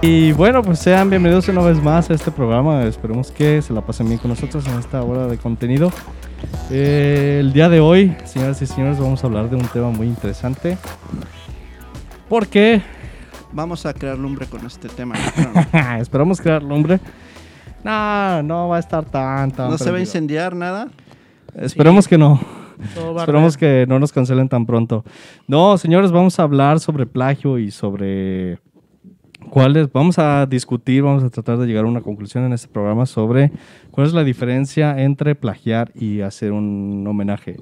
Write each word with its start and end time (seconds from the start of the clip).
Y 0.00 0.32
bueno, 0.32 0.62
pues 0.62 0.78
sean 0.78 1.10
bienvenidos 1.10 1.48
una 1.48 1.62
vez 1.62 1.82
más 1.82 2.08
a 2.10 2.14
este 2.14 2.30
programa. 2.30 2.84
Esperemos 2.84 3.30
que 3.30 3.60
se 3.62 3.72
la 3.72 3.80
pasen 3.80 4.06
bien 4.06 4.18
con 4.18 4.30
nosotros 4.30 4.66
en 4.66 4.78
esta 4.78 5.02
hora 5.02 5.26
de 5.26 5.38
contenido. 5.38 5.90
Eh, 6.70 7.38
el 7.40 7.52
día 7.52 7.68
de 7.68 7.80
hoy, 7.80 8.16
señoras 8.24 8.62
y 8.62 8.66
señores, 8.66 8.98
vamos 8.98 9.24
a 9.24 9.26
hablar 9.26 9.50
de 9.50 9.56
un 9.56 9.66
tema 9.68 9.90
muy 9.90 10.06
interesante. 10.06 10.78
Porque 12.28 12.82
Vamos 13.52 13.86
a 13.86 13.94
crear 13.94 14.18
lumbre 14.18 14.46
con 14.46 14.64
este 14.66 14.88
tema. 14.88 15.14
esperamos 16.00 16.40
crear 16.40 16.62
lumbre. 16.62 17.00
No, 17.82 18.42
no 18.42 18.68
va 18.68 18.76
a 18.76 18.80
estar 18.80 19.04
tan, 19.04 19.50
tan. 19.50 19.70
¿No 19.70 19.78
se 19.78 19.90
va 19.90 19.96
a 19.96 20.00
incendiar 20.00 20.54
nada? 20.54 20.88
Esperemos 21.54 22.06
que 22.06 22.18
no. 22.18 22.40
Esperemos 23.16 23.56
que 23.56 23.86
no 23.88 23.98
nos 23.98 24.12
cancelen 24.12 24.48
tan 24.48 24.66
pronto. 24.66 25.04
No, 25.46 25.78
señores, 25.78 26.12
vamos 26.12 26.38
a 26.38 26.42
hablar 26.42 26.78
sobre 26.78 27.06
plagio 27.06 27.58
y 27.58 27.70
sobre 27.70 28.58
cuáles. 29.48 29.90
Vamos 29.92 30.18
a 30.18 30.46
discutir, 30.46 31.02
vamos 31.02 31.24
a 31.24 31.30
tratar 31.30 31.58
de 31.58 31.66
llegar 31.66 31.84
a 31.84 31.88
una 31.88 32.00
conclusión 32.00 32.44
en 32.44 32.52
este 32.52 32.68
programa 32.68 33.06
sobre 33.06 33.50
cuál 33.90 34.06
es 34.06 34.12
la 34.12 34.24
diferencia 34.24 35.00
entre 35.02 35.34
plagiar 35.34 35.90
y 35.94 36.20
hacer 36.20 36.52
un 36.52 37.04
homenaje 37.08 37.56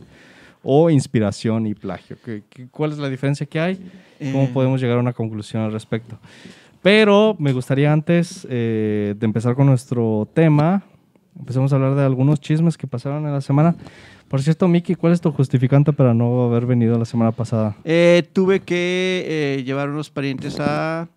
o 0.62 0.90
inspiración 0.90 1.66
y 1.66 1.74
plagio. 1.74 2.16
¿Qué- 2.24 2.42
qué- 2.50 2.66
¿Cuál 2.68 2.92
es 2.92 2.98
la 2.98 3.08
diferencia 3.08 3.46
que 3.46 3.60
hay? 3.60 3.76
¿Cómo 4.18 4.44
Eh, 4.44 4.50
podemos 4.52 4.80
llegar 4.80 4.96
a 4.96 5.00
una 5.00 5.12
conclusión 5.12 5.62
al 5.62 5.72
respecto? 5.72 6.18
Pero 6.82 7.36
me 7.38 7.52
gustaría 7.52 7.92
antes 7.92 8.46
eh, 8.50 9.14
de 9.18 9.24
empezar 9.26 9.54
con 9.54 9.66
nuestro 9.66 10.28
tema, 10.34 10.82
empecemos 11.38 11.72
a 11.72 11.76
hablar 11.76 11.94
de 11.94 12.04
algunos 12.04 12.40
chismes 12.40 12.76
que 12.76 12.86
pasaron 12.86 13.26
en 13.26 13.32
la 13.32 13.40
semana. 13.40 13.74
Por 14.28 14.42
cierto, 14.42 14.66
Miki, 14.66 14.94
¿cuál 14.96 15.12
es 15.12 15.20
tu 15.20 15.30
justificante 15.30 15.92
para 15.92 16.12
no 16.14 16.44
haber 16.46 16.66
venido 16.66 16.98
la 16.98 17.04
semana 17.04 17.30
pasada? 17.32 17.76
eh, 17.84 18.24
tuve 18.32 18.60
que 18.60 19.24
eh, 19.58 19.62
llevar 19.64 19.88
unos 19.90 20.10
parientes 20.10 20.58
a, 20.58 21.08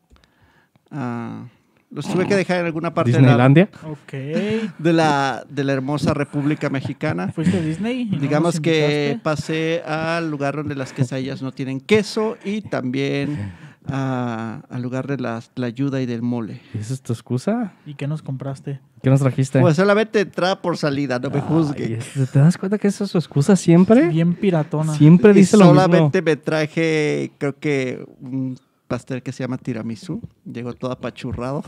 a- 0.91 1.45
Los 1.91 2.07
tuve 2.07 2.27
que 2.27 2.35
dejar 2.35 2.59
en 2.59 2.65
alguna 2.67 2.93
parte 2.93 3.11
de 3.11 3.17
la, 3.17 3.21
¿Disneylandia? 3.27 3.69
Ok. 3.89 4.11
de, 4.79 4.93
la, 4.93 5.43
de 5.49 5.63
la 5.63 5.73
hermosa 5.73 6.13
República 6.13 6.69
Mexicana. 6.69 7.29
¿Fuiste 7.31 7.57
a 7.57 7.61
Disney? 7.61 8.01
y 8.01 8.05
no 8.05 8.19
Digamos 8.19 8.59
que 8.59 9.19
pasé 9.23 9.81
al 9.83 10.29
lugar 10.29 10.55
donde 10.55 10.75
las 10.75 10.93
quesadillas 10.93 11.41
no 11.41 11.51
tienen 11.51 11.79
queso 11.81 12.37
y 12.45 12.61
también 12.61 13.51
a- 13.87 14.61
al 14.69 14.81
lugar 14.83 15.07
de 15.07 15.17
la, 15.17 15.41
la 15.55 15.65
ayuda 15.65 15.99
y 15.99 16.05
del 16.05 16.21
mole. 16.21 16.61
¿Y 16.75 16.77
esa 16.77 16.93
es 16.93 17.01
tu 17.01 17.11
excusa? 17.13 17.73
¿Y 17.87 17.95
qué 17.95 18.07
nos 18.07 18.21
compraste? 18.21 18.79
¿Qué 19.01 19.09
nos 19.09 19.21
trajiste? 19.21 19.59
Pues 19.61 19.75
solamente 19.77 20.19
entrada 20.19 20.61
por 20.61 20.77
salida, 20.77 21.17
no 21.17 21.29
me 21.31 21.37
Ay, 21.37 21.43
juzgue. 21.47 21.93
es- 21.97 22.31
¿Te 22.31 22.37
das 22.39 22.57
cuenta 22.57 22.77
que 22.77 22.87
esa 22.89 23.05
es 23.05 23.09
su 23.11 23.17
excusa 23.17 23.55
siempre? 23.55 24.09
Bien 24.09 24.35
piratona. 24.35 24.93
Siempre 24.93 25.31
Y 25.31 25.35
dice 25.35 25.57
lo 25.57 25.63
mismo. 25.65 25.81
solamente 25.81 26.21
me 26.21 26.35
traje, 26.35 27.31
creo 27.39 27.57
que 27.57 28.05
un 28.21 28.59
pastel 28.89 29.23
que 29.23 29.31
se 29.31 29.43
llama 29.43 29.57
tiramisú. 29.57 30.19
Llegó 30.51 30.73
todo 30.73 30.91
apachurrado. 30.91 31.63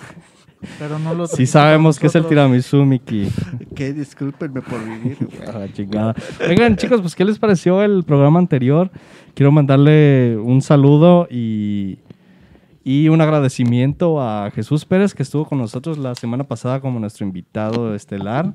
Pero 0.77 0.99
no 0.99 1.13
lo 1.15 1.25
Sí 1.27 1.45
sabemos 1.47 1.97
que 1.97 2.07
es 2.07 2.15
el 2.15 2.25
tiramisú, 2.27 2.83
Miki. 2.85 3.27
Que 3.73 3.93
discúlpenme 3.93 4.61
por 4.61 4.83
vivir. 4.83 5.17
Ah, 5.47 5.65
chingada. 5.73 6.13
Oigan, 6.47 6.75
chicos, 6.75 6.99
pues, 7.01 7.15
¿qué 7.15 7.23
les 7.23 7.39
pareció 7.39 7.81
el 7.81 8.03
programa 8.03 8.39
anterior? 8.39 8.91
Quiero 9.33 9.51
mandarle 9.51 10.37
un 10.37 10.61
saludo 10.61 11.27
y, 11.31 11.97
y 12.83 13.07
un 13.07 13.21
agradecimiento 13.21 14.21
a 14.21 14.51
Jesús 14.51 14.85
Pérez, 14.85 15.13
que 15.15 15.23
estuvo 15.23 15.45
con 15.45 15.57
nosotros 15.57 15.97
la 15.97 16.13
semana 16.15 16.43
pasada 16.43 16.79
como 16.81 16.99
nuestro 16.99 17.25
invitado 17.25 17.95
estelar. 17.95 18.53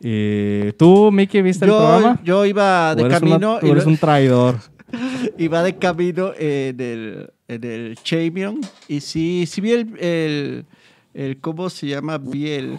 Eh, 0.00 0.72
¿Tú, 0.78 1.10
Miki, 1.10 1.42
viste 1.42 1.64
el 1.64 1.70
programa? 1.70 2.20
yo 2.22 2.44
iba 2.44 2.92
¿O 2.92 2.94
de 2.96 3.02
eres 3.02 3.20
una- 3.22 3.30
camino 3.30 3.58
tú 3.60 3.66
y 3.66 3.70
eres 3.70 3.84
lo- 3.84 3.90
un 3.90 3.96
traidor. 3.96 4.56
iba 5.38 5.62
de 5.62 5.76
camino 5.76 6.32
en 6.38 6.80
el, 6.80 7.30
en 7.48 7.64
el 7.64 7.96
Chamion 8.02 8.60
y 8.88 9.00
sí, 9.00 9.44
sí 9.46 9.60
vi 9.60 9.72
el, 9.72 9.98
el, 9.98 10.64
el- 11.14 11.40
¿cómo 11.40 11.70
se 11.70 11.86
llama? 11.88 12.18
Vi 12.18 12.50
el, 12.50 12.78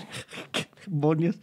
¿qué 0.52 0.68
demonios? 0.86 1.38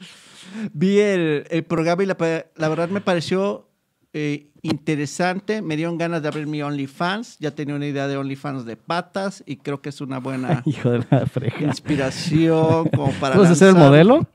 Vi 0.73 0.99
el, 1.01 1.45
el 1.51 1.65
programa 1.65 2.03
y 2.03 2.07
la, 2.07 2.17
la 2.57 2.69
verdad 2.69 2.89
me 2.89 3.01
pareció 3.01 3.67
eh, 4.13 4.47
interesante, 4.63 5.61
me 5.61 5.77
dieron 5.77 5.99
ganas 5.99 6.23
de 6.23 6.29
abrir 6.29 6.47
mi 6.47 6.63
OnlyFans, 6.63 7.39
ya 7.39 7.51
tenía 7.51 7.75
una 7.75 7.87
idea 7.87 8.07
de 8.09 8.17
OnlyFans 8.17 8.65
de 8.65 8.77
patas 8.77 9.43
y 9.47 9.57
creo 9.57 9.83
que 9.83 9.89
es 9.91 10.01
una 10.01 10.19
buena 10.19 10.63
Hijo 10.67 10.91
de 10.91 11.05
la 11.11 11.27
frega. 11.27 11.67
inspiración 11.67 12.89
como 12.89 13.13
para 13.21 13.37
¿Vas 13.37 13.51
a 13.51 13.55
ser 13.55 13.69
el 13.69 13.75
modelo? 13.77 14.27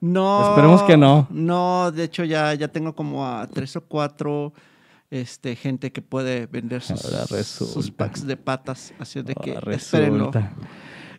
no. 0.00 0.42
Esperemos 0.48 0.82
que 0.82 0.96
no. 0.98 1.26
No, 1.30 1.90
de 1.90 2.04
hecho 2.04 2.24
ya, 2.24 2.52
ya 2.54 2.68
tengo 2.68 2.94
como 2.94 3.26
a 3.26 3.46
tres 3.48 3.74
o 3.76 3.80
cuatro 3.80 4.52
este, 5.10 5.54
gente 5.56 5.92
que 5.92 6.02
puede 6.02 6.46
vender 6.46 6.82
sus, 6.82 7.00
sus 7.46 7.90
packs 7.90 8.26
de 8.26 8.36
patas. 8.36 8.92
Así 8.98 9.22
de 9.22 9.34
que 9.34 9.58
espérenlo. 9.72 10.30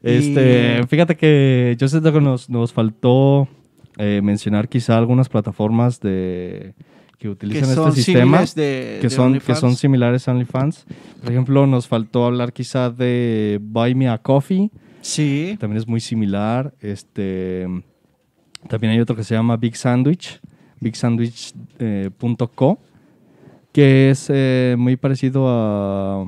Este, 0.03 0.79
Y- 0.83 0.87
fíjate 0.87 1.15
que 1.15 1.75
yo 1.79 1.87
siento 1.87 2.11
que 2.13 2.21
nos, 2.21 2.49
nos 2.49 2.71
faltó 2.73 3.47
eh, 3.97 4.19
mencionar 4.23 4.67
quizá 4.69 4.97
algunas 4.97 5.29
plataformas 5.29 5.99
de 6.01 6.73
que 7.17 7.19
Que 7.19 7.29
utilizan 7.29 7.73
son 7.73 7.89
este 7.89 8.01
sistema 8.03 8.43
de, 8.55 8.97
que 9.01 9.07
de 9.07 9.09
son, 9.09 9.39
que 9.39 9.55
son 9.55 9.75
similares 9.77 10.27
a 10.27 10.31
OnlyFans. 10.33 10.85
Por 11.21 11.31
ejemplo, 11.31 11.65
nos 11.65 11.87
faltó 11.87 12.25
hablar 12.25 12.51
quizá 12.53 12.89
de 12.89 13.57
Buy 13.61 13.95
Me 13.95 14.09
a 14.09 14.17
Coffee, 14.17 14.69
Sí. 15.01 15.55
también 15.59 15.77
es 15.77 15.87
muy 15.87 16.01
similar. 16.01 16.73
Este, 16.81 17.65
también 18.67 18.91
hay 18.93 18.99
otro 18.99 19.15
que 19.15 19.23
se 19.23 19.33
llama 19.33 19.55
Big 19.57 19.75
Sandwich, 19.77 20.41
bigsandwich.co, 20.81 22.79
que 23.75 24.09
es 24.09 24.27
eh, 24.29 24.75
muy 24.77 24.95
parecido 24.95 25.49
a, 25.49 26.23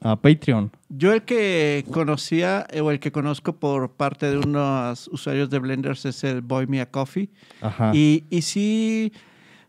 a 0.00 0.16
Patreon. 0.16 0.72
Yo 0.88 1.12
el 1.12 1.22
que 1.22 1.84
conocía 1.92 2.66
eh, 2.72 2.80
o 2.80 2.90
el 2.90 2.98
que 2.98 3.12
conozco 3.12 3.52
por 3.54 3.92
parte 3.92 4.28
de 4.28 4.38
unos 4.38 5.06
usuarios 5.12 5.48
de 5.48 5.60
Blenders 5.60 6.04
es 6.06 6.24
el 6.24 6.40
Boy 6.40 6.66
Me 6.66 6.80
a 6.80 6.90
Coffee. 6.90 7.30
Ajá. 7.60 7.92
Y, 7.94 8.24
y 8.30 8.42
sí, 8.42 9.12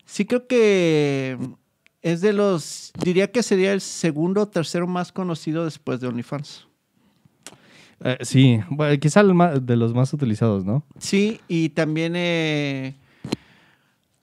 sí 0.04 0.24
creo 0.24 0.48
que 0.48 1.38
es 2.02 2.20
de 2.20 2.32
los, 2.32 2.90
diría 3.00 3.30
que 3.30 3.44
sería 3.44 3.72
el 3.74 3.80
segundo 3.80 4.42
o 4.42 4.48
tercero 4.48 4.88
más 4.88 5.12
conocido 5.12 5.64
después 5.64 6.00
de 6.00 6.08
OnlyFans. 6.08 6.66
Eh, 8.02 8.18
sí, 8.22 8.58
bueno, 8.70 8.98
quizá 8.98 9.20
el 9.20 9.34
ma- 9.34 9.52
de 9.54 9.76
los 9.76 9.94
más 9.94 10.12
utilizados, 10.12 10.64
¿no? 10.64 10.82
Sí, 10.98 11.40
y 11.46 11.68
también 11.68 12.14
eh, 12.16 12.96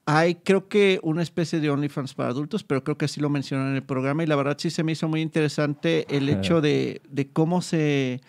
hay 0.07 0.35
creo 0.35 0.69
que 0.69 0.99
una 1.03 1.21
especie 1.21 1.59
de 1.59 1.69
OnlyFans 1.69 2.13
para 2.13 2.29
adultos, 2.29 2.63
pero 2.63 2.81
creo 2.81 2.97
que 2.97 3.09
sí 3.09 3.19
lo 3.19 3.29
mencionaron 3.29 3.71
en 3.71 3.75
el 3.75 3.83
programa 3.83 4.23
y 4.23 4.25
la 4.25 4.37
verdad 4.37 4.55
sí 4.57 4.69
se 4.69 4.81
me 4.81 4.93
hizo 4.93 5.09
muy 5.09 5.21
interesante 5.21 6.07
el 6.09 6.29
hecho 6.29 6.61
de, 6.61 7.01
de 7.09 7.27
cómo 7.27 7.61
se 7.61 8.21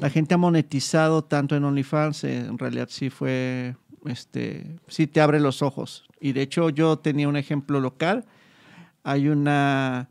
la 0.00 0.08
gente 0.08 0.34
ha 0.34 0.38
monetizado 0.38 1.22
tanto 1.22 1.54
en 1.54 1.64
OnlyFans, 1.64 2.24
en 2.24 2.58
realidad 2.58 2.88
sí 2.90 3.10
fue, 3.10 3.76
este, 4.06 4.78
sí 4.86 5.06
te 5.06 5.20
abre 5.20 5.38
los 5.38 5.60
ojos. 5.60 6.08
Y 6.18 6.32
de 6.32 6.42
hecho 6.42 6.70
yo 6.70 6.98
tenía 6.98 7.28
un 7.28 7.36
ejemplo 7.36 7.78
local, 7.78 8.24
hay 9.04 9.28
una 9.28 10.08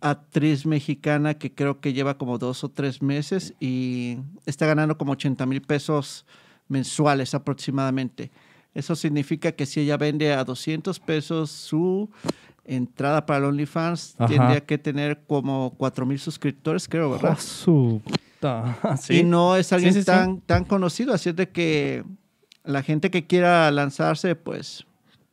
actriz 0.00 0.66
mexicana 0.66 1.34
que 1.34 1.52
creo 1.52 1.80
que 1.80 1.92
lleva 1.92 2.18
como 2.18 2.38
dos 2.38 2.64
o 2.64 2.68
tres 2.70 3.02
meses 3.02 3.54
y 3.60 4.18
está 4.46 4.66
ganando 4.66 4.98
como 4.98 5.12
80 5.12 5.46
mil 5.46 5.62
pesos 5.62 6.26
mensuales 6.68 7.34
aproximadamente. 7.34 8.30
Eso 8.74 8.96
significa 8.96 9.52
que 9.52 9.66
si 9.66 9.80
ella 9.80 9.96
vende 9.96 10.32
a 10.32 10.44
200 10.44 10.98
pesos 11.00 11.50
su 11.50 12.10
entrada 12.64 13.24
para 13.26 13.38
el 13.40 13.44
OnlyFans, 13.44 14.16
Ajá. 14.18 14.26
tendría 14.32 14.60
que 14.64 14.78
tener 14.78 15.20
como 15.26 15.74
4 15.76 16.06
mil 16.06 16.18
suscriptores, 16.18 16.88
creo, 16.88 17.10
¿verdad? 17.10 17.38
¡Oh! 17.66 18.00
Sí. 19.00 19.20
Y 19.20 19.22
no 19.24 19.56
es 19.56 19.72
alguien 19.72 19.94
Sí, 19.94 20.00
sí, 20.00 20.02
sí. 20.02 20.06
tan, 20.06 20.40
tan 20.42 20.64
conocido, 20.64 21.14
así 21.14 21.30
es 21.30 21.36
de 21.36 21.48
que 21.48 22.04
la 22.62 22.82
gente 22.82 23.10
que 23.10 23.26
quiera 23.26 23.70
lanzarse, 23.70 24.36
pues 24.36 24.84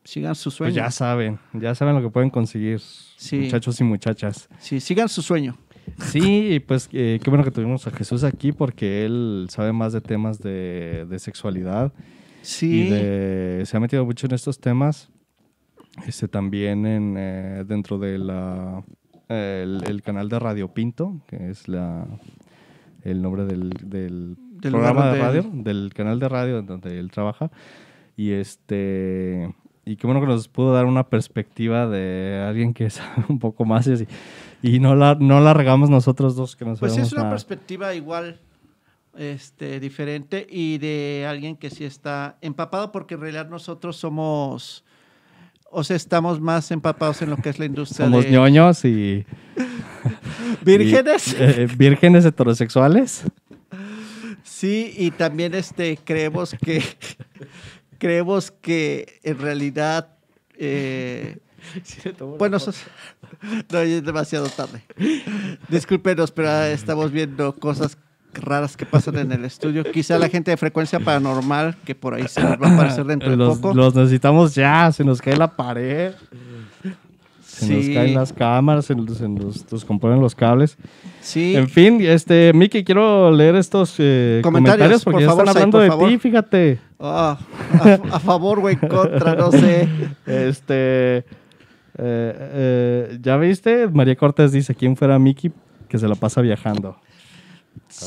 sigan 0.06 0.34
su 0.34 0.50
sueño. 0.50 0.73
Pues 0.73 0.75
ya 0.85 0.91
saben, 0.91 1.38
ya 1.52 1.76
saben 1.76 1.96
lo 1.96 2.02
que 2.02 2.09
pueden 2.09 2.29
conseguir, 2.29 2.79
Sí. 2.79 3.35
muchachos 3.35 3.82
y 3.82 3.84
muchachas. 3.84 4.47
Sí, 4.59 4.79
sigan 4.79 5.09
su 5.09 5.22
sueño. 5.22 5.58
Sí, 6.05 6.53
y 6.53 6.59
pues 6.61 6.87
eh, 6.94 7.20
qué 7.22 7.29
bueno 7.29 7.44
que 7.44 7.52
tuvimos 7.52 7.85
a 7.85 7.91
Jesús 7.91 8.23
aquí 8.23 8.53
porque 8.53 9.03
él 9.05 9.47
sabe 9.49 9.73
más 9.73 9.91
de 9.91 9.99
temas 9.99 10.40
de, 10.40 11.05
de 11.09 11.20
sexualidad 11.20 11.91
Sí. 12.41 12.88
y 12.88 12.90
de- 12.90 13.64
se 13.66 13.78
ha 13.78 13.79
metido 13.79 14.05
mucho 14.05 14.28
en 14.28 14.34
estos 14.34 14.59
temas. 14.59 15.09
Este 16.08 16.28
también 16.28 16.85
en, 16.85 17.16
eh, 17.17 17.64
dentro 17.67 17.97
de 17.97 18.17
la 18.17 18.84
el, 19.28 19.84
el 19.88 20.02
canal 20.02 20.29
de 20.29 20.40
Radio 20.40 20.73
Pinto, 20.73 21.22
que 21.28 21.49
es 21.49 21.67
la 21.67 22.05
el 23.03 23.22
nombre 23.22 23.46
del, 23.46 23.70
del 23.84 24.35
Del 24.61 24.72
programa 24.72 25.11
de 25.11 25.20
radio, 25.20 25.49
del 25.53 25.91
canal 25.96 26.20
de 26.20 26.29
radio 26.29 26.61
donde 26.61 26.99
él 26.99 27.11
trabaja. 27.11 27.52
Y 28.16 28.32
este 28.32 29.53
y 29.84 29.96
qué 29.96 30.05
bueno 30.08 30.22
que 30.22 30.28
nos 30.28 30.47
pudo 30.47 30.73
dar 30.73 30.85
una 30.85 31.09
perspectiva 31.09 31.87
de 31.87 32.44
alguien 32.47 32.73
que 32.73 32.90
sabe 32.90 33.26
un 33.29 33.40
poco 33.40 33.66
más 33.66 33.87
y, 33.87 33.94
así. 33.94 34.08
y 34.61 34.79
no 34.79 34.96
la 34.96 35.16
no 35.16 35.40
la 35.41 35.53
regamos 35.53 35.90
nosotros 35.90 36.35
dos 36.35 36.55
que 36.55 36.64
no 36.66 36.76
Pues 36.76 36.97
es 36.97 37.11
una 37.11 37.22
nada. 37.23 37.34
perspectiva 37.34 37.94
igual, 37.96 38.40
este, 39.17 39.79
diferente 39.79 40.46
y 40.49 40.78
de 40.78 41.25
alguien 41.28 41.55
que 41.58 41.69
sí 41.69 41.84
está 41.85 42.37
empapado 42.41 42.91
porque 42.91 43.16
en 43.16 43.22
realidad 43.22 43.49
nosotros 43.49 43.97
somos, 43.97 44.84
o 45.69 45.84
sea, 45.84 45.96
estamos 45.96 46.40
más 46.40 46.72
empapados 46.72 47.22
en 47.22 47.29
lo 47.29 47.37
que 47.37 47.49
es 47.49 47.59
la 47.59 47.66
industria 47.66 48.05
Somos 48.05 48.23
de 48.25 48.31
ñoños 48.31 48.85
y 48.85 49.25
vírgenes. 50.66 51.34
y, 51.34 51.35
eh, 51.40 51.67
vírgenes 51.78 52.25
heterosexuales. 52.25 53.23
Sí, 54.43 54.93
y 54.97 55.11
también 55.11 55.53
este 55.53 55.97
creemos 56.03 56.55
que 56.61 56.81
creemos 57.99 58.52
que 58.52 59.19
en 59.23 59.37
realidad 59.40 60.16
eh, 60.58 61.37
bueno, 62.40 62.58
es- 62.58 62.84
no, 63.72 63.84
ya 63.84 63.97
es 63.97 64.03
demasiado 64.03 64.47
tarde. 64.49 64.84
Discúlpenos, 65.69 66.31
pero 66.31 66.63
estamos 66.66 67.11
viendo 67.11 67.55
cosas 67.55 67.97
raras 68.34 68.78
que 68.78 68.86
pasan 68.86 69.18
en 69.18 69.32
el 69.32 69.46
estudio. 69.46 69.84
Quizá 69.84 70.18
la 70.20 70.30
gente 70.30 70.52
de 70.52 70.58
frecuencia 70.58 71.00
paranormal, 71.00 71.76
que 71.86 71.96
por 71.96 72.14
ahí 72.14 72.28
se 72.28 72.42
nos 72.42 72.54
va 72.62 72.68
a 72.70 72.74
aparecer 72.74 73.06
dentro 73.06 73.30
de 73.36 73.38
poco. 73.38 73.74
los 73.74 73.96
necesitamos 73.96 74.56
ya, 74.56 74.92
se 74.92 75.04
nos 75.04 75.22
cae 75.22 75.36
la 75.38 75.56
pared, 75.56 76.14
se 77.44 77.76
nos 77.76 77.86
caen 77.90 78.14
las 78.16 78.34
cámaras, 78.34 78.86
se 78.86 78.96
nos, 78.96 79.18
se 79.18 79.28
nos 79.28 79.68
descomponen 79.68 80.20
los 80.20 80.34
cables. 80.34 80.78
Sí, 81.22 81.56
En 81.56 81.68
fin, 81.70 82.00
este, 82.02 82.52
Miki, 82.54 82.84
quiero 82.84 83.32
leer 83.32 83.56
estos 83.56 83.96
eh, 84.00 84.40
Comentarios, 84.44 85.04
comentarios, 85.04 85.04
porque 85.04 85.16
por 85.16 85.22
ya 85.22 85.28
favor, 85.28 85.48
están 85.48 85.54
Sai, 85.54 85.62
hablando 85.64 85.78
por 85.78 85.84
de 85.84 85.90
favor. 85.90 86.10
ti, 86.10 86.18
fíjate. 86.18 86.80
Ah, 87.00 87.38
a, 87.84 88.16
a 88.16 88.20
favor 88.20 88.60
o 88.60 88.70
en 88.70 88.78
contra, 88.80 89.36
no 89.36 89.52
sé. 89.52 89.88
Este, 90.26 91.18
eh, 91.18 91.24
eh, 91.98 93.20
¿ya 93.22 93.38
viste? 93.38 93.88
María 93.90 94.16
Cortés 94.16 94.52
dice, 94.52 94.74
¿quién 94.74 94.96
fuera 94.96 95.20
Miki 95.20 95.52
que 95.90 95.98
se 96.00 96.08
la 96.08 96.16
pasa 96.16 96.42
viajando? 96.42 96.96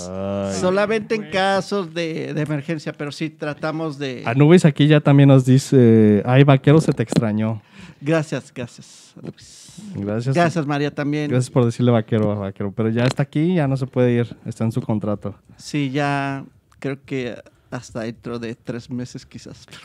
Ay. 0.08 0.54
Solamente 0.60 1.14
en 1.14 1.30
casos 1.30 1.92
de, 1.92 2.32
de 2.32 2.40
emergencia, 2.42 2.92
pero 2.92 3.12
sí 3.12 3.28
tratamos 3.30 3.98
de... 3.98 4.22
Anubis 4.24 4.64
aquí 4.64 4.86
ya 4.86 5.00
también 5.00 5.28
nos 5.28 5.44
dice, 5.44 6.22
ay, 6.24 6.42
vaquero 6.44 6.80
se 6.80 6.92
te 6.92 7.02
extrañó. 7.02 7.60
Gracias, 8.00 8.52
gracias. 8.54 9.14
Luis. 9.22 9.72
Gracias. 9.94 10.34
Gracias, 10.34 10.66
María, 10.66 10.90
también. 10.90 11.30
Gracias 11.30 11.50
por 11.50 11.64
decirle 11.64 11.90
vaquero 11.90 12.32
a 12.32 12.34
vaquero, 12.36 12.72
pero 12.74 12.88
ya 12.90 13.04
está 13.04 13.22
aquí, 13.24 13.54
ya 13.54 13.66
no 13.68 13.76
se 13.76 13.86
puede 13.86 14.12
ir, 14.12 14.36
está 14.46 14.64
en 14.64 14.72
su 14.72 14.80
contrato. 14.80 15.34
Sí, 15.56 15.90
ya 15.90 16.44
creo 16.78 16.98
que 17.04 17.36
hasta 17.70 18.00
dentro 18.00 18.38
de 18.38 18.54
tres 18.54 18.88
meses 18.90 19.26
quizás. 19.26 19.66
pero 19.66 19.80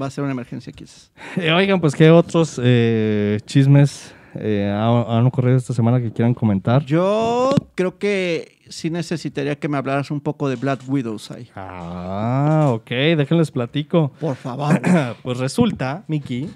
va 0.00 0.06
a 0.06 0.10
ser 0.10 0.24
una 0.24 0.32
emergencia 0.32 0.72
quizás. 0.72 1.10
Eh, 1.36 1.50
oigan, 1.52 1.80
pues, 1.80 1.94
¿qué 1.94 2.10
otros 2.10 2.60
eh, 2.62 3.38
chismes 3.46 4.12
eh, 4.34 4.70
ha- 4.72 5.18
han 5.18 5.26
ocurrido 5.26 5.56
esta 5.56 5.72
semana 5.72 6.00
que 6.00 6.12
quieran 6.12 6.34
comentar? 6.34 6.84
Yo 6.84 7.54
creo 7.74 7.98
que 7.98 8.55
sí 8.68 8.90
necesitaría 8.90 9.58
que 9.58 9.68
me 9.68 9.76
hablaras 9.76 10.10
un 10.10 10.20
poco 10.20 10.48
de 10.48 10.56
Black 10.56 10.80
Widows 10.88 11.30
ahí. 11.30 11.48
Ah, 11.54 12.70
ok, 12.72 12.88
déjenles 12.88 13.50
platico. 13.50 14.12
Por 14.20 14.36
favor. 14.36 14.80
pues 15.22 15.38
resulta, 15.38 16.04
Miki, 16.08 16.50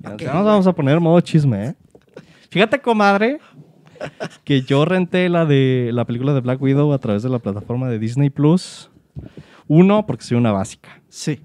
ya 0.00 0.14
Ok, 0.14 0.20
ya 0.20 0.34
nos 0.34 0.44
vamos 0.44 0.66
a 0.66 0.72
poner 0.72 1.00
modo 1.00 1.20
chisme, 1.20 1.66
¿eh? 1.66 1.74
Fíjate, 2.50 2.80
comadre, 2.80 3.38
que 4.44 4.62
yo 4.62 4.84
renté 4.84 5.28
la 5.28 5.46
de 5.46 5.90
la 5.92 6.04
película 6.04 6.34
de 6.34 6.40
Black 6.40 6.60
Widow 6.60 6.92
a 6.92 6.98
través 6.98 7.22
de 7.22 7.28
la 7.28 7.38
plataforma 7.38 7.88
de 7.88 7.98
Disney 7.98 8.30
Plus. 8.30 8.90
Uno, 9.68 10.04
porque 10.06 10.24
soy 10.24 10.36
una 10.36 10.52
básica. 10.52 11.00
Sí. 11.08 11.40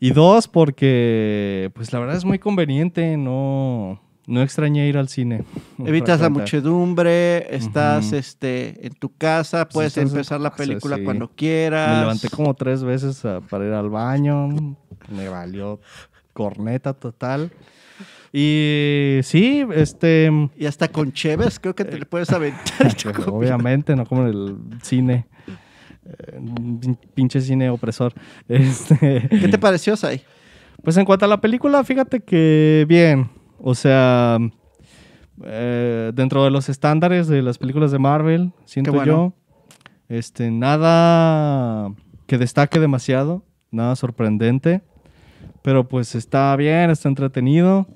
Y 0.00 0.10
dos, 0.10 0.48
porque 0.48 1.70
pues 1.74 1.92
la 1.92 2.00
verdad 2.00 2.16
es 2.16 2.24
muy 2.24 2.38
conveniente, 2.38 3.16
no, 3.16 4.00
no 4.30 4.42
extrañé 4.42 4.86
ir 4.86 4.96
al 4.96 5.08
cine. 5.08 5.44
Evitas 5.84 6.20
la 6.20 6.30
muchedumbre, 6.30 7.54
estás 7.54 8.12
este, 8.12 8.86
en 8.86 8.94
tu 8.94 9.12
casa, 9.16 9.68
puedes 9.68 9.96
empezar 9.96 10.40
la 10.40 10.54
película 10.54 10.96
sí. 10.96 11.04
cuando 11.04 11.28
quieras. 11.28 11.94
Me 11.96 12.00
levanté 12.00 12.28
como 12.28 12.54
tres 12.54 12.84
veces 12.84 13.24
a- 13.24 13.40
para 13.40 13.66
ir 13.66 13.72
al 13.72 13.90
baño. 13.90 14.48
Me 15.08 15.28
valió 15.28 15.80
corneta 16.32 16.94
total. 16.94 17.50
Y 18.32 19.18
sí, 19.24 19.66
este. 19.74 20.30
Y 20.56 20.66
hasta 20.66 20.86
con 20.86 21.12
Cheves 21.12 21.58
creo 21.58 21.74
que 21.74 21.84
te 21.84 21.98
le 21.98 22.06
puedes 22.06 22.30
aventar. 22.30 22.94
obviamente, 23.26 23.96
no 23.96 24.06
como 24.06 24.22
en 24.22 24.28
el 24.28 24.56
cine. 24.82 25.26
Eh, 26.06 26.94
pinche 27.14 27.40
cine 27.40 27.68
opresor. 27.68 28.14
Este, 28.48 29.26
¿Qué 29.28 29.48
te 29.48 29.58
pareció, 29.58 29.96
Sai? 29.96 30.22
Pues 30.84 30.96
en 30.96 31.04
cuanto 31.04 31.24
a 31.24 31.28
la 31.28 31.40
película, 31.40 31.82
fíjate 31.82 32.20
que 32.20 32.86
bien. 32.88 33.39
O 33.62 33.74
sea, 33.74 34.38
eh, 35.44 36.12
dentro 36.14 36.44
de 36.44 36.50
los 36.50 36.68
estándares 36.68 37.28
de 37.28 37.42
las 37.42 37.58
películas 37.58 37.90
de 37.92 37.98
Marvel, 37.98 38.52
siento 38.64 38.92
bueno. 38.92 39.06
yo, 39.06 39.34
este, 40.08 40.50
nada 40.50 41.94
que 42.26 42.38
destaque 42.38 42.80
demasiado, 42.80 43.44
nada 43.70 43.96
sorprendente, 43.96 44.82
pero 45.62 45.88
pues 45.88 46.14
está 46.14 46.54
bien, 46.56 46.90
está 46.90 47.08
entretenido. 47.08 47.86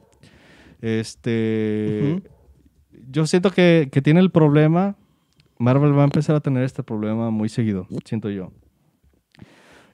Este, 0.82 2.22
yo 3.08 3.26
siento 3.26 3.50
que, 3.50 3.88
que 3.90 4.02
tiene 4.02 4.20
el 4.20 4.30
problema. 4.30 4.96
Marvel 5.58 5.96
va 5.96 6.02
a 6.02 6.04
empezar 6.04 6.36
a 6.36 6.40
tener 6.40 6.64
este 6.64 6.82
problema 6.82 7.30
muy 7.30 7.48
seguido, 7.48 7.86
siento 8.04 8.28
yo. 8.28 8.52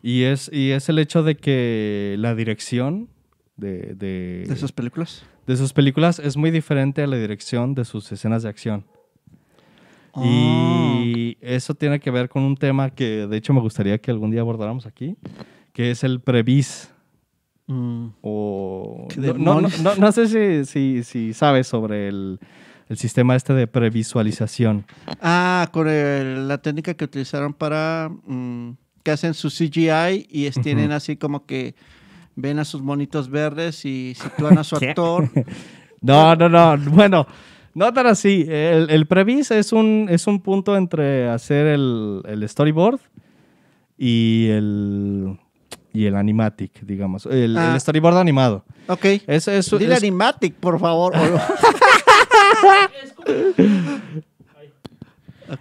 Y 0.02 0.22
es, 0.22 0.50
y 0.52 0.70
es 0.70 0.88
el 0.88 0.98
hecho 0.98 1.22
de 1.22 1.36
que 1.36 2.16
la 2.18 2.34
dirección 2.34 3.08
de, 3.56 3.94
de, 3.94 4.46
¿De 4.48 4.56
sus 4.56 4.72
películas? 4.72 5.24
De 5.50 5.56
sus 5.56 5.72
películas 5.72 6.18
es 6.20 6.36
muy 6.36 6.50
diferente 6.52 7.02
a 7.02 7.06
la 7.08 7.16
dirección 7.16 7.74
de 7.74 7.84
sus 7.84 8.10
escenas 8.12 8.42
de 8.44 8.48
acción. 8.48 8.84
Ah. 10.14 10.22
Y 10.24 11.36
eso 11.40 11.74
tiene 11.74 11.98
que 12.00 12.10
ver 12.10 12.28
con 12.28 12.42
un 12.42 12.56
tema 12.56 12.90
que 12.90 13.26
de 13.26 13.36
hecho 13.36 13.52
me 13.52 13.60
gustaría 13.60 13.98
que 13.98 14.10
algún 14.10 14.30
día 14.30 14.40
abordáramos 14.42 14.86
aquí, 14.86 15.16
que 15.72 15.90
es 15.90 16.04
el 16.04 16.20
previs. 16.20 16.90
Mm. 17.66 18.08
O 18.22 19.06
¿Qué 19.08 19.20
no, 19.20 19.26
no, 19.26 19.32
demonios? 19.56 19.80
no- 19.80 19.94
no 19.96 20.12
sé 20.12 20.26
si, 20.28 20.64
si, 20.64 21.02
si 21.04 21.32
sabes 21.34 21.66
sobre 21.68 22.08
el, 22.08 22.38
el 22.88 22.96
sistema 22.96 23.36
este 23.36 23.52
de 23.52 23.66
previsualización. 23.66 24.84
Ah, 25.20 25.68
con 25.72 25.88
el- 25.88 26.48
la 26.48 26.58
técnica 26.58 26.94
que 26.94 27.04
utilizaron 27.04 27.54
para 27.54 28.10
mm, 28.26 28.70
que 29.04 29.10
hacen 29.12 29.34
su 29.34 29.48
CGI 29.50 30.26
y 30.28 30.50
tienen 30.62 30.92
así 30.92 31.16
como 31.16 31.46
que 31.46 31.74
ven 32.40 32.58
a 32.58 32.64
sus 32.64 32.82
monitos 32.82 33.28
verdes 33.30 33.84
y 33.84 34.14
sitúan 34.14 34.58
a 34.58 34.64
su 34.64 34.76
actor. 34.80 35.28
No, 36.00 36.34
no, 36.36 36.48
no. 36.48 36.76
Bueno, 36.90 37.26
no 37.74 37.92
tan 37.92 38.06
así. 38.06 38.44
El, 38.48 38.90
el 38.90 39.06
previs 39.06 39.50
es 39.50 39.72
un, 39.72 40.06
es 40.10 40.26
un 40.26 40.40
punto 40.40 40.76
entre 40.76 41.28
hacer 41.28 41.66
el, 41.66 42.22
el 42.26 42.48
storyboard 42.48 43.00
y 43.98 44.48
el, 44.48 45.38
y 45.92 46.06
el 46.06 46.16
animatic, 46.16 46.80
digamos. 46.82 47.26
El, 47.26 47.56
Ah. 47.58 47.72
el 47.74 47.80
storyboard 47.80 48.16
animado. 48.18 48.64
Ok. 48.88 49.04
Es, 49.26 49.46
es, 49.48 49.70
Dile 49.70 49.94
es- 49.94 49.98
Animatic, 50.02 50.54
por 50.54 50.78
favor. 50.80 51.12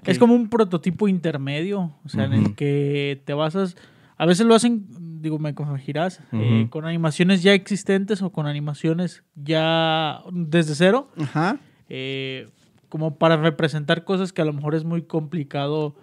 Es 0.06 0.20
como 0.20 0.36
un 0.36 0.50
prototipo 0.50 1.08
intermedio, 1.08 1.96
o 2.06 2.10
sea, 2.10 2.26
en 2.26 2.34
el 2.34 2.56
que 2.56 3.22
te 3.26 3.34
basas. 3.34 3.76
A 4.18 4.26
veces 4.28 4.46
lo 4.46 4.54
hacen, 4.54 4.86
digo, 5.22 5.40
me 5.40 5.54
corregirás, 5.54 6.22
eh, 6.32 6.68
con 6.70 6.86
animaciones 6.86 7.44
ya 7.44 7.54
existentes 7.54 8.22
o 8.22 8.32
con 8.32 8.48
animaciones 8.48 9.24
ya 9.36 10.22
desde 10.32 10.76
cero, 10.76 11.10
Ajá. 11.22 11.58
eh, 11.90 12.48
como 12.90 13.16
para 13.18 13.38
representar 13.38 14.04
cosas 14.04 14.34
que 14.34 14.42
a 14.42 14.46
lo 14.46 14.54
mejor 14.54 14.76
es 14.76 14.84
muy 14.84 15.02
complicado. 15.04 15.96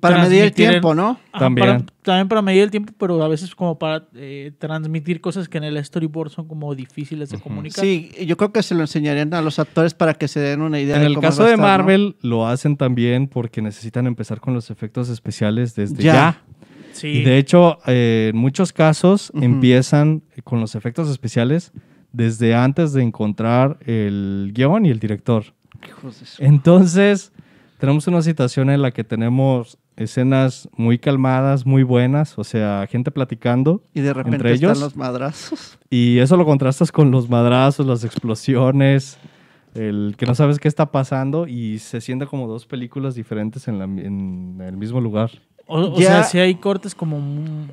Para 0.00 0.22
medir 0.24 0.40
el 0.42 0.48
en- 0.48 0.54
tiempo, 0.54 0.92
¿no? 0.92 1.20
Ajá, 1.30 1.38
También. 1.44 1.66
para- 1.68 1.84
también 2.02 2.26
para 2.26 2.42
medir 2.42 2.64
el 2.64 2.70
tiempo, 2.72 2.92
pero 2.98 3.22
a 3.22 3.28
veces 3.28 3.54
como 3.54 3.78
para 3.78 4.08
eh, 4.16 4.50
transmitir 4.58 5.20
cosas 5.20 5.48
que 5.48 5.56
en 5.58 5.62
el 5.62 5.84
storyboard 5.84 6.30
son 6.30 6.48
como 6.48 6.74
difíciles 6.74 7.30
de 7.30 7.38
comunicar. 7.38 7.84
Sí, 7.84 8.10
yo 8.26 8.36
creo 8.36 8.50
que 8.52 8.64
se 8.64 8.74
lo 8.74 8.80
enseñarían 8.80 9.32
a 9.34 9.40
los 9.40 9.60
actores 9.60 9.94
para 9.94 10.14
que 10.14 10.26
se 10.26 10.40
den 10.40 10.62
una 10.62 10.80
idea 10.80 10.96
En 10.96 11.02
de 11.02 11.06
el 11.06 11.14
cómo 11.14 11.28
caso 11.28 11.42
va 11.42 11.44
a 11.44 11.48
de 11.50 11.54
estar, 11.54 11.78
¿no? 11.78 11.84
Marvel 11.84 12.16
lo 12.22 12.48
hacen 12.48 12.76
también 12.76 13.28
porque 13.28 13.62
necesitan 13.62 14.08
empezar 14.08 14.40
con 14.40 14.52
los 14.52 14.68
efectos 14.72 15.10
especiales 15.10 15.76
desde 15.76 16.02
Ya. 16.02 16.12
ya. 16.12 16.42
Sí. 16.98 17.08
Y 17.08 17.22
de 17.24 17.38
hecho, 17.38 17.78
eh, 17.86 18.30
en 18.32 18.36
muchos 18.40 18.72
casos 18.72 19.30
empiezan 19.40 20.22
con 20.44 20.60
los 20.60 20.74
efectos 20.74 21.08
especiales 21.10 21.72
desde 22.12 22.54
antes 22.54 22.92
de 22.92 23.02
encontrar 23.02 23.78
el 23.86 24.50
guion 24.54 24.86
y 24.86 24.90
el 24.90 24.98
director. 24.98 25.44
Hijos 25.86 26.20
de 26.20 26.26
su- 26.26 26.42
Entonces, 26.44 27.32
tenemos 27.78 28.06
una 28.08 28.22
situación 28.22 28.70
en 28.70 28.82
la 28.82 28.90
que 28.90 29.04
tenemos 29.04 29.78
escenas 29.96 30.68
muy 30.76 30.98
calmadas, 30.98 31.66
muy 31.66 31.82
buenas, 31.82 32.38
o 32.38 32.44
sea, 32.44 32.86
gente 32.88 33.10
platicando, 33.10 33.82
Y 33.94 34.00
de 34.00 34.12
repente 34.14 34.36
entre 34.36 34.52
están 34.54 34.70
ellos. 34.70 34.80
los 34.80 34.96
madrazos. 34.96 35.78
y 35.90 36.18
eso 36.18 36.36
lo 36.36 36.44
contrastas 36.44 36.90
con 36.92 37.10
los 37.10 37.28
madrazos, 37.28 37.84
las 37.86 38.04
explosiones, 38.04 39.18
el 39.74 40.14
que 40.16 40.24
no 40.26 40.34
sabes 40.34 40.58
qué 40.58 40.68
está 40.68 40.90
pasando 40.92 41.46
y 41.46 41.78
se 41.78 42.00
siente 42.00 42.26
como 42.26 42.46
dos 42.48 42.64
películas 42.66 43.14
diferentes 43.14 43.68
en, 43.68 43.78
la- 43.78 43.84
en 43.84 44.60
el 44.64 44.76
mismo 44.76 45.00
lugar. 45.00 45.30
O, 45.70 46.00
sea, 46.00 46.22
si 46.22 46.38
hay 46.38 46.54
cortes 46.54 46.94
como 46.94 47.18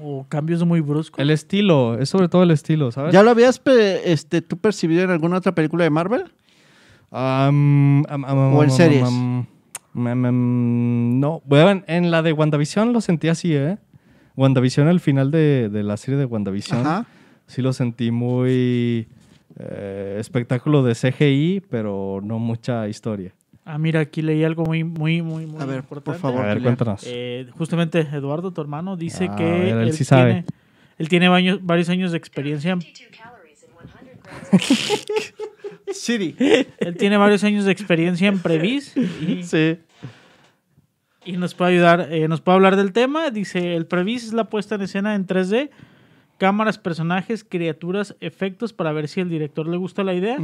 o 0.04 0.26
cambios 0.28 0.66
muy 0.66 0.82
bruscos. 0.82 1.18
El 1.18 1.30
estilo, 1.30 1.98
es 1.98 2.10
sobre 2.10 2.28
todo 2.28 2.44
el 2.44 2.52
estilo, 2.52 2.92
¿sabes? 2.92 3.14
¿Ya 3.14 3.24
lo 3.24 3.32
habías 3.32 3.62
este, 4.04 4.42
tú 4.42 4.58
percibido 4.58 5.04
en 5.04 5.12
alguna 5.12 5.38
otra 5.38 5.56
película 5.56 5.86
de 5.86 5.90
Marvel? 5.90 6.26
Am, 7.10 8.04
¿O 8.04 8.64
en 8.64 8.72
series? 8.72 9.10
no, 9.94 11.42
bueno, 11.46 11.70
en, 11.70 11.86
en 11.88 12.12
la 12.12 12.22
de 12.22 12.34
WandaVision 12.34 12.92
lo 12.92 13.00
sentí 13.00 13.30
así, 13.30 13.56
¿eh? 13.56 13.78
WandaVision, 14.36 14.90
al 14.90 15.00
final 15.00 15.32
de, 15.32 15.70
de 15.70 15.84
la 15.84 15.96
serie 15.96 16.20
de 16.20 16.26
WandaVision, 16.26 16.82
Ajá. 16.82 17.06
sí 17.48 17.62
lo 17.62 17.72
sentí 17.72 18.12
muy 18.12 19.08
eh, 19.58 20.18
espectáculo 20.20 20.84
de 20.84 20.96
CGI, 20.96 21.64
pero 21.70 22.20
no 22.22 22.40
mucha 22.40 22.90
historia. 22.90 23.34
Ah, 23.68 23.78
mira, 23.80 24.00
aquí 24.00 24.22
leí 24.22 24.44
algo 24.44 24.64
muy, 24.64 24.84
muy, 24.84 25.22
muy, 25.24 25.46
muy 25.48 25.60
A 25.62 25.66
ver, 25.66 25.82
por 25.84 25.98
importante. 25.98 26.20
favor. 26.20 26.42
A 26.44 26.48
ver, 26.50 26.58
Julián. 26.58 26.76
cuéntanos. 26.76 27.04
Eh, 27.08 27.48
justamente 27.58 28.00
Eduardo, 28.02 28.52
tu 28.52 28.62
hermano, 28.62 28.96
dice 28.96 29.28
Ah, 29.32 29.36
que 29.36 29.44
ver, 29.44 29.68
él 29.78 29.88
él, 29.88 29.94
sí 29.94 30.04
sabe. 30.04 30.24
tiene, 30.32 30.46
él 31.00 31.10
tiene 31.10 31.30
baño- 31.30 31.60
varios 31.64 31.90
años 31.90 32.12
de 32.12 32.18
experiencia 32.20 32.72
en 32.74 32.82
52 32.82 33.18
calories 33.18 33.64
in 33.64 33.70
100 34.00 34.20
grams. 34.24 35.36
Siri. 35.92 36.36
Él 36.80 36.96
tiene 36.98 37.18
varios 37.18 37.44
años 37.44 37.66
de 37.66 37.72
experiencia 37.72 38.28
en 38.28 38.40
Previs 38.40 38.96
y, 38.98 39.44
Sí. 39.44 39.78
y 41.26 41.34
nos 41.38 41.54
puede 41.56 41.72
ayudar, 41.74 42.08
eh, 42.12 42.28
nos 42.28 42.42
puede 42.42 42.56
hablar 42.58 42.76
del 42.76 42.92
tema. 42.92 43.30
Dice, 43.32 43.76
el 43.76 43.86
Previs 43.88 44.26
es 44.26 44.34
la 44.34 44.46
puesta 44.46 44.76
en 44.76 44.82
escena 44.82 45.16
en 45.16 45.26
3D, 45.26 45.70
cámaras, 46.38 46.78
personajes, 46.78 47.44
criaturas, 47.44 48.16
efectos 48.20 48.74
para 48.74 48.92
ver 48.92 49.08
si 49.08 49.22
al 49.22 49.30
director 49.30 49.68
le 49.68 49.78
gusta 49.78 50.04
la 50.04 50.14
idea. 50.14 50.38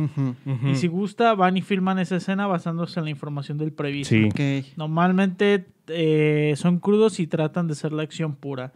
Y 0.65 0.75
si 0.75 0.88
gusta, 0.88 1.33
van 1.36 1.57
y 1.57 1.62
filman 1.62 2.00
esa 2.00 2.15
escena 2.17 2.48
basándose 2.48 3.00
en 3.00 3.05
la 3.05 3.10
información 3.12 3.57
del 3.57 3.71
Previs. 3.71 4.07
Sí. 4.07 4.25
Ok. 4.25 4.67
Normalmente 4.77 5.65
eh, 5.88 6.53
son 6.57 6.79
crudos 6.79 7.19
y 7.19 7.27
tratan 7.27 7.67
de 7.67 7.75
ser 7.75 7.91
la 7.91 8.03
acción 8.03 8.36
pura. 8.36 8.71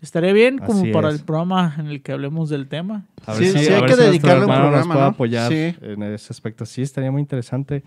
Estaría 0.00 0.32
bien 0.32 0.58
como 0.58 0.82
Así 0.82 0.92
para 0.92 1.08
es. 1.08 1.16
el 1.16 1.24
programa 1.24 1.74
en 1.78 1.88
el 1.88 2.02
que 2.02 2.12
hablemos 2.12 2.48
del 2.50 2.68
tema. 2.68 3.04
A 3.26 3.34
Sí, 3.34 3.46
sí, 3.46 3.56
a 3.56 3.60
hay 3.60 3.66
que 3.66 3.78
nuestro 3.80 4.04
dedicarle 4.04 4.44
un 4.44 4.50
nos 4.50 4.58
programa, 4.60 4.84
puede 4.94 5.00
¿no? 5.00 5.06
apoyar 5.10 5.52
Sí. 5.52 5.74
en 5.82 6.02
ese 6.04 6.32
aspecto. 6.32 6.64
Sí, 6.66 6.82
estaría 6.82 7.10
muy 7.10 7.20
interesante. 7.20 7.82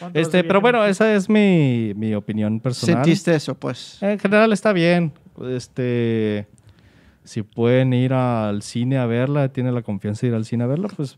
¿Cuánto 0.00 0.18
vas 0.18 0.26
Este, 0.26 0.42
pero 0.42 0.60
bueno, 0.60 0.84
esa 0.84 1.14
es 1.14 1.28
mi, 1.28 1.92
mi 1.94 2.14
opinión 2.14 2.58
personal. 2.58 3.04
Sentiste 3.04 3.34
eso, 3.36 3.54
pues. 3.54 4.02
En 4.02 4.18
general 4.18 4.52
está 4.52 4.72
bien. 4.72 5.12
Este, 5.50 6.48
si 7.24 7.42
pueden 7.42 7.92
ir 7.92 8.12
al 8.12 8.62
cine 8.62 8.98
a 8.98 9.06
verla, 9.06 9.52
tienen 9.52 9.74
la 9.74 9.82
confianza 9.82 10.22
de 10.22 10.28
ir 10.28 10.34
al 10.34 10.44
cine 10.44 10.64
a 10.64 10.66
verla, 10.66 10.88
pues 10.88 11.16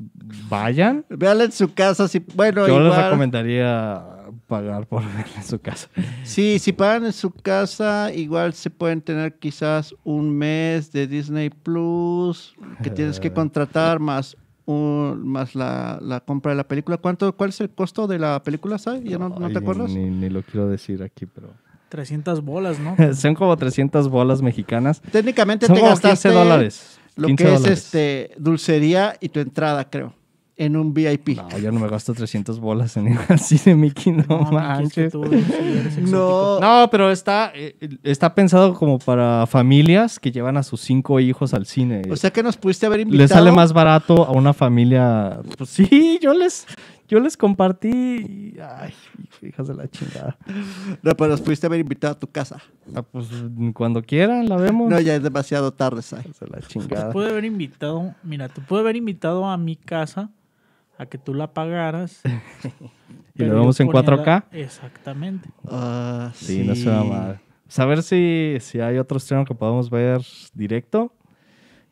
vayan. 0.49 1.05
Véala 1.09 1.45
en 1.45 1.53
su 1.53 1.73
casa. 1.73 2.09
Si, 2.09 2.25
bueno, 2.35 2.67
Yo 2.67 2.81
les 2.81 2.97
recomendaría 2.97 4.05
pagar 4.47 4.87
por 4.87 5.03
verla 5.17 5.37
en 5.37 5.45
su 5.45 5.59
casa. 5.61 5.89
Sí, 6.23 6.59
si 6.59 6.73
pagan 6.73 7.07
en 7.07 7.13
su 7.13 7.31
casa, 7.31 8.13
igual 8.13 8.53
se 8.53 8.71
pueden 8.71 9.01
tener 9.01 9.39
quizás 9.39 9.95
un 10.05 10.37
mes 10.37 10.93
de 10.93 11.07
Disney 11.07 11.51
Plus 11.51 12.55
que 12.83 12.91
tienes 12.91 13.19
que 13.19 13.33
contratar 13.33 13.99
más 13.99 14.37
un, 14.67 15.27
más 15.27 15.55
la, 15.55 15.99
la 16.01 16.21
compra 16.21 16.53
de 16.53 16.57
la 16.57 16.69
película. 16.69 16.97
¿Cuánto, 16.99 17.35
¿Cuál 17.37 17.51
es 17.51 17.61
el 17.61 17.71
costo 17.71 18.07
de 18.07 18.19
la 18.19 18.43
película, 18.43 18.79
Sai? 18.79 19.03
¿Ya 19.05 19.19
no, 19.19 19.29
no 19.29 19.51
te 19.51 19.59
acuerdas? 19.59 19.91
Ni, 19.91 20.11
ni 20.11 20.31
lo 20.31 20.43
quiero 20.43 20.69
decir 20.69 21.03
aquí, 21.03 21.27
pero... 21.27 21.53
300 21.95 22.45
bolas, 22.45 22.79
¿no? 22.81 22.97
Son 23.15 23.35
como 23.37 23.57
300 23.57 24.09
bolas 24.09 24.43
mexicanas. 24.43 25.01
Técnicamente 25.13 25.67
Son 25.67 25.77
te 25.77 25.83
gastaste 25.83 26.29
15 26.29 26.29
dólares. 26.31 26.99
lo 27.15 27.29
15 27.29 27.45
que 27.45 27.53
es 27.55 27.61
dólares. 27.61 27.79
este 27.85 28.31
dulcería 28.37 29.15
y 29.21 29.29
tu 29.29 29.39
entrada, 29.39 29.89
creo, 29.89 30.13
en 30.57 30.77
un 30.77 30.93
VIP. 30.93 31.37
No, 31.37 31.57
yo 31.59 31.71
no 31.71 31.79
me 31.79 31.89
gasto 31.89 32.13
300 32.13 32.59
bolas 32.59 32.97
en 32.97 33.13
ir 33.13 33.19
al 33.29 33.39
cine, 33.39 33.77
Mickey, 33.77 34.13
no, 34.13 34.23
es 34.23 34.27
que 34.49 34.55
manches. 34.55 35.13
tú 35.13 35.25
eres- 35.25 35.45
sí, 35.47 35.53
eres 35.55 35.99
exótico. 35.99 36.11
No, 36.11 36.61
No, 36.61 36.91
pero 36.91 37.11
está, 37.13 37.53
eh, 37.55 37.77
está 38.03 38.35
pensado 38.35 38.75
como 38.75 38.99
para 38.99 39.47
familias 39.47 40.19
que 40.19 40.33
llevan 40.33 40.57
a 40.57 40.63
sus 40.65 40.81
cinco 40.81 41.21
hijos 41.21 41.55
al 41.55 41.67
cine. 41.67 42.03
o 42.11 42.17
sea 42.17 42.33
que 42.33 42.43
nos 42.43 42.57
pudiste 42.57 42.87
haber 42.87 43.01
invitado. 43.01 43.23
les 43.23 43.31
sale 43.31 43.53
más 43.53 43.73
barato 43.73 44.25
a 44.25 44.33
una 44.33 44.53
familia. 44.53 45.39
Pues 45.57 45.71
sí, 45.71 46.19
yo 46.21 46.35
les, 46.35 46.67
yo 47.09 47.21
les 47.21 47.37
compartí. 47.37 48.55
Ay, 48.61 48.93
hijas 49.43 49.69
de 49.69 49.75
la 49.75 49.89
chingada. 49.89 50.37
No, 51.03 51.15
pero 51.15 51.31
nos 51.31 51.41
pudiste 51.41 51.67
haber 51.67 51.81
invitado 51.81 52.13
a 52.15 52.19
tu 52.19 52.27
casa. 52.27 52.63
Ah, 52.95 53.03
pues 53.03 53.29
cuando 53.75 54.03
quieran 54.03 54.49
la 54.49 54.57
vemos. 54.57 54.89
No, 54.91 54.99
ya 55.01 55.15
es 55.17 55.23
demasiado 55.23 55.73
tarde, 55.73 56.03
Sai. 56.03 56.21
Hijas 56.21 56.41
de 56.41 56.47
la 56.49 56.59
Te 56.61 56.67
chingada. 56.67 57.13
puede 57.13 57.31
haber 57.31 57.45
invitado, 57.45 58.15
mira, 58.23 58.49
te 58.49 58.61
puede 58.61 58.83
haber 58.83 58.97
invitado 58.97 59.47
a 59.47 59.57
mi 59.57 59.77
casa 59.77 60.31
a 60.99 61.07
que 61.07 61.19
tú 61.19 61.35
la 61.35 61.53
pagaras. 61.53 62.23
Y 63.37 63.43
lo 63.43 63.57
vemos 63.57 63.81
en 63.81 63.89
ponía 63.89 64.03
4K. 64.03 64.27
la- 64.27 64.47
Exactamente. 64.53 65.49
Ah, 65.69 66.31
Sí, 66.35 66.63
no 66.65 66.77
se 66.77 66.89
va 66.89 67.03
mal. 67.03 67.41
Saber 67.67 68.01
si, 68.05 68.59
si 68.61 68.79
hay 68.79 68.97
otro 68.99 69.17
estreno 69.17 69.45
que 69.45 69.57
podamos 69.57 69.91
ver 69.91 70.21
directo. 70.55 71.13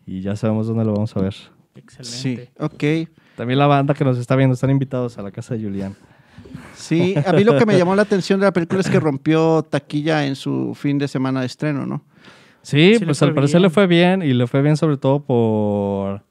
Y 0.07 0.21
ya 0.21 0.37
sabemos 0.37 0.69
dónde 0.69 0.85
lo 0.85 0.93
vamos 0.93 1.17
a 1.17 1.21
ver. 1.21 1.33
Sí, 1.35 1.51
Excelente. 1.75 2.53
ok. 2.61 3.09
También 3.37 3.59
la 3.59 3.67
banda 3.67 3.95
que 3.95 4.05
nos 4.05 4.19
está 4.19 4.37
viendo 4.37 4.55
están 4.55 4.71
invitados 4.71 5.19
a 5.19 5.23
la 5.23 5.31
casa 5.31 5.55
de 5.55 5.63
Julián. 5.63 5.97
Sí, 6.75 7.15
a 7.25 7.33
mí 7.33 7.45
lo 7.45 7.57
que 7.57 7.67
me 7.67 7.77
llamó 7.77 7.95
la 7.95 8.03
atención 8.03 8.41
de 8.41 8.47
la 8.47 8.53
película 8.53 8.81
es 8.81 8.91
que 8.91 9.01
rompió 9.01 9.63
taquilla 9.63 10.27
en 10.27 10.37
su 10.37 10.75
fin 10.75 10.99
de 10.99 11.09
semana 11.09 11.41
de 11.41 11.47
estreno, 11.47 11.87
¿no? 11.87 12.03
Sí, 12.63 12.97
pues 13.05 13.19
fue 13.19 13.29
al 13.29 13.35
parecer 13.35 13.61
bien. 13.61 13.63
le 13.63 13.71
fue 13.71 13.87
bien 13.87 14.23
y 14.23 14.33
le 14.33 14.47
fue 14.47 14.63
bien 14.63 14.77
sobre 14.77 14.97
todo 14.97 15.21
por 15.21 16.23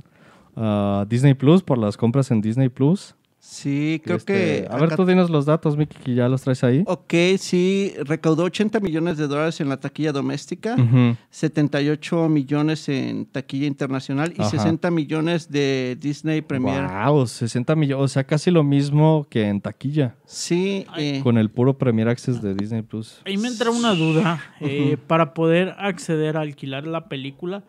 ah, 0.55 1.05
Disney 1.09 1.33
Plus, 1.33 1.61
por 1.61 1.77
las 1.77 1.97
compras 1.97 2.31
en 2.31 2.41
Disney 2.41 2.69
Plus. 2.69 3.15
Sí, 3.51 4.01
creo 4.05 4.15
Este, 4.15 4.33
que... 4.33 4.67
A 4.71 4.75
ver, 4.75 4.85
acá- 4.85 4.95
tú 4.95 5.05
dinos 5.05 5.29
los 5.29 5.45
datos, 5.45 5.75
Miki, 5.75 5.97
que 5.97 6.15
ya 6.15 6.29
los 6.29 6.41
traes 6.41 6.63
ahí. 6.63 6.83
Ok, 6.87 7.13
sí, 7.37 7.93
recaudó 8.05 8.45
80 8.45 8.79
millones 8.79 9.17
de 9.17 9.27
dólares 9.27 9.59
en 9.59 9.67
la 9.67 9.75
taquilla 9.77 10.13
doméstica, 10.13 10.75
Ujú. 10.79 11.17
78 11.29 12.29
millones 12.29 12.87
en 12.87 13.25
taquilla 13.25 13.67
internacional 13.67 14.33
y 14.37 14.41
Ajá. 14.41 14.51
60 14.51 14.89
millones 14.91 15.51
de 15.51 15.97
Disney 15.99 16.41
Premier. 16.41 16.87
Wow, 16.87 17.27
60 17.27 17.75
millones, 17.75 18.05
o 18.05 18.07
sea, 18.07 18.23
casi 18.23 18.51
lo 18.51 18.63
mismo 18.63 19.27
que 19.29 19.45
en 19.49 19.59
taquilla, 19.59 20.15
Sí, 20.25 20.85
eh, 20.97 21.19
con 21.21 21.37
el 21.37 21.49
puro 21.49 21.77
Premier 21.77 22.07
Access 22.07 22.41
de 22.41 22.55
Disney 22.55 22.83
Plus. 22.83 23.19
Ahí 23.25 23.35
me 23.37 23.49
entra 23.49 23.69
una 23.69 23.93
duda. 23.93 24.41
Eh, 24.61 24.95
Para 25.07 25.33
poder 25.33 25.75
acceder 25.77 26.37
a 26.37 26.41
alquilar 26.41 26.87
la 26.87 27.09
película, 27.09 27.63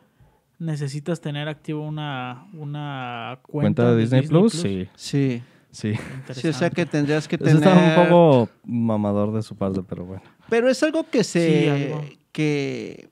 necesitas 0.61 1.21
tener 1.21 1.49
activa 1.49 1.81
una, 1.81 2.47
una 2.53 3.41
cuenta, 3.43 3.83
¿Cuenta 3.83 3.95
de 3.97 4.01
Disney, 4.01 4.23
Plus? 4.29 4.53
Sí, 4.53 4.87
sí. 4.95 5.43
Sí. 5.73 5.95
Sí, 6.33 6.47
o 6.49 6.53
sea 6.53 6.71
que 6.71 6.87
tendrías 6.87 7.27
que 7.27 7.35
Eso 7.37 7.45
tener... 7.45 7.57
está 7.65 7.75
un 7.75 8.09
poco 8.09 8.49
mamador 8.65 9.33
de 9.33 9.43
su 9.43 9.57
parte, 9.57 9.83
pero 9.83 10.05
bueno. 10.05 10.23
Pero 10.49 10.69
es 10.71 10.81
algo 10.85 11.05
que 11.11 11.25
se... 11.25 11.63
Sí, 11.65 11.69
algo. 11.69 12.05
Que, 12.31 13.09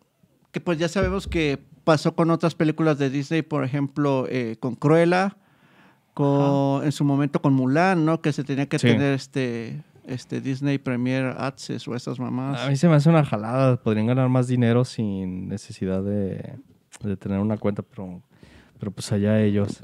que 0.53 0.61
pues 0.61 0.79
ya 0.79 0.89
sabemos 0.89 1.27
que 1.27 1.59
pasó 1.85 2.15
con 2.15 2.31
otras 2.31 2.55
películas 2.55 2.99
de 2.99 3.11
Disney, 3.11 3.43
por 3.43 3.65
ejemplo, 3.65 4.27
eh, 4.29 4.57
con 4.61 4.77
Cruella, 4.77 5.37
con, 6.15 6.85
en 6.85 6.93
su 6.93 7.05
momento 7.05 7.41
con 7.43 7.55
Mulan, 7.55 8.05
¿no? 8.05 8.21
Que 8.21 8.33
se 8.33 8.45
tenía 8.45 8.67
que 8.67 8.79
Sí. 8.79 8.87
tener 8.89 9.15
este, 9.15 9.83
este 10.07 10.41
Disney 10.41 10.79
Premier 10.79 11.35
Access 11.39 11.87
o 11.89 11.95
esas 11.95 12.19
mamás. 12.19 12.61
A 12.61 12.69
mí 12.69 12.77
se 12.77 12.89
me 12.89 12.95
hace 12.95 13.09
una 13.09 13.25
jalada. 13.25 13.77
Podrían 13.77 14.07
ganar 14.07 14.29
más 14.29 14.47
dinero 14.49 14.85
sin 14.85 15.49
necesidad 15.49 16.03
de, 16.03 16.55
de 17.03 17.17
tener 17.17 17.39
una 17.41 17.57
cuenta, 17.59 17.83
pero, 17.83 18.23
pero 18.81 18.91
pues 18.91 19.13
allá 19.13 19.41
ellos. 19.41 19.81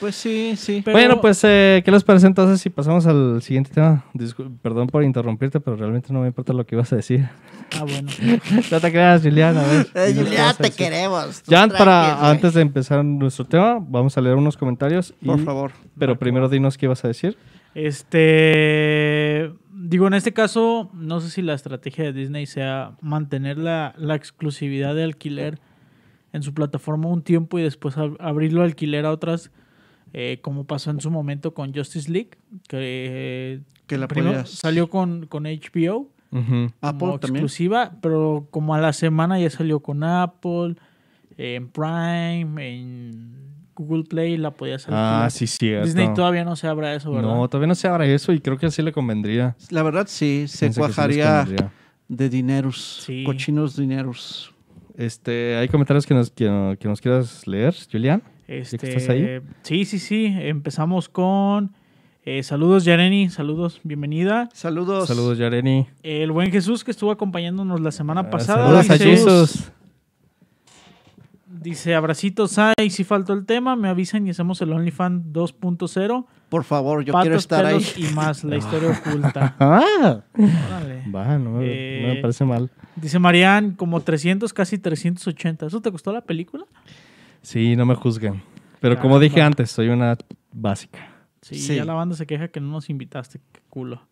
Pues 0.00 0.14
sí, 0.14 0.54
sí. 0.56 0.80
Pero- 0.82 0.96
Bueno, 0.96 1.20
pues, 1.20 1.40
eh, 1.44 1.82
¿qué 1.84 1.90
les 1.90 2.02
parece 2.04 2.26
entonces 2.28 2.60
si 2.60 2.70
pasamos 2.70 3.04
al 3.06 3.42
siguiente 3.42 3.70
tema? 3.74 4.04
Discul- 4.14 4.56
perdón 4.62 4.86
por 4.86 5.04
interrumpirte, 5.04 5.60
pero 5.60 5.76
realmente 5.76 6.12
no 6.12 6.20
me 6.20 6.28
importa 6.28 6.52
lo 6.54 6.64
que 6.64 6.76
ibas 6.76 6.90
a 6.94 6.96
decir. 6.96 7.28
Ah, 7.78 7.82
bueno. 7.84 8.08
No 8.70 8.80
te 8.80 8.90
creas, 8.90 9.20
Julián, 9.22 9.58
a 9.58 9.62
ver. 9.64 9.86
Eh, 9.94 10.14
Julián, 10.16 10.54
te 10.56 10.70
queremos. 10.70 11.42
Ya 11.46 11.66
para 11.68 12.30
antes 12.30 12.54
de 12.54 12.62
empezar 12.62 13.04
nuestro 13.04 13.44
tema, 13.44 13.78
vamos 13.86 14.16
a 14.16 14.20
leer 14.22 14.36
unos 14.36 14.56
comentarios. 14.56 15.12
y- 15.20 15.26
Por 15.26 15.44
favor. 15.44 15.72
Pero 15.98 16.18
primero 16.18 16.48
dinos 16.48 16.78
qué 16.78 16.86
ibas 16.86 17.04
a 17.04 17.08
decir. 17.08 17.36
Este. 17.74 19.52
Digo, 19.72 20.06
en 20.08 20.14
este 20.14 20.32
caso, 20.32 20.90
no 20.94 21.20
sé 21.20 21.30
si 21.30 21.40
la 21.42 21.54
estrategia 21.54 22.04
de 22.04 22.12
Disney 22.12 22.46
sea 22.46 22.92
mantener 23.00 23.58
la, 23.58 23.94
la 23.96 24.14
exclusividad 24.16 24.94
de 24.94 25.04
alquiler 25.04 25.60
en 26.32 26.42
su 26.42 26.52
plataforma 26.54 27.08
un 27.08 27.22
tiempo 27.22 27.58
y 27.58 27.62
después 27.62 27.96
ab- 27.96 28.16
abrirlo 28.20 28.62
alquiler 28.62 29.06
a 29.06 29.12
otras, 29.12 29.50
eh, 30.12 30.38
como 30.42 30.64
pasó 30.64 30.90
en 30.90 31.00
su 31.00 31.10
momento 31.10 31.54
con 31.54 31.74
Justice 31.74 32.10
League, 32.10 32.30
que, 32.68 33.60
Que 33.86 33.98
la 33.98 34.08
primero 34.08 34.44
salió 34.46 34.88
con, 34.88 35.26
con 35.26 35.44
HBO. 35.44 36.10
Apple 36.30 36.72
también. 36.82 37.36
exclusiva, 37.36 37.92
pero 38.02 38.48
como 38.50 38.74
a 38.74 38.80
la 38.80 38.92
semana 38.92 39.38
ya 39.40 39.48
salió 39.48 39.80
con 39.80 40.04
Apple, 40.04 40.74
en 41.38 41.68
Prime, 41.68 42.68
en 42.68 43.48
Google 43.74 44.04
Play, 44.04 44.36
la 44.36 44.50
podías 44.50 44.82
alquilar. 44.88 45.24
Ah, 45.26 45.30
sí, 45.30 45.46
cierto. 45.46 45.86
Disney 45.86 46.12
todavía 46.12 46.44
no 46.44 46.56
se 46.56 46.66
abra 46.66 46.94
eso, 46.94 47.12
¿verdad? 47.12 47.34
No, 47.34 47.48
todavía 47.48 47.68
no 47.68 47.74
se 47.74 47.88
abra 47.88 48.04
eso 48.06 48.32
y 48.32 48.40
creo 48.40 48.58
que 48.58 48.66
así 48.66 48.82
le 48.82 48.92
convendría. 48.92 49.56
La 49.70 49.82
verdad 49.82 50.06
sí, 50.08 50.44
se 50.48 50.66
Pienso 50.66 50.80
sí 50.82 50.86
cuajaría 50.86 51.46
de 52.08 52.28
dineros. 52.28 53.02
Sí. 53.06 53.24
Cochinos 53.24 53.76
dineros. 53.76 54.52
Este, 54.98 55.56
¿Hay 55.56 55.68
comentarios 55.68 56.04
que 56.06 56.12
nos, 56.12 56.30
que, 56.30 56.76
que 56.80 56.88
nos 56.88 57.00
quieras 57.00 57.46
leer, 57.46 57.72
Julián? 57.90 58.20
Este, 58.48 58.78
que 58.78 58.88
estás 58.88 59.08
ahí. 59.08 59.40
Sí, 59.62 59.84
sí, 59.84 59.98
sí. 60.00 60.26
Empezamos 60.36 61.08
con 61.08 61.72
eh, 62.24 62.42
saludos, 62.42 62.84
Yareni. 62.84 63.30
Saludos, 63.30 63.80
bienvenida. 63.84 64.48
Saludos. 64.52 65.06
Saludos, 65.06 65.38
Yareni. 65.38 65.86
El 66.02 66.32
buen 66.32 66.50
Jesús 66.50 66.82
que 66.82 66.90
estuvo 66.90 67.12
acompañándonos 67.12 67.80
la 67.80 67.92
semana 67.92 68.22
Ah, 68.22 68.30
pasada. 68.30 68.64
Saludos 68.66 68.90
a 68.90 68.92
dice, 68.94 69.04
Jesus. 69.06 69.72
dice, 71.46 71.94
abracitos, 71.94 72.58
ay, 72.58 72.90
si 72.90 73.04
faltó 73.04 73.34
el 73.34 73.46
tema, 73.46 73.76
me 73.76 73.88
avisan 73.88 74.26
y 74.26 74.30
hacemos 74.30 74.60
el 74.62 74.72
OnlyFans 74.72 75.26
2.0. 75.32 76.26
Por 76.48 76.64
favor, 76.64 77.04
yo 77.04 77.12
Patos, 77.12 77.22
quiero 77.24 77.36
estar 77.38 77.66
ahí. 77.66 77.86
y 77.96 78.04
más, 78.14 78.42
la 78.42 78.56
historia 78.58 78.90
oculta. 78.90 79.54
Ah, 79.60 80.22
Órale. 80.34 81.04
va, 81.14 81.38
no, 81.38 81.60
Eh, 81.62 82.00
no 82.02 82.14
me 82.14 82.20
parece 82.20 82.44
mal. 82.44 82.68
Dice 83.00 83.18
Marian, 83.18 83.72
como 83.72 84.00
300, 84.00 84.52
casi 84.52 84.78
380. 84.78 85.66
¿Eso 85.66 85.80
te 85.80 85.90
costó 85.92 86.12
la 86.12 86.20
película? 86.22 86.64
Sí, 87.42 87.76
no 87.76 87.86
me 87.86 87.94
juzguen. 87.94 88.42
Pero 88.80 88.98
como 89.00 89.18
dije 89.20 89.40
antes, 89.42 89.70
soy 89.70 89.88
una 89.88 90.16
básica. 90.52 90.98
Sí, 91.42 91.56
Sí. 91.56 91.76
ya 91.76 91.84
la 91.84 91.94
banda 91.94 92.16
se 92.16 92.26
queja 92.26 92.48
que 92.48 92.60
no 92.60 92.68
nos 92.68 92.90
invitaste. 92.90 93.40
Qué 93.52 93.60
culo. 93.68 94.02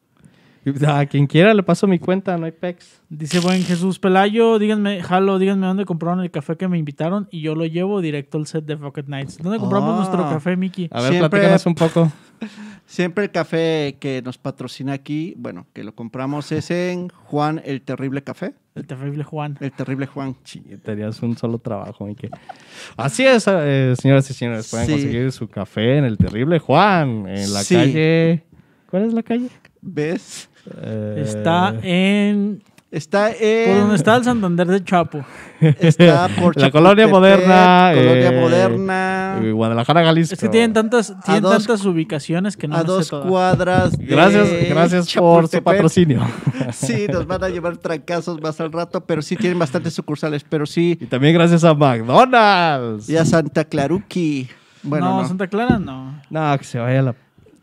A 0.87 1.06
quien 1.06 1.26
quiera 1.26 1.54
le 1.54 1.62
paso 1.62 1.87
mi 1.87 1.99
cuenta, 1.99 2.37
no 2.37 2.46
hay 2.46 2.52
pex. 2.52 3.00
Dice 3.08 3.38
buen 3.40 3.62
Jesús 3.62 3.99
Pelayo, 3.99 4.58
díganme, 4.58 5.02
Jalo, 5.02 5.38
díganme 5.38 5.66
dónde 5.66 5.85
compraron 5.85 6.20
el 6.20 6.30
café 6.30 6.56
que 6.56 6.66
me 6.68 6.76
invitaron 6.78 7.28
y 7.30 7.40
yo 7.40 7.54
lo 7.54 7.64
llevo 7.66 8.00
directo 8.00 8.38
al 8.38 8.46
set 8.46 8.64
de 8.64 8.75
Rocket 8.75 9.06
Nights. 9.06 9.38
¿Dónde 9.38 9.58
compramos 9.58 9.92
Ah. 9.92 9.96
nuestro 9.99 10.23
café, 10.28 10.56
Mickey? 10.56 10.88
A 10.90 11.00
ver, 11.02 11.11
Siempre- 11.12 11.28
platícanos 11.30 11.66
un 11.66 11.75
poco. 11.75 12.12
Siempre 12.88 13.25
el 13.25 13.30
café 13.32 13.96
que 13.99 14.23
nos 14.23 14.38
patrocina 14.38 14.92
aquí, 14.92 15.35
bueno, 15.38 15.66
que 15.73 15.82
lo 15.82 15.92
compramos 15.94 16.52
es 16.52 16.70
en 16.70 17.08
Juan 17.08 17.61
el 17.64 17.82
Terrible 17.82 18.23
Café. 18.23 18.54
El 18.76 18.87
terrible 18.87 19.25
Juan. 19.25 19.56
El 19.61 19.73
Terrible 19.73 20.06
Juan. 20.06 20.37
Sí, 20.44 20.61
tenías 20.85 21.20
un 21.23 21.37
solo 21.37 21.58
trabajo, 21.58 22.04
Mike. 22.06 22.28
Así 22.96 23.25
es, 23.25 23.46
eh, 23.49 23.94
señoras 24.00 24.30
y 24.30 24.35
señores. 24.35 24.68
Pueden 24.70 24.87
Sí. 24.87 24.92
conseguir 24.92 25.32
su 25.32 25.49
café 25.49 25.96
en 25.99 26.04
el 26.04 26.16
Terrible 26.18 26.58
Juan, 26.61 27.26
en 27.26 27.52
la 27.54 27.62
Sí. 27.64 27.75
calle... 27.75 28.44
¿Cuál 28.90 29.06
es 29.06 29.14
la 29.14 29.23
calle? 29.25 29.49
¿Ves? 29.80 30.49
Eh, 30.82 31.23
Está 31.25 31.75
en... 31.82 32.62
Está 32.88 33.30
en... 33.32 33.68
Por 33.68 33.78
donde 33.80 33.96
está 33.96 34.16
el 34.16 34.25
Santander 34.25 34.66
de 34.68 34.82
Chapo. 34.85 35.23
Está 35.61 36.28
por 36.40 36.56
La 36.58 36.70
colonia 36.70 37.08
moderna, 37.08 37.90
Colonia 37.92 38.28
eh, 38.28 38.40
moderna. 38.40 39.40
eh, 39.42 39.50
Guadalajara, 39.50 40.04
Jalisco. 40.04 40.35
Es 40.35 40.40
que 40.40 40.49
tienen 40.49 40.73
tantas, 40.73 41.12
tienen 41.25 41.42
dos- 41.42 41.66
tantas 41.66 41.85
ubicaciones 41.85 42.56
que 42.56 42.68
no 42.68 42.76
a 42.76 42.78
me 42.78 42.85
dos 42.85 43.11
cuadras. 43.11 43.99
de 43.99 44.06
Gracias, 44.06 44.49
gracias 44.70 45.12
por 45.14 45.49
su 45.49 45.62
patrocinio. 45.62 46.20
Sí, 46.73 47.06
nos 47.12 47.26
van 47.26 47.44
a 47.44 47.49
llevar 47.49 47.76
trancazos 47.76 48.40
más 48.40 48.61
al 48.61 48.73
rato, 48.73 49.00
pero 49.04 49.20
sí 49.20 49.37
tienen 49.37 49.58
bastantes 49.58 49.92
sucursales. 49.92 50.44
Pero 50.49 50.64
sí, 50.64 50.96
Y 51.00 51.06
también 51.06 51.35
gracias 51.35 51.64
a 51.64 51.75
McDonald's. 51.75 53.08
y 53.08 53.16
a 53.16 53.25
Santa 53.25 53.64
Claruki. 53.64 54.49
Bueno, 54.82 55.06
no, 55.11 55.23
no. 55.23 55.28
Santa 55.28 55.49
Clara 55.49 55.78
no. 55.78 56.23
No, 56.30 56.56
que 56.58 56.64
se 56.64 56.78
vaya 56.78 57.02
la... 57.02 57.14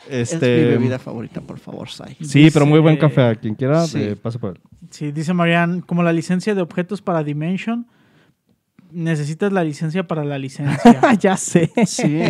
Es 0.10 0.34
Este, 0.34 0.58
mi 0.58 0.64
bebida 0.72 1.00
favorita, 1.00 1.42
por 1.42 1.60
favor, 1.60 1.90
Sai. 1.90 2.16
Sí, 2.22 2.50
pero 2.52 2.66
muy 2.66 2.80
buen 2.80 2.98
café. 2.98 3.22
A 3.24 3.36
quien 3.36 3.56
quiera, 3.56 3.86
Sí. 3.86 4.02
eh, 4.02 4.16
pasa 4.16 4.38
por 4.40 4.52
él. 4.56 4.62
Sí, 4.90 5.12
dice 5.12 5.34
Marian, 5.34 5.82
como 5.82 6.04
la 6.04 6.12
licencia 6.14 6.54
de 6.56 6.62
objetos 6.62 7.02
para 7.02 7.24
Dimension, 7.24 7.88
necesitas 8.92 9.52
la 9.54 9.64
licencia 9.64 10.06
para 10.08 10.24
la 10.24 10.38
licencia. 10.38 11.00
ya 11.20 11.38
sé. 11.38 11.72
Sí. 11.86 12.22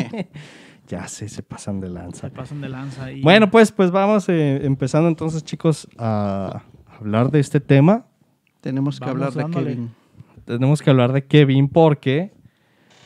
Ya 0.88 1.08
sé, 1.08 1.30
se 1.30 1.42
pasan 1.44 1.80
de 1.80 1.90
lanza. 1.90 2.28
Se 2.28 2.30
pasan 2.30 2.62
de 2.62 2.70
lanza. 2.70 3.12
Y... 3.12 3.22
Bueno, 3.22 3.50
pues, 3.50 3.72
pues 3.72 3.90
vamos 3.90 4.28
eh, 4.30 4.66
empezando 4.66 5.08
entonces, 5.10 5.44
chicos, 5.44 5.88
a 5.98 6.64
hablar 7.00 7.32
de 7.32 7.40
este 7.40 7.60
tema. 7.60 8.06
Tenemos 8.62 9.00
que 9.00 9.06
Vamos 9.06 9.16
hablar 9.16 9.34
de 9.34 9.42
dándole. 9.42 9.70
Kevin. 9.72 9.92
Tenemos 10.46 10.82
que 10.82 10.90
hablar 10.90 11.12
de 11.14 11.26
Kevin 11.26 11.70
porque 11.70 12.34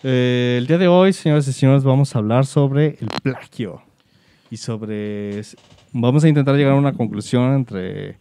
eh, 0.04 0.56
el 0.60 0.68
día 0.68 0.78
de 0.78 0.88
hoy, 0.88 1.14
señores 1.14 1.48
y 1.48 1.54
señores, 1.54 1.84
vamos 1.84 2.16
a 2.16 2.20
hablar 2.20 2.46
sobre 2.46 2.98
el 3.00 3.08
plagio 3.24 3.82
y 4.50 4.58
sobre... 4.58 5.42
Vamos 5.94 6.24
a 6.24 6.30
intentar 6.30 6.56
llegar 6.56 6.74
a 6.74 6.78
una 6.78 6.94
conclusión 6.94 7.54
entre 7.54 8.18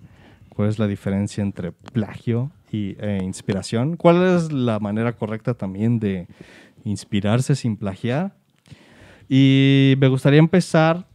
cuál 0.49 0.69
es 0.69 0.79
la 0.79 0.87
diferencia 0.87 1.43
entre 1.43 1.73
plagio 1.73 2.51
y 2.73 2.97
e 2.99 3.21
inspiración. 3.23 3.97
¿Cuál 3.97 4.37
es 4.37 4.53
la 4.53 4.79
manera 4.79 5.13
correcta 5.13 5.55
también 5.55 5.99
de 5.99 6.27
inspirarse 6.85 7.55
sin 7.55 7.77
plagiar? 7.77 8.35
Y 9.29 9.95
me 9.99 10.09
gustaría 10.09 10.39
empezar 10.39 11.07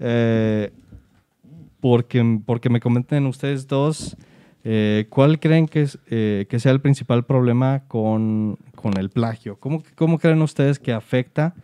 eh, 0.00 0.72
porque, 1.80 2.40
porque 2.44 2.70
me 2.70 2.80
comenten 2.80 3.26
ustedes 3.26 3.66
dos 3.66 4.16
eh, 4.64 5.06
cuál 5.08 5.38
creen 5.38 5.66
que, 5.66 5.82
es, 5.82 5.98
eh, 6.10 6.46
que 6.48 6.58
sea 6.58 6.72
el 6.72 6.80
principal 6.80 7.24
problema 7.24 7.84
con, 7.88 8.58
con 8.74 8.98
el 8.98 9.10
plagio. 9.10 9.56
¿Cómo, 9.58 9.82
¿Cómo 9.94 10.18
creen 10.18 10.42
ustedes 10.42 10.78
que 10.78 10.92
afecta 10.92 11.54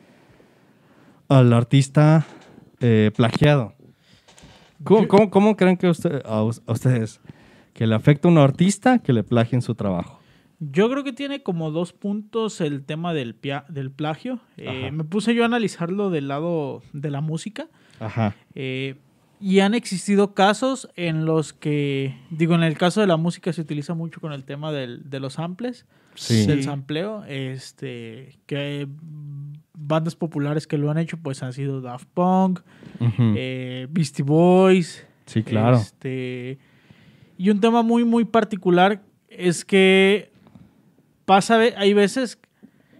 al 1.29 1.53
artista 1.53 2.25
eh, 2.87 3.11
plagiado? 3.17 3.73
¿Cómo, 4.83 5.03
Yo- 5.03 5.09
cómo- 5.09 5.31
cómo 5.31 5.57
creen 5.57 5.77
que 5.77 5.89
usted- 5.89 6.23
a, 6.27 6.43
us- 6.43 6.61
a 6.67 6.73
ustedes 6.73 7.21
que 7.73 7.87
le 7.87 7.95
afecta 7.95 8.29
a 8.29 8.31
un 8.31 8.39
artista 8.39 8.99
que 8.99 9.13
le 9.13 9.23
plagien 9.25 9.63
su 9.63 9.75
trabajo? 9.75 10.21
Yo 10.61 10.89
creo 10.91 11.03
que 11.05 11.13
tiene 11.13 11.43
como 11.43 11.71
dos 11.71 11.93
puntos 11.93 12.61
el 12.61 12.85
tema 12.85 13.13
del, 13.15 13.35
pia- 13.35 13.65
del 13.69 13.91
plagio. 13.91 14.41
Eh, 14.57 14.91
me 14.93 15.05
puse 15.05 15.35
yo 15.35 15.43
a 15.43 15.47
analizarlo 15.47 16.11
del 16.11 16.29
lado 16.29 16.83
de 16.93 17.11
la 17.11 17.21
música. 17.21 17.67
Ajá. 18.01 18.35
eh, 18.55 18.97
y 19.41 19.61
han 19.61 19.75
existido 19.75 20.33
casos 20.35 20.89
en 20.97 21.27
los 21.27 21.53
que, 21.53 22.17
digo, 22.31 22.55
en 22.55 22.63
el 22.63 22.79
caso 22.79 23.01
de 23.01 23.07
la 23.07 23.17
música 23.17 23.53
se 23.53 23.61
utiliza 23.61 23.93
mucho 23.95 24.21
con 24.21 24.33
el 24.33 24.45
tema 24.45 24.73
del- 24.73 25.09
de 25.11 25.21
los 25.21 25.35
samples, 25.35 25.87
Sí. 26.15 26.47
del 26.47 26.63
sampleo, 26.63 27.25
este, 27.25 28.39
que 28.47 28.89
bandas 29.77 30.15
populares 30.15 30.67
que 30.67 30.79
lo 30.79 30.91
han 30.91 30.99
hecho 30.99 31.17
pues 31.17 31.43
han 31.43 31.53
sido 31.53 31.81
Daft 31.81 32.09
Punk, 32.15 32.61
eh, 33.37 33.87
Beastie 33.91 34.25
Boys, 34.25 35.07
sí, 35.27 35.43
claro. 35.43 35.77
este, 35.77 36.59
y 37.37 37.51
un 37.51 37.61
tema 37.61 37.83
muy, 37.83 38.05
muy 38.05 38.25
particular 38.25 39.03
es 39.29 39.65
que 39.65 40.31
pasa, 41.25 41.59
hay 41.77 41.93
veces 41.95 42.39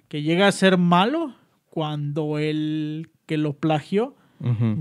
que 0.09 0.23
llega 0.23 0.49
a 0.49 0.53
ser 0.53 0.79
malo 0.79 1.35
cuando 1.71 2.39
el 2.39 3.11
que 3.27 3.37
lo 3.37 3.55
plagió 3.55 4.17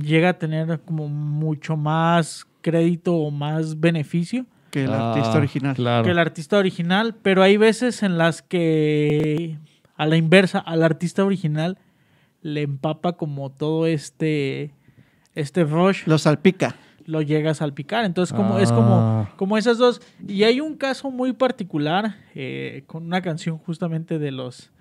llega 0.02 0.30
a 0.30 0.34
tener 0.34 0.82
como 0.82 1.08
mucho 1.08 1.78
más 1.78 2.46
crédito 2.62 3.16
o 3.16 3.32
más 3.32 3.80
beneficio 3.80 4.46
Que 4.74 4.86
el 4.86 4.92
Ah, 4.92 5.12
artista 5.14 5.38
original. 5.38 5.76
Claro. 5.76 6.04
que 6.04 6.10
el 6.12 6.18
artista 6.20 6.58
original, 6.58 7.16
pero 7.22 7.44
hay 7.44 7.58
veces 7.58 8.02
en 8.02 8.18
las 8.18 8.42
que 8.42 9.60
a 9.96 10.08
la 10.08 10.18
inversa, 10.18 10.58
al 10.58 10.82
artista 10.82 11.24
original 11.24 11.78
le 12.42 12.64
empapa 12.64 13.14
como 13.14 13.52
todo 13.52 13.86
este 13.86 14.72
este 15.36 15.64
rush 15.64 16.04
Lo 16.08 16.18
salpica. 16.18 16.76
lo 17.06 17.22
llega 17.22 17.52
a 17.52 17.54
salpicar. 17.54 18.04
Entonces, 18.06 18.34
como, 18.36 18.58
es 18.60 18.72
como, 18.72 18.96
Ah. 18.96 19.30
como 19.36 19.58
esas 19.58 19.78
dos. 19.78 20.02
Y 20.28 20.44
hay 20.44 20.60
un 20.60 20.76
caso 20.76 21.12
muy 21.12 21.34
particular 21.34 22.16
eh, 22.34 22.84
con 22.88 23.06
una 23.06 23.22
canción 23.22 23.58
justamente 23.60 24.18
de 24.20 24.32
los, 24.32 24.72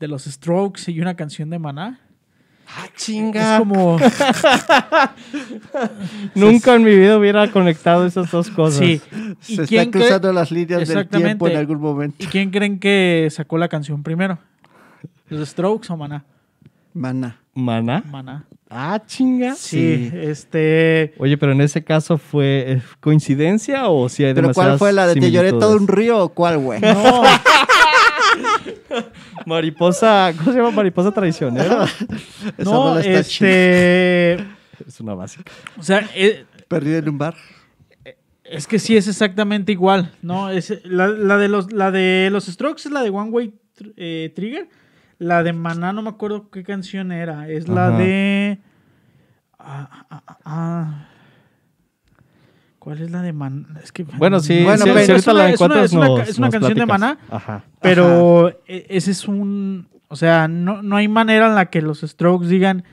de 0.00 0.08
los 0.08 0.24
Strokes 0.24 0.90
y 0.90 1.00
una 1.00 1.16
canción 1.16 1.50
de 1.50 1.58
Maná. 1.58 2.00
Ah, 2.66 2.86
Es 2.86 2.94
chinga. 3.04 3.58
como. 3.58 3.98
Nunca 6.34 6.74
en 6.74 6.84
mi 6.84 6.94
vida 6.96 7.18
hubiera 7.18 7.50
conectado 7.50 8.06
esas 8.06 8.30
dos 8.30 8.50
cosas. 8.50 8.78
sí. 8.80 9.00
¿Y 9.48 9.56
Se 9.56 9.62
cree- 9.66 9.90
cruzando 9.90 10.32
las 10.32 10.50
líneas 10.50 10.88
del 10.88 11.06
tiempo 11.08 11.48
en 11.48 11.56
algún 11.56 11.80
momento. 11.80 12.16
¿Y 12.18 12.26
quién 12.26 12.50
creen 12.50 12.78
que 12.78 13.28
sacó 13.30 13.58
la 13.58 13.68
canción 13.68 14.02
primero? 14.02 14.38
¿Los 15.28 15.48
Strokes 15.48 15.92
o 15.92 15.96
Maná? 15.96 16.24
Mana. 16.92 17.38
¿Maná? 17.54 18.02
Maná. 18.10 18.44
Ah, 18.70 19.00
chinga. 19.06 19.54
Sí, 19.54 20.10
Sí. 20.10 20.16
este. 20.16 21.14
Oye, 21.18 21.36
pero 21.38 21.52
en 21.52 21.60
ese 21.60 21.84
caso 21.84 22.18
fue 22.18 22.64
eh, 22.72 22.82
coincidencia 23.00 23.88
o 23.88 24.08
si 24.08 24.24
hay 24.24 24.34
¿Pero 24.34 24.52
cuál 24.52 24.78
fue 24.78 24.92
la 24.92 25.06
de 25.06 25.14
te 25.14 25.30
lloré 25.30 25.52
todo 25.52 25.76
un 25.76 25.86
río 25.86 26.24
o 26.24 26.28
cuál, 26.30 26.58
güey? 26.58 26.80
No, 26.80 27.22
Mariposa, 29.46 30.32
¿cómo 30.38 30.52
se 30.52 30.58
llama? 30.58 30.70
Mariposa 30.70 31.12
traicionera. 31.12 31.84
Esa 32.58 32.70
no, 32.70 32.88
rola 32.90 33.00
está 33.00 33.20
este. 33.20 34.34
es 34.86 35.00
una 35.00 35.14
básica. 35.14 35.50
O 35.78 35.82
sea, 35.82 36.08
eh, 36.14 36.44
Perdida 36.68 36.98
en 36.98 37.08
un 37.08 37.18
bar. 37.18 37.34
Es 38.44 38.66
que 38.66 38.78
sí 38.78 38.96
es 38.96 39.08
exactamente 39.08 39.72
igual, 39.72 40.12
¿no? 40.20 40.50
Es, 40.50 40.80
la, 40.84 41.08
la 41.08 41.38
de 41.38 41.48
los, 41.48 41.72
la 41.72 41.90
de 41.90 42.28
los 42.30 42.44
Strokes 42.46 42.82
es 42.86 42.90
la 42.92 43.02
de 43.02 43.08
One 43.10 43.30
Way 43.30 43.54
Tr- 43.78 43.94
eh, 43.96 44.32
Trigger. 44.34 44.68
La 45.18 45.42
de 45.42 45.52
Maná, 45.52 45.92
no 45.92 46.02
me 46.02 46.10
acuerdo 46.10 46.50
qué 46.50 46.62
canción 46.64 47.10
era. 47.12 47.48
Es 47.48 47.68
la 47.68 47.88
Ajá. 47.88 47.98
de. 47.98 48.58
ah, 49.58 50.06
ah, 50.10 50.22
ah, 50.26 50.38
ah. 50.44 51.08
¿Cuál 52.84 53.00
es 53.00 53.10
la 53.10 53.22
de 53.22 53.32
Maná? 53.32 53.66
Es 53.82 53.92
que. 53.92 54.04
Bueno, 54.04 54.40
sí, 54.40 54.62
Bueno, 54.62 54.84
sí, 54.84 54.90
pero 54.92 54.98
es 55.00 55.08
ahorita 55.08 55.32
una- 55.32 55.42
la 55.42 55.48
es 55.50 55.60
una- 55.60 55.64
encuentras, 55.66 55.84
es 55.86 55.92
una 55.94 56.06
ca- 56.06 56.12
nos- 56.18 56.28
es 56.28 56.38
una 56.38 56.46
nos 56.48 56.52
canción 56.52 56.78
de. 56.78 56.86
Maná. 56.86 57.18
Ajá. 57.30 57.64
Pero 57.80 58.50
e- 58.66 58.86
ese 58.90 59.10
es 59.10 59.26
un. 59.26 59.88
O 60.08 60.16
sea, 60.16 60.48
no, 60.48 60.82
no 60.82 60.96
hay 60.96 61.08
manera 61.08 61.46
en 61.46 61.54
la 61.54 61.66
que 61.70 61.80
los 61.80 62.02
Strokes 62.02 62.46
digan 62.46 62.84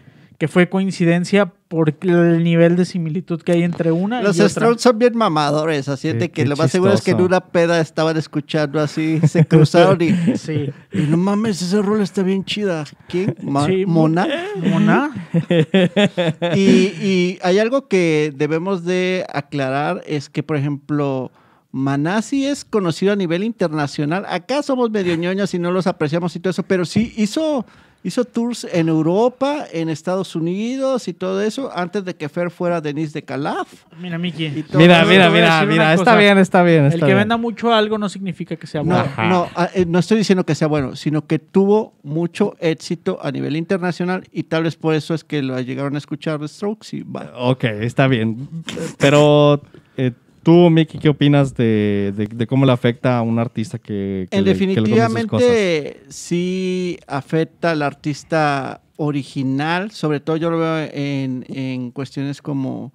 que 0.41 0.47
fue 0.47 0.67
coincidencia 0.69 1.53
por 1.67 1.93
el 2.01 2.43
nivel 2.43 2.75
de 2.75 2.85
similitud 2.85 3.39
que 3.43 3.51
hay 3.51 3.61
entre 3.61 3.91
una 3.91 4.23
Los 4.23 4.37
y 4.37 4.41
otra. 4.41 4.49
Strokes 4.49 4.81
son 4.81 4.97
bien 4.97 5.15
mamadores, 5.15 5.87
así 5.87 6.07
Qué- 6.07 6.13
de 6.15 6.31
que 6.31 6.47
lo 6.47 6.55
más 6.55 6.71
seguro 6.71 6.93
es 6.93 7.01
que 7.01 7.11
en 7.11 7.21
una 7.21 7.41
peda 7.41 7.79
estaban 7.79 8.17
escuchando 8.17 8.79
así, 8.79 9.19
se 9.27 9.45
cruzaron 9.45 10.01
y, 10.01 10.09
Sí. 10.37 10.71
y 10.91 11.01
no 11.01 11.17
mames, 11.17 11.61
esa 11.61 11.83
rola 11.83 12.01
está 12.03 12.23
bien 12.23 12.43
chida. 12.43 12.85
¿Quién? 13.07 13.35
Ma- 13.43 13.67
Sí, 13.67 13.85
Mona. 13.85 14.27
Mona. 14.55 15.11
Y, 16.55 16.59
y 16.59 17.39
hay 17.43 17.59
algo 17.59 17.87
que 17.87 18.33
debemos 18.35 18.83
de 18.83 19.25
aclarar, 19.31 20.01
es 20.07 20.27
que, 20.29 20.41
por 20.41 20.57
ejemplo, 20.57 21.31
Maná 21.71 22.23
sí 22.23 22.47
es 22.47 22.65
conocido 22.65 23.13
a 23.13 23.15
nivel 23.15 23.43
internacional. 23.43 24.25
Acá 24.27 24.63
somos 24.63 24.89
medio 24.89 25.15
ñoños 25.15 25.53
y 25.53 25.59
no 25.59 25.71
los 25.71 25.85
apreciamos 25.85 26.35
y 26.35 26.39
todo 26.39 26.49
eso, 26.49 26.63
pero 26.63 26.83
sí 26.85 27.13
hizo, 27.15 27.65
hizo 28.03 28.25
tours 28.25 28.67
en 28.71 28.89
Europa, 28.89 29.65
en 29.71 29.89
Estados 29.89 30.35
Unidos 30.35 31.07
y 31.07 31.13
todo 31.13 31.41
eso, 31.41 31.71
antes 31.75 32.03
de 32.05 32.15
que 32.15 32.29
Fer 32.29 32.49
fuera 32.51 32.81
Denise 32.81 33.13
de 33.13 33.23
Calaf. 33.23 33.67
Mira, 33.99 34.17
Miki. 34.17 34.49
Mira, 34.73 35.05
mira, 35.05 35.29
mira, 35.29 35.65
mira. 35.65 35.93
Está 35.93 36.15
bien, 36.15 36.37
está 36.37 36.63
bien. 36.63 36.85
El 36.85 36.93
está 36.93 36.99
que 36.99 37.05
bien. 37.05 37.17
venda 37.19 37.37
mucho 37.37 37.73
algo 37.73 37.97
no 37.97 38.09
significa 38.09 38.55
que 38.55 38.67
sea 38.67 38.83
No, 38.83 38.95
bueno. 38.95 39.29
No, 39.29 39.49
ah, 39.55 39.69
eh, 39.73 39.85
no 39.87 39.99
estoy 39.99 40.17
diciendo 40.17 40.45
que 40.45 40.55
sea 40.55 40.67
bueno, 40.67 40.95
sino 40.95 41.25
que 41.27 41.39
tuvo 41.39 41.93
mucho 42.03 42.55
éxito 42.59 43.19
a 43.21 43.31
nivel 43.31 43.55
internacional 43.55 44.23
y 44.31 44.43
tal 44.43 44.63
vez 44.63 44.75
por 44.75 44.95
eso 44.95 45.13
es 45.13 45.23
que 45.23 45.41
lo 45.41 45.59
llegaron 45.59 45.95
a 45.95 45.97
escuchar 45.97 46.39
The 46.39 46.47
Strokes 46.47 46.95
y 46.97 47.03
va. 47.03 47.31
Ok, 47.35 47.63
está 47.65 48.07
bien. 48.07 48.49
Pero 48.97 49.61
Eh, 49.97 50.13
Tú, 50.43 50.69
Miki, 50.71 50.97
¿qué 50.97 51.09
opinas 51.09 51.53
de, 51.55 52.13
de- 52.15 52.25
de 52.27 52.47
cómo 52.47 52.65
le 52.65 52.71
afecta 52.71 53.17
a 53.17 53.21
un 53.21 53.37
artista 53.37 53.77
que, 53.77 54.27
que 54.31 54.37
En 54.37 54.43
le- 54.43 54.53
que 54.53 54.59
definitivamente 54.59 56.01
sí 56.09 56.97
afecta 57.07 57.71
al 57.71 57.83
artista 57.83 58.81
original, 58.97 59.91
sobre 59.91 60.19
todo 60.19 60.37
yo 60.37 60.49
lo 60.49 60.57
veo 60.59 60.89
en, 60.93 61.45
en 61.47 61.91
cuestiones 61.91 62.41
como 62.41 62.91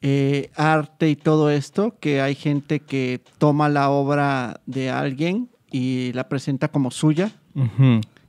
eh, 0.00 0.50
arte 0.56 1.10
y 1.10 1.16
todo 1.16 1.50
esto, 1.50 1.96
que 2.00 2.20
hay 2.22 2.34
gente 2.34 2.80
que 2.80 3.20
toma 3.38 3.68
la 3.68 3.90
obra 3.90 4.60
de 4.66 4.88
alguien 4.90 5.48
y 5.70 6.12
la 6.14 6.28
presenta 6.28 6.68
como 6.68 6.90
suya. 6.90 7.30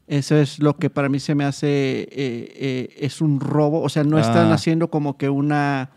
Eso 0.05 0.35
es 0.35 0.59
lo 0.59 0.75
que 0.77 0.89
para 0.89 1.07
mí 1.07 1.19
se 1.19 1.33
me 1.33 1.45
hace, 1.45 1.67
eh, 2.01 2.07
eh, 2.11 2.95
es 2.99 3.21
un 3.21 3.39
robo, 3.39 3.81
o 3.81 3.87
sea, 3.89 4.03
no 4.03 4.19
están 4.19 4.47
Ah. 4.51 4.55
haciendo 4.55 4.89
como 4.89 5.17
que 5.17 5.29
una, 5.29 5.91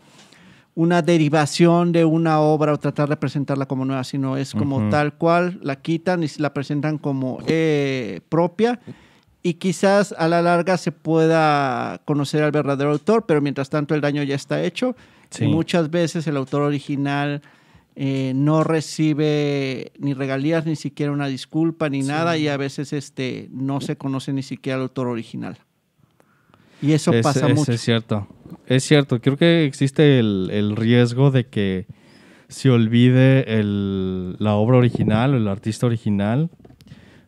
una 0.79 1.01
derivación 1.01 1.91
de 1.91 2.05
una 2.05 2.39
obra 2.39 2.71
o 2.71 2.77
tratar 2.77 3.09
de 3.09 3.17
presentarla 3.17 3.65
como 3.65 3.83
nueva, 3.83 4.03
sino 4.03 4.37
es 4.37 4.53
como 4.53 4.89
tal 4.91 5.15
cual, 5.15 5.59
la 5.63 5.77
quitan 5.77 6.23
y 6.23 6.27
la 6.37 6.53
presentan 6.53 6.99
como 6.99 7.39
eh, 7.47 8.21
propia 8.29 8.79
y 9.41 9.55
quizás 9.55 10.13
a 10.15 10.27
la 10.27 10.43
larga 10.43 10.77
se 10.77 10.91
pueda 10.91 11.99
conocer 12.05 12.43
al 12.43 12.51
verdadero 12.51 12.91
autor, 12.91 13.25
pero 13.25 13.41
mientras 13.41 13.71
tanto 13.71 13.95
el 13.95 14.01
daño 14.01 14.21
ya 14.21 14.35
está 14.35 14.61
hecho 14.63 14.95
Sí. 15.31 15.45
y 15.45 15.47
muchas 15.47 15.89
veces 15.89 16.27
el 16.27 16.37
autor 16.37 16.61
original 16.61 17.41
eh, 17.95 18.33
no 18.35 18.63
recibe 18.63 19.91
ni 19.97 20.13
regalías, 20.13 20.67
ni 20.67 20.75
siquiera 20.75 21.11
una 21.11 21.25
disculpa, 21.25 21.89
ni 21.89 22.03
nada, 22.03 22.37
y 22.37 22.47
a 22.49 22.55
veces 22.55 22.93
este, 22.93 23.49
no 23.51 23.81
se 23.81 23.97
conoce 23.97 24.31
ni 24.31 24.43
siquiera 24.43 24.75
el 24.77 24.83
autor 24.83 25.07
original. 25.07 25.57
Y 26.83 26.91
eso 26.93 27.11
Es- 27.11 27.23
pasa 27.23 27.47
es- 27.47 27.55
mucho. 27.55 27.71
Es 27.71 27.81
cierto. 27.81 28.27
Es 28.67 28.83
cierto. 28.83 29.19
Creo 29.21 29.37
que 29.37 29.65
existe 29.65 30.19
el, 30.19 30.49
el 30.51 30.75
riesgo 30.75 31.31
de 31.31 31.45
que 31.47 31.85
se 32.47 32.69
olvide 32.69 33.59
el- 33.59 34.35
la 34.39 34.55
obra 34.55 34.77
original 34.77 35.33
o 35.33 35.37
el 35.37 35.47
artista 35.47 35.85
original 35.85 36.49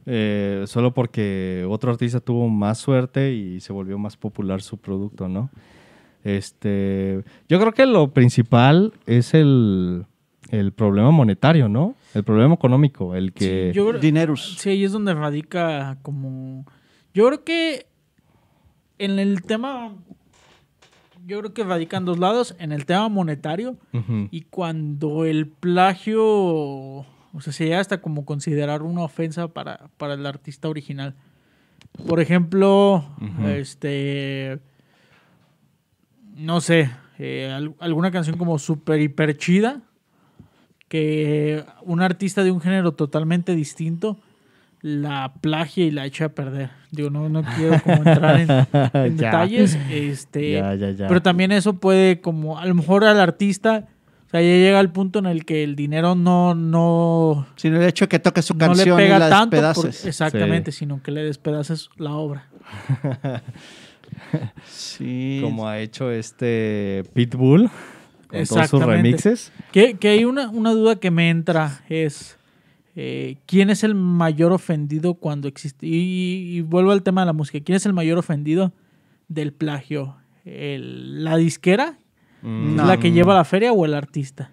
eh, 0.06 0.64
solo 0.66 0.94
porque 0.94 1.66
otro 1.70 1.92
artista 1.92 2.20
tuvo 2.20 2.48
más 2.50 2.78
suerte 2.80 3.34
y 3.34 3.60
se 3.60 3.72
volvió 3.74 3.98
más 4.00 4.18
popular 4.18 4.62
su 4.62 4.78
producto, 4.78 5.28
¿no? 5.28 5.50
Este, 6.24 7.24
yo 7.48 7.60
creo 7.60 7.72
que 7.74 7.86
lo 7.86 8.12
principal 8.12 8.94
es 9.06 9.34
el, 9.34 10.06
el 10.52 10.72
problema 10.74 11.12
monetario, 11.12 11.70
¿no? 11.70 11.96
El 12.14 12.24
problema 12.24 12.56
económico, 12.56 13.16
el 13.16 13.34
que... 13.34 13.70
Sí, 13.72 13.76
yo 13.76 13.94
Dineros. 13.94 14.56
Sí, 14.58 14.70
ahí 14.72 14.84
es 14.84 14.92
donde 14.92 15.14
radica 15.14 15.98
como... 16.02 16.66
Yo 17.14 17.28
creo 17.28 17.44
que 17.44 17.86
en 18.98 19.20
el 19.20 19.44
tema... 19.44 19.94
Yo 21.30 21.40
creo 21.40 21.54
que 21.54 21.64
radican 21.64 22.06
dos 22.06 22.18
lados. 22.18 22.56
En 22.58 22.72
el 22.72 22.86
tema 22.88 23.08
monetario 23.08 23.78
y 24.32 24.42
cuando 24.42 25.26
el 25.26 25.48
plagio... 25.48 26.26
O 26.26 27.42
sea, 27.42 27.54
se 27.54 27.66
llega 27.66 27.80
hasta 27.80 28.02
como 28.02 28.26
considerar 28.26 28.82
una 28.82 29.04
ofensa 29.04 29.48
para, 29.50 29.92
para 29.98 30.16
el 30.16 30.26
artista 30.26 30.68
original. 30.68 31.14
Por 32.08 32.20
ejemplo, 32.20 33.06
este... 33.46 34.60
No 36.36 36.62
sé, 36.62 36.90
eh, 37.20 37.52
al- 37.54 37.76
alguna 37.80 38.10
canción 38.12 38.38
como 38.38 38.58
super 38.58 39.00
hiper 39.00 39.38
chida 39.38 39.82
que 40.88 41.64
un 41.84 42.02
artista 42.02 42.44
de 42.44 42.50
un 42.52 42.62
género 42.62 42.94
totalmente 42.94 43.54
distinto 43.56 44.18
la 44.82 45.34
plagia 45.42 45.86
y 45.86 45.92
la 45.92 46.06
echa 46.06 46.26
a 46.26 46.30
perder. 46.30 46.70
Digo, 46.92 47.10
no, 47.10 47.28
no 47.30 47.44
quiero 47.44 47.82
como 47.84 47.98
entrar 47.98 48.40
en, 48.40 48.50
en 49.06 49.18
Ya. 49.18 49.26
detalles. 49.28 49.78
Este, 49.92 50.52
Ya, 50.54 50.74
ya, 50.76 50.92
ya. 50.92 51.08
Pero 51.08 51.22
también 51.22 51.52
eso 51.52 51.74
puede 51.74 52.22
como, 52.22 52.58
a 52.58 52.66
lo 52.66 52.74
mejor 52.76 53.04
al 53.04 53.20
artista, 53.20 53.88
o 54.28 54.30
sea, 54.30 54.42
ya 54.42 54.48
llega 54.48 54.80
al 54.80 54.92
punto 54.92 55.20
en 55.20 55.26
el 55.26 55.44
que 55.46 55.64
el 55.64 55.76
dinero 55.76 56.16
no, 56.16 56.56
no, 56.56 57.48
Sino 57.56 57.78
el 57.82 57.88
hecho 57.88 58.06
de 58.06 58.10
que 58.10 58.20
toques 58.20 58.46
su 58.46 58.54
no 58.54 58.60
le 58.60 58.66
canción 58.68 59.00
y 59.00 59.04
pega 59.04 59.20
la 59.20 59.30
tanto. 59.30 59.58
por- 59.58 59.66
despedaces. 59.66 60.06
exactamente, 60.06 60.72
sino 60.72 61.02
que 61.04 61.12
le 61.12 61.24
despedaces 61.24 61.90
la 61.98 62.14
obra. 62.14 62.48
Sí. 64.66 65.40
Como 65.42 65.68
ha 65.68 65.80
hecho 65.80 66.12
este 66.12 67.04
Pitbull 67.14 67.70
con 68.28 68.44
todos 68.46 68.70
sus 68.70 68.84
remixes. 68.84 69.52
Que, 69.72 69.96
que 69.96 70.10
hay 70.10 70.26
una, 70.26 70.50
una 70.50 70.72
duda 70.72 70.96
que 70.98 71.12
me 71.12 71.30
entra, 71.30 71.82
es 71.90 72.38
eh, 72.96 73.38
¿quién 73.46 73.70
es 73.70 73.84
el 73.84 73.96
mayor 73.96 74.52
ofendido 74.52 75.14
cuando 75.16 75.48
existe? 75.48 75.86
Y, 75.88 76.58
y 76.58 76.62
vuelvo 76.62 76.92
al 76.92 77.04
tema 77.04 77.22
de 77.22 77.26
la 77.28 77.34
música, 77.34 77.64
¿quién 77.64 77.76
es 77.76 77.86
el 77.86 77.94
mayor 77.94 78.18
ofendido 78.18 78.74
del 79.28 79.54
plagio? 79.54 80.16
¿El- 80.46 81.24
¿La 81.24 81.38
disquera? 81.38 81.98
Mm. 82.42 82.76
No. 82.76 82.86
¿La 82.86 82.98
que 82.98 83.12
lleva 83.12 83.34
la 83.36 83.44
feria 83.46 83.72
o 83.74 83.86
el 83.86 83.94
artista? 83.94 84.50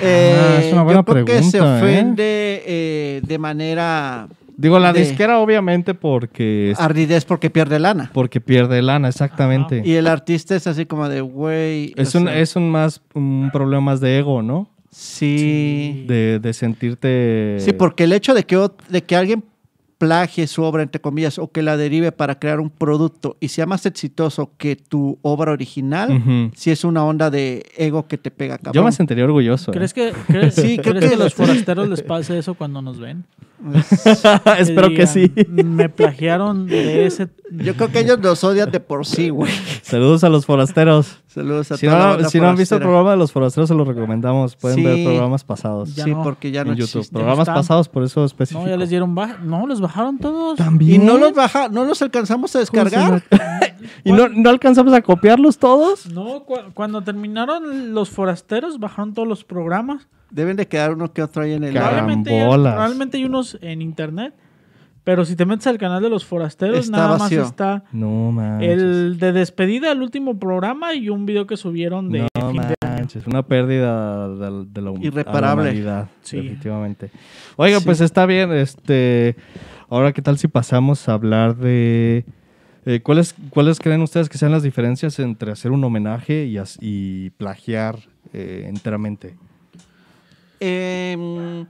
Eh, 0.00 0.36
Ah, 0.36 0.58
es 0.60 0.72
una 0.72 0.82
buena 0.82 1.00
yo 1.00 1.04
creo 1.04 1.24
que 1.24 1.42
se 1.44 1.58
¿eh? 1.58 1.60
ofende 1.60 2.62
eh, 2.66 3.20
de 3.24 3.38
manera 3.38 4.26
Digo, 4.56 4.78
la 4.80 4.92
de- 4.92 5.00
disquera 5.00 5.38
obviamente 5.38 5.94
porque, 5.94 6.72
es- 6.72 6.80
ardidez 6.80 7.24
porque 7.24 7.48
pierde 7.50 7.78
lana. 7.78 8.10
porque 8.12 8.40
pierde 8.40 8.82
lana, 8.82 9.08
exactamente. 9.08 9.82
Y 9.84 9.94
el 9.94 10.06
artista 10.08 10.56
es 10.56 10.66
así 10.66 10.86
como 10.86 11.08
de, 11.08 11.20
güey. 11.20 11.92
Es 11.96 12.14
un, 12.16 12.24
sea, 12.24 12.38
es 12.38 12.56
un 12.56 12.70
más 12.70 13.02
un 13.14 13.50
problema 13.52 13.80
más 13.82 14.00
de 14.00 14.18
ego, 14.18 14.42
¿no? 14.42 14.68
Sí. 14.94 16.04
De, 16.06 16.38
de 16.38 16.52
sentirte. 16.52 17.56
Sí, 17.58 17.72
porque 17.72 18.04
el 18.04 18.12
hecho 18.12 18.32
de 18.32 18.44
que, 18.44 18.68
de 18.88 19.02
que 19.02 19.16
alguien 19.16 19.42
plagie 19.98 20.46
su 20.46 20.62
obra, 20.62 20.82
entre 20.82 21.00
comillas, 21.00 21.38
o 21.38 21.50
que 21.50 21.62
la 21.62 21.76
derive 21.76 22.12
para 22.12 22.38
crear 22.38 22.60
un 22.60 22.70
producto 22.70 23.36
y 23.40 23.48
sea 23.48 23.66
más 23.66 23.86
exitoso 23.86 24.52
que 24.56 24.76
tu 24.76 25.18
obra 25.22 25.52
original, 25.52 26.50
sí 26.54 26.70
es 26.70 26.84
una 26.84 27.04
onda 27.04 27.30
de 27.30 27.64
ego 27.76 28.06
que 28.06 28.18
te 28.18 28.30
pega, 28.30 28.56
cabrón. 28.58 28.74
Yo 28.74 28.84
me 28.84 28.92
sentiría 28.92 29.24
orgulloso. 29.24 29.70
¿eh? 29.70 29.74
¿Crees 29.74 29.94
que, 29.94 30.12
crees, 30.26 30.54
Sí, 30.54 30.78
creo 30.78 30.94
crees 30.94 31.04
que- 31.10 31.16
que 31.16 31.22
a 31.22 31.24
los 31.24 31.34
forasteros 31.34 31.88
les 31.88 32.02
pase 32.02 32.38
eso 32.38 32.54
cuando 32.54 32.82
nos 32.82 32.98
ven? 33.00 33.24
Espero 34.58 34.88
que 34.90 35.06
sí. 35.06 35.32
Me 35.48 35.88
plagiaron 35.88 36.66
de 36.66 37.06
ese... 37.06 37.28
Yo 37.50 37.74
creo 37.76 37.88
que 37.90 38.00
ellos 38.00 38.18
nos 38.18 38.42
odian 38.42 38.70
de 38.70 38.80
por 38.80 39.06
sí, 39.06 39.28
güey. 39.28 39.52
Saludos 39.82 40.24
a 40.24 40.28
los 40.28 40.44
forasteros. 40.44 41.18
Saludos 41.26 41.70
a 41.70 41.76
Si 41.76 41.86
toda 41.86 41.98
la 41.98 42.04
no, 42.06 42.10
banda 42.14 42.28
si 42.28 42.40
no 42.40 42.48
han 42.48 42.56
visto 42.56 42.74
el 42.74 42.80
programa 42.82 43.12
de 43.12 43.16
los 43.16 43.32
forasteros, 43.32 43.68
se 43.68 43.74
los 43.74 43.86
recomendamos. 43.86 44.56
Pueden 44.56 44.78
Sí. 44.78 44.84
ver 44.84 45.04
programas 45.04 45.44
pasados 45.44 45.94
Ya 45.94 46.04
sí, 46.04 46.10
no. 46.10 46.22
porque 46.22 46.50
ya 46.50 46.64
no 46.64 46.72
en 46.72 46.78
YouTube. 46.78 47.08
Programas 47.10 47.40
están. 47.42 47.54
pasados, 47.54 47.88
por 47.88 48.02
eso 48.02 48.24
específico. 48.24 48.64
No, 48.64 48.68
ya 48.70 48.76
les 48.76 48.90
dieron 48.90 49.14
baja. 49.14 49.38
No, 49.42 49.66
los 49.66 49.80
bajaron 49.80 50.18
todos. 50.18 50.58
Y 50.58 50.62
También. 50.62 51.06
no 51.06 51.16
los 51.16 51.32
baja, 51.34 51.68
no 51.68 51.84
los 51.84 52.02
alcanzamos 52.02 52.54
a 52.56 52.58
descargar. 52.60 53.22
¿Y 54.04 54.12
no, 54.12 54.28
no 54.28 54.50
alcanzamos 54.50 54.92
a 54.94 55.02
copiarlos 55.02 55.58
todos? 55.58 56.06
No, 56.12 56.44
cu- 56.44 56.56
cuando 56.74 57.02
terminaron 57.02 57.94
los 57.94 58.10
forasteros, 58.10 58.78
bajaron 58.80 59.14
todos 59.14 59.28
los 59.28 59.44
programas. 59.44 60.08
Deben 60.34 60.56
de 60.56 60.66
quedar 60.66 60.92
uno 60.92 61.12
que 61.12 61.22
otro 61.22 61.42
ahí 61.42 61.52
en 61.52 61.64
el 61.64 61.72
Probablemente, 61.74 62.30
probablemente 62.44 63.16
hay 63.18 63.24
unos 63.24 63.56
en 63.62 63.80
internet. 63.82 64.34
Pero 65.04 65.24
si 65.26 65.36
te 65.36 65.44
metes 65.44 65.66
al 65.66 65.76
canal 65.76 66.02
de 66.02 66.08
los 66.08 66.24
forasteros, 66.24 66.78
Está 66.86 66.96
nada 66.96 67.18
vacío. 67.18 67.40
más 67.42 67.50
está 67.50 67.84
No 67.92 68.32
manches. 68.32 68.70
el 68.72 69.18
de 69.18 69.32
despedida, 69.32 69.92
el 69.92 70.00
último 70.00 70.38
programa 70.38 70.94
y 70.94 71.10
un 71.10 71.26
video 71.26 71.46
que 71.46 71.58
subieron 71.58 72.10
de 72.10 72.20
no 72.34 72.50
fin 72.50 72.62
de 72.62 72.74
año. 72.80 73.06
una 73.26 73.42
pérdida 73.42 74.28
de, 74.30 74.64
de 74.72 74.80
la 74.80 74.90
hum- 74.90 75.02
Irreparable. 75.04 75.64
humanidad, 75.70 76.08
Sí. 76.22 76.36
definitivamente. 76.38 77.10
Oiga, 77.56 77.80
Sí. 77.80 77.84
pues 77.84 78.00
está 78.00 78.24
bien. 78.24 78.50
Este, 78.52 79.36
ahora, 79.90 80.12
¿qué 80.14 80.22
tal 80.22 80.38
si 80.38 80.48
pasamos 80.48 81.06
a 81.08 81.12
hablar 81.12 81.54
de 81.56 82.24
eh, 82.86 83.00
cuáles 83.02 83.34
cuáles 83.50 83.80
creen 83.80 84.00
ustedes 84.00 84.30
que 84.30 84.38
sean 84.38 84.52
las 84.52 84.62
diferencias 84.62 85.18
entre 85.18 85.52
hacer 85.52 85.70
un 85.70 85.84
homenaje 85.84 86.50
y 86.80 87.30
plagiar 87.30 87.98
eh, 88.32 88.64
enteramente? 88.68 89.36
Eh, 90.66 91.66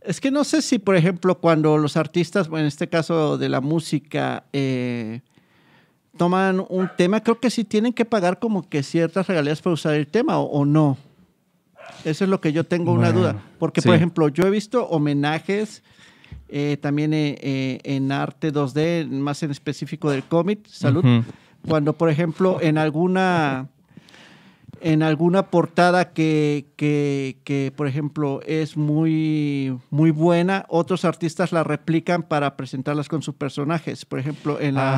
es 0.00 0.20
que 0.20 0.30
no 0.30 0.42
sé 0.44 0.62
si, 0.62 0.78
por 0.78 0.96
ejemplo, 0.96 1.38
cuando 1.38 1.78
los 1.78 1.96
artistas, 1.96 2.48
bueno, 2.48 2.62
en 2.62 2.68
este 2.68 2.88
caso 2.88 3.38
de 3.38 3.48
la 3.48 3.60
música, 3.60 4.44
eh, 4.52 5.20
toman 6.16 6.64
un 6.68 6.90
tema, 6.96 7.22
creo 7.22 7.38
que 7.40 7.50
sí 7.50 7.64
tienen 7.64 7.92
que 7.92 8.04
pagar 8.04 8.38
como 8.38 8.68
que 8.68 8.82
ciertas 8.82 9.26
regalías 9.26 9.62
por 9.62 9.72
usar 9.72 9.94
el 9.94 10.06
tema 10.06 10.38
o, 10.38 10.44
o 10.44 10.64
no. 10.64 10.96
Eso 12.04 12.24
es 12.24 12.30
lo 12.30 12.40
que 12.40 12.52
yo 12.52 12.64
tengo 12.64 12.92
una 12.92 13.12
duda. 13.12 13.40
Porque, 13.58 13.80
sí. 13.80 13.88
por 13.88 13.96
ejemplo, 13.96 14.28
yo 14.28 14.44
he 14.44 14.50
visto 14.50 14.86
homenajes 14.86 15.82
eh, 16.48 16.78
también 16.80 17.12
eh, 17.14 17.80
en 17.82 18.12
arte 18.12 18.52
2D, 18.52 19.08
más 19.08 19.42
en 19.42 19.50
específico 19.50 20.10
del 20.10 20.24
cómic, 20.24 20.66
salud, 20.66 21.04
cuando, 21.66 21.92
por 21.92 22.10
ejemplo, 22.10 22.58
en 22.60 22.78
alguna 22.78 23.68
en 24.92 25.02
alguna 25.02 25.50
portada 25.50 26.12
que, 26.12 26.66
que, 26.76 27.38
que, 27.42 27.72
por 27.76 27.88
ejemplo, 27.88 28.40
es 28.46 28.76
muy, 28.76 29.76
muy 29.90 30.12
buena, 30.12 30.64
otros 30.68 31.04
artistas 31.04 31.50
la 31.50 31.64
replican 31.64 32.22
para 32.22 32.56
presentarlas 32.56 33.08
con 33.08 33.20
sus 33.20 33.34
personajes. 33.34 34.04
Por 34.04 34.20
ejemplo, 34.20 34.60
en 34.60 34.76
la... 34.76 34.94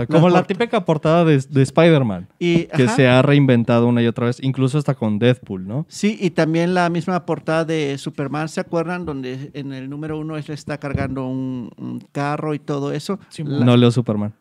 Ah, 0.00 0.06
como 0.08 0.28
la 0.28 0.42
la 0.42 0.46
típica 0.46 0.84
portada 0.84 1.24
de, 1.24 1.38
de 1.38 1.62
Spider-Man, 1.62 2.28
que 2.38 2.68
ajá. 2.72 2.94
se 2.94 3.08
ha 3.08 3.20
reinventado 3.22 3.88
una 3.88 4.00
y 4.00 4.06
otra 4.06 4.26
vez, 4.26 4.38
incluso 4.42 4.78
hasta 4.78 4.94
con 4.94 5.18
Deadpool, 5.18 5.66
¿no? 5.66 5.86
Sí, 5.88 6.16
y 6.20 6.30
también 6.30 6.72
la 6.74 6.88
misma 6.88 7.26
portada 7.26 7.64
de 7.64 7.98
Superman, 7.98 8.48
¿se 8.48 8.60
acuerdan? 8.60 9.04
Donde 9.04 9.50
en 9.54 9.72
el 9.72 9.90
número 9.90 10.18
uno 10.20 10.36
él 10.36 10.44
está 10.46 10.78
cargando 10.78 11.26
un, 11.26 11.70
un 11.76 11.98
carro 12.12 12.54
y 12.54 12.60
todo 12.60 12.92
eso. 12.92 13.18
Sí, 13.28 13.42
La- 13.44 13.64
No 13.64 13.76
leo 13.76 13.90
Superman. 13.90 14.32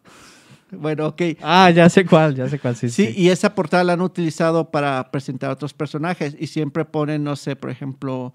Bueno, 0.71 1.07
ok. 1.07 1.21
Ah, 1.41 1.69
ya 1.69 1.89
sé 1.89 2.05
cuál, 2.05 2.35
ya 2.35 2.47
sé 2.49 2.57
cuál, 2.59 2.75
sí. 2.75 2.89
Sí, 2.89 3.07
Sí, 3.07 3.13
y 3.21 3.29
esa 3.29 3.53
portada 3.55 3.83
la 3.83 3.93
han 3.93 4.01
utilizado 4.01 4.71
para 4.71 5.11
presentar 5.11 5.49
a 5.49 5.53
otros 5.53 5.73
personajes 5.73 6.35
y 6.39 6.47
siempre 6.47 6.85
ponen, 6.85 7.23
no 7.23 7.35
sé, 7.35 7.55
por 7.55 7.69
ejemplo, 7.69 8.33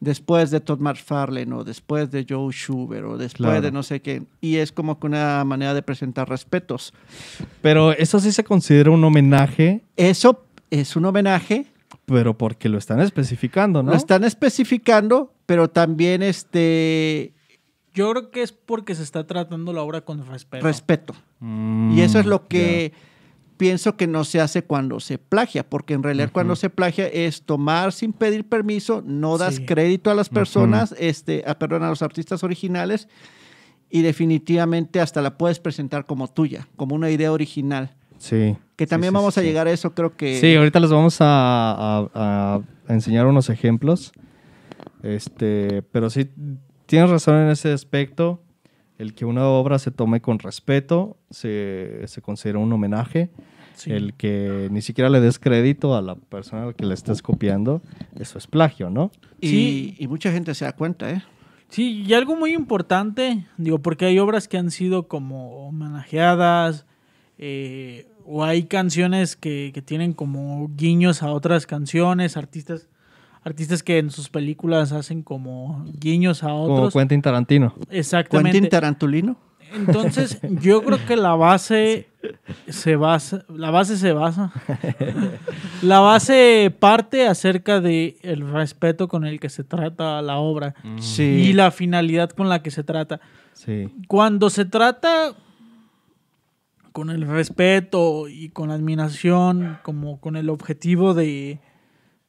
después 0.00 0.50
de 0.50 0.60
Todd 0.60 0.80
McFarlane 0.80 1.54
o 1.54 1.64
después 1.64 2.10
de 2.10 2.26
Joe 2.28 2.52
Schubert 2.52 3.04
o 3.06 3.16
después 3.16 3.34
Claro. 3.48 3.60
de 3.60 3.70
no 3.72 3.82
sé 3.82 4.00
qué. 4.00 4.22
Y 4.40 4.56
es 4.56 4.72
como 4.72 4.98
que 4.98 5.06
una 5.06 5.44
manera 5.44 5.72
de 5.74 5.82
presentar 5.82 6.28
respetos. 6.28 6.92
Pero 7.62 7.92
eso 7.92 8.18
sí 8.20 8.32
se 8.32 8.44
considera 8.44 8.90
un 8.90 9.02
homenaje, 9.04 9.82
Eso 9.96 10.44
es 10.70 10.96
un 10.96 11.04
homenaje, 11.06 11.66
pero 12.06 12.36
porque 12.36 12.68
lo 12.68 12.78
están 12.78 13.00
especificando, 13.00 13.82
¿no? 13.82 13.92
lo 13.92 13.96
están 13.96 14.24
especificando, 14.24 15.32
pero 15.46 15.68
también 15.68 16.22
este 16.22 17.32
Yo 17.94 18.10
creo 18.10 18.30
que 18.30 18.42
es 18.42 18.52
porque 18.52 18.94
se 18.94 19.02
está 19.04 19.26
tratando 19.26 19.72
la 19.72 19.82
obra 19.82 20.00
con 20.02 20.26
respeto. 20.26 20.66
respeto. 20.66 21.14
Mm, 21.40 21.96
Y 21.96 22.00
eso 22.02 22.18
es 22.18 22.26
lo 22.26 22.46
que 22.48 22.92
pienso 23.56 23.96
que 23.96 24.08
no 24.08 24.24
se 24.24 24.40
hace 24.40 24.64
cuando 24.64 24.98
se 24.98 25.16
plagia, 25.16 25.68
porque 25.68 25.94
en 25.94 26.02
realidad 26.02 26.30
cuando 26.32 26.56
se 26.56 26.70
plagia 26.70 27.06
es 27.06 27.42
tomar 27.42 27.92
sin 27.92 28.12
pedir 28.12 28.48
permiso, 28.48 29.00
no 29.06 29.38
das 29.38 29.56
Sí. 29.56 29.64
crédito 29.64 30.10
a 30.10 30.14
las 30.14 30.28
personas, 30.28 30.92
este, 30.98 31.44
a, 31.46 31.56
perdón, 31.56 31.84
a 31.84 31.88
los 31.88 32.02
artistas 32.02 32.42
originales 32.42 33.06
y 33.90 34.02
definitivamente 34.02 35.00
hasta 35.00 35.22
la 35.22 35.38
puedes 35.38 35.60
presentar 35.60 36.04
como 36.04 36.26
tuya, 36.26 36.66
como 36.74 36.96
una 36.96 37.10
idea 37.10 37.30
original. 37.30 37.94
Sí. 38.18 38.56
Que 38.74 38.88
también 38.88 39.12
sí, 39.12 39.14
vamos 39.14 39.34
sí, 39.34 39.40
a 39.40 39.42
sí. 39.44 39.48
llegar 39.48 39.68
a 39.68 39.70
eso, 39.70 39.94
creo 39.94 40.16
que... 40.16 40.40
Sí, 40.40 40.56
ahorita 40.56 40.80
les 40.80 40.90
vamos 40.90 41.18
a- 41.20 42.08
a 42.12 42.60
enseñar 42.88 43.26
unos 43.26 43.48
ejemplos. 43.50 44.10
Este, 45.02 45.82
pero 45.92 46.10
sí, 46.10 46.28
tienes 46.86 47.10
razón 47.10 47.36
en 47.36 47.48
ese 47.50 47.72
aspecto. 47.72 48.40
El 48.98 49.14
que 49.14 49.24
una 49.24 49.46
obra 49.48 49.78
se 49.80 49.90
tome 49.90 50.20
con 50.20 50.38
respeto 50.38 51.16
se, 51.30 52.02
se 52.06 52.22
considera 52.22 52.58
un 52.60 52.72
homenaje. 52.72 53.30
Sí. 53.74 53.90
El 53.90 54.14
que 54.14 54.68
ni 54.70 54.82
siquiera 54.82 55.10
le 55.10 55.20
des 55.20 55.40
crédito 55.40 55.96
a 55.96 56.00
la 56.02 56.14
persona 56.14 56.62
a 56.62 56.66
la 56.66 56.72
que 56.74 56.86
le 56.86 56.94
estés 56.94 57.22
copiando, 57.22 57.82
eso 58.16 58.38
es 58.38 58.46
plagio, 58.46 58.88
¿no? 58.88 59.10
y, 59.40 59.48
Sí. 59.48 59.96
y 59.98 60.06
mucha 60.06 60.30
gente 60.30 60.54
se 60.54 60.64
da 60.64 60.74
cuenta, 60.76 61.10
¿eh? 61.10 61.22
Sí, 61.70 62.04
y 62.06 62.14
algo 62.14 62.36
muy 62.36 62.54
importante, 62.54 63.46
digo, 63.56 63.80
porque 63.80 64.04
hay 64.04 64.20
obras 64.20 64.46
que 64.46 64.58
han 64.58 64.70
sido 64.70 65.08
como 65.08 65.66
homenajeadas, 65.66 66.86
eh, 67.38 68.06
o 68.24 68.44
hay 68.44 68.64
canciones 68.64 69.34
que, 69.34 69.72
que 69.74 69.82
tienen 69.82 70.12
como 70.12 70.70
guiños 70.76 71.24
a 71.24 71.32
otras 71.32 71.66
canciones, 71.66 72.36
artistas, 72.36 72.88
artistas 73.44 73.82
que 73.82 73.98
en 73.98 74.10
sus 74.10 74.28
películas 74.28 74.92
hacen 74.92 75.22
como 75.22 75.84
guiños 75.98 76.42
a 76.42 76.48
Como 76.48 76.64
otros. 76.74 76.94
Quentin 76.94 77.22
Tarantino. 77.22 77.74
Exactamente. 77.90 78.52
Quentin 78.52 78.70
Tarantulino. 78.70 79.36
Entonces, 79.74 80.38
yo 80.60 80.82
creo 80.84 81.04
que 81.04 81.16
la 81.16 81.34
base 81.34 82.08
se 82.68 82.94
basa, 82.94 83.44
la 83.48 83.70
base 83.72 83.96
se 83.96 84.12
basa, 84.12 84.52
la 85.82 85.98
base 86.00 86.72
parte 86.78 87.26
acerca 87.26 87.80
de 87.80 88.16
el 88.22 88.48
respeto 88.50 89.08
con 89.08 89.24
el 89.26 89.40
que 89.40 89.48
se 89.48 89.64
trata 89.64 90.22
la 90.22 90.36
obra 90.38 90.74
Sí. 91.00 91.22
y 91.24 91.52
la 91.54 91.70
finalidad 91.72 92.30
con 92.30 92.48
la 92.48 92.62
que 92.62 92.70
se 92.70 92.84
trata. 92.84 93.20
Sí. 93.52 93.88
Cuando 94.06 94.48
se 94.48 94.64
trata 94.64 95.34
con 96.92 97.10
el 97.10 97.26
respeto 97.26 98.28
y 98.28 98.50
con 98.50 98.68
la 98.68 98.74
admiración, 98.76 99.78
como 99.82 100.20
con 100.20 100.36
el 100.36 100.50
objetivo 100.50 101.14
de, 101.14 101.58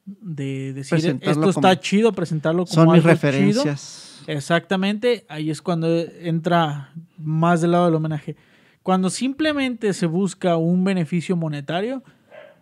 de 0.06 0.72
decir 0.72 1.18
esto 1.20 1.48
está 1.50 1.60
como- 1.60 1.74
chido, 1.74 2.12
presentarlo 2.12 2.64
como 2.64 2.74
Son 2.74 2.84
mis 2.92 3.04
algo 3.04 3.08
chido". 3.08 3.12
referencias. 3.12 4.22
Exactamente, 4.28 5.24
ahí 5.28 5.50
es 5.50 5.60
cuando 5.62 5.88
entra 6.20 6.92
más 7.18 7.60
del 7.60 7.72
lado 7.72 7.86
del 7.86 7.94
homenaje. 7.96 8.36
Cuando 8.82 9.10
simplemente 9.10 9.92
se 9.92 10.06
busca 10.06 10.56
un 10.56 10.84
beneficio 10.84 11.36
monetario, 11.36 12.02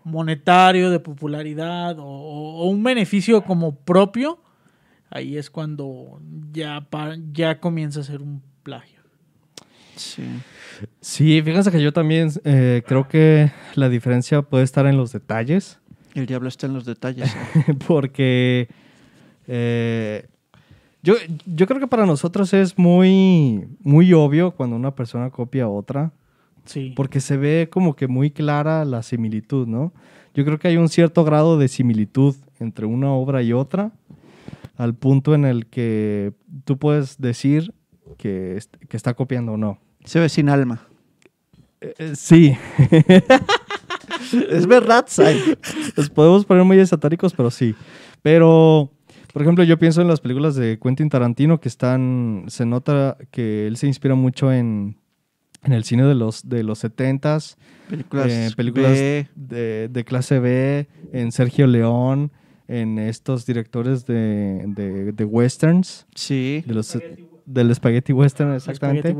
monetario, 0.04 0.90
de 0.90 1.00
popularidad 1.00 1.98
o, 1.98 2.04
o 2.04 2.68
un 2.68 2.82
beneficio 2.82 3.42
como 3.44 3.74
propio, 3.74 4.38
ahí 5.10 5.36
es 5.36 5.50
cuando 5.50 6.20
ya, 6.52 6.80
pa- 6.88 7.16
ya 7.32 7.60
comienza 7.60 8.00
a 8.00 8.04
ser 8.04 8.20
un 8.22 8.42
plagio. 8.62 9.00
Sí. 9.96 10.24
Sí, 11.00 11.40
fíjense 11.42 11.70
que 11.70 11.80
yo 11.80 11.92
también 11.92 12.30
eh, 12.44 12.82
creo 12.86 13.06
que 13.08 13.52
la 13.76 13.88
diferencia 13.88 14.42
puede 14.42 14.64
estar 14.64 14.86
en 14.86 14.96
los 14.96 15.12
detalles. 15.12 15.78
El 16.14 16.26
diablo 16.26 16.48
está 16.48 16.66
en 16.66 16.74
los 16.74 16.84
detalles. 16.84 17.34
porque 17.86 18.68
eh, 19.46 20.26
yo, 21.02 21.14
yo 21.46 21.66
creo 21.66 21.80
que 21.80 21.86
para 21.86 22.06
nosotros 22.06 22.52
es 22.54 22.78
muy, 22.78 23.66
muy 23.80 24.12
obvio 24.12 24.52
cuando 24.52 24.76
una 24.76 24.94
persona 24.94 25.30
copia 25.30 25.64
a 25.64 25.68
otra, 25.68 26.12
Sí. 26.64 26.94
porque 26.96 27.20
se 27.20 27.36
ve 27.36 27.68
como 27.70 27.94
que 27.94 28.08
muy 28.08 28.30
clara 28.30 28.86
la 28.86 29.02
similitud, 29.02 29.66
¿no? 29.66 29.92
Yo 30.34 30.46
creo 30.46 30.58
que 30.58 30.68
hay 30.68 30.78
un 30.78 30.88
cierto 30.88 31.22
grado 31.22 31.58
de 31.58 31.68
similitud 31.68 32.34
entre 32.58 32.86
una 32.86 33.12
obra 33.12 33.42
y 33.42 33.52
otra, 33.52 33.92
al 34.76 34.94
punto 34.94 35.34
en 35.34 35.44
el 35.44 35.66
que 35.66 36.32
tú 36.64 36.78
puedes 36.78 37.20
decir 37.20 37.74
que, 38.16 38.58
que 38.88 38.96
está 38.96 39.12
copiando 39.12 39.52
o 39.52 39.56
no. 39.58 39.78
Se 40.04 40.18
ve 40.20 40.28
sin 40.30 40.48
alma. 40.48 40.80
Eh, 41.82 41.94
eh, 41.98 42.12
sí, 42.16 42.56
Es 44.50 44.66
verdad, 44.66 45.04
Sai. 45.08 45.40
Nos 45.96 46.10
podemos 46.10 46.44
poner 46.44 46.64
muy 46.64 46.78
esatáricos, 46.78 47.32
pero 47.34 47.50
sí. 47.50 47.74
Pero, 48.22 48.90
por 49.32 49.42
ejemplo, 49.42 49.64
yo 49.64 49.78
pienso 49.78 50.00
en 50.00 50.08
las 50.08 50.20
películas 50.20 50.54
de 50.54 50.78
Quentin 50.82 51.08
Tarantino 51.10 51.60
que 51.60 51.68
están. 51.68 52.44
Se 52.48 52.64
nota 52.66 53.16
que 53.30 53.66
él 53.66 53.76
se 53.76 53.86
inspira 53.86 54.14
mucho 54.14 54.52
en, 54.52 54.96
en 55.62 55.72
el 55.72 55.84
cine 55.84 56.04
de 56.04 56.14
los, 56.14 56.48
de 56.48 56.62
los 56.62 56.82
70s, 56.84 57.56
Películas, 57.88 58.26
eh, 58.30 58.50
películas 58.56 58.92
B. 58.92 59.28
de, 59.34 59.88
de 59.90 60.04
clase 60.04 60.38
B, 60.38 60.88
en 61.12 61.32
Sergio 61.32 61.66
León, 61.66 62.32
en 62.66 62.98
estos 62.98 63.44
directores 63.44 64.06
de, 64.06 64.64
de, 64.68 65.12
de 65.12 65.24
westerns, 65.26 66.06
Sí. 66.14 66.64
de 66.66 66.72
los, 66.74 66.96
del 67.46 67.74
spaghetti 67.74 68.12
western, 68.12 68.58
Spaghetti 68.60 69.08
exactamente. 69.08 69.14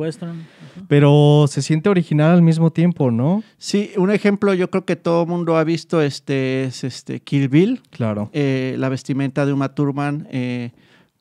Pero 0.89 1.47
se 1.49 1.63
siente 1.63 1.89
original 1.89 2.33
al 2.33 2.43
mismo 2.43 2.71
tiempo, 2.73 3.11
¿no? 3.11 3.43
Sí, 3.59 3.91
un 3.97 4.11
ejemplo 4.11 4.55
yo 4.55 4.71
creo 4.71 4.85
que 4.85 4.97
todo 4.97 5.23
el 5.23 5.29
mundo 5.29 5.57
ha 5.57 5.65
visto 5.65 6.01
este, 6.03 6.65
es 6.65 6.85
este 6.85 7.21
Kill 7.21 7.49
Bill, 7.49 7.83
Claro. 7.91 8.31
eh, 8.33 8.77
la 8.79 8.89
vestimenta 8.89 9.45
de 9.47 9.53
Uma 9.53 9.75
Thurman 9.75 10.27
eh, 10.31 10.71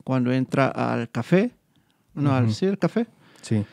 cuando 0.02 0.32
entra 0.32 0.68
al 0.68 1.10
café. 1.10 1.50
No, 2.14 2.34
al, 2.34 2.52
sí, 2.52 2.66
al 2.66 2.78
café. 2.78 3.06
Sí. 3.42 3.64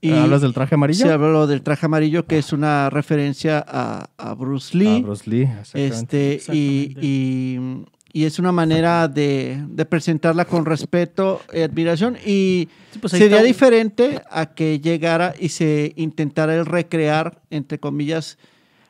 Y 0.00 0.10
¿Hablas 0.12 0.42
del 0.42 0.52
traje 0.52 0.74
amarillo? 0.74 1.06
Sí, 1.06 1.08
hablo 1.10 1.46
del 1.46 1.62
traje 1.62 1.86
amarillo, 1.86 2.26
que 2.26 2.36
es 2.38 2.52
una 2.52 2.90
referencia 2.90 3.64
a, 3.66 4.10
a 4.18 4.34
Bruce 4.34 4.76
Lee. 4.76 4.96
Ah, 4.98 5.02
Bruce 5.06 5.30
Lee, 5.30 5.42
exactamente. 5.42 6.34
Este, 6.34 6.54
y, 6.54 6.82
Exactamente. 6.82 7.00
y- 7.06 7.56
y 7.56 7.84
es 8.14 8.38
una 8.38 8.52
manera 8.52 9.08
de, 9.08 9.62
de 9.68 9.84
presentarla 9.86 10.44
con 10.44 10.64
respeto 10.66 11.40
y 11.52 11.60
admiración. 11.60 12.16
Y 12.24 12.68
Sí, 12.92 12.98
pues 13.00 13.12
sería 13.12 13.36
está- 13.38 13.42
diferente 13.46 14.22
a 14.30 14.46
que 14.54 14.80
llegara 14.80 15.34
y 15.38 15.48
se 15.48 15.92
intentara 15.96 16.54
el 16.54 16.66
recrear, 16.66 17.40
entre 17.50 17.78
comillas, 17.78 18.36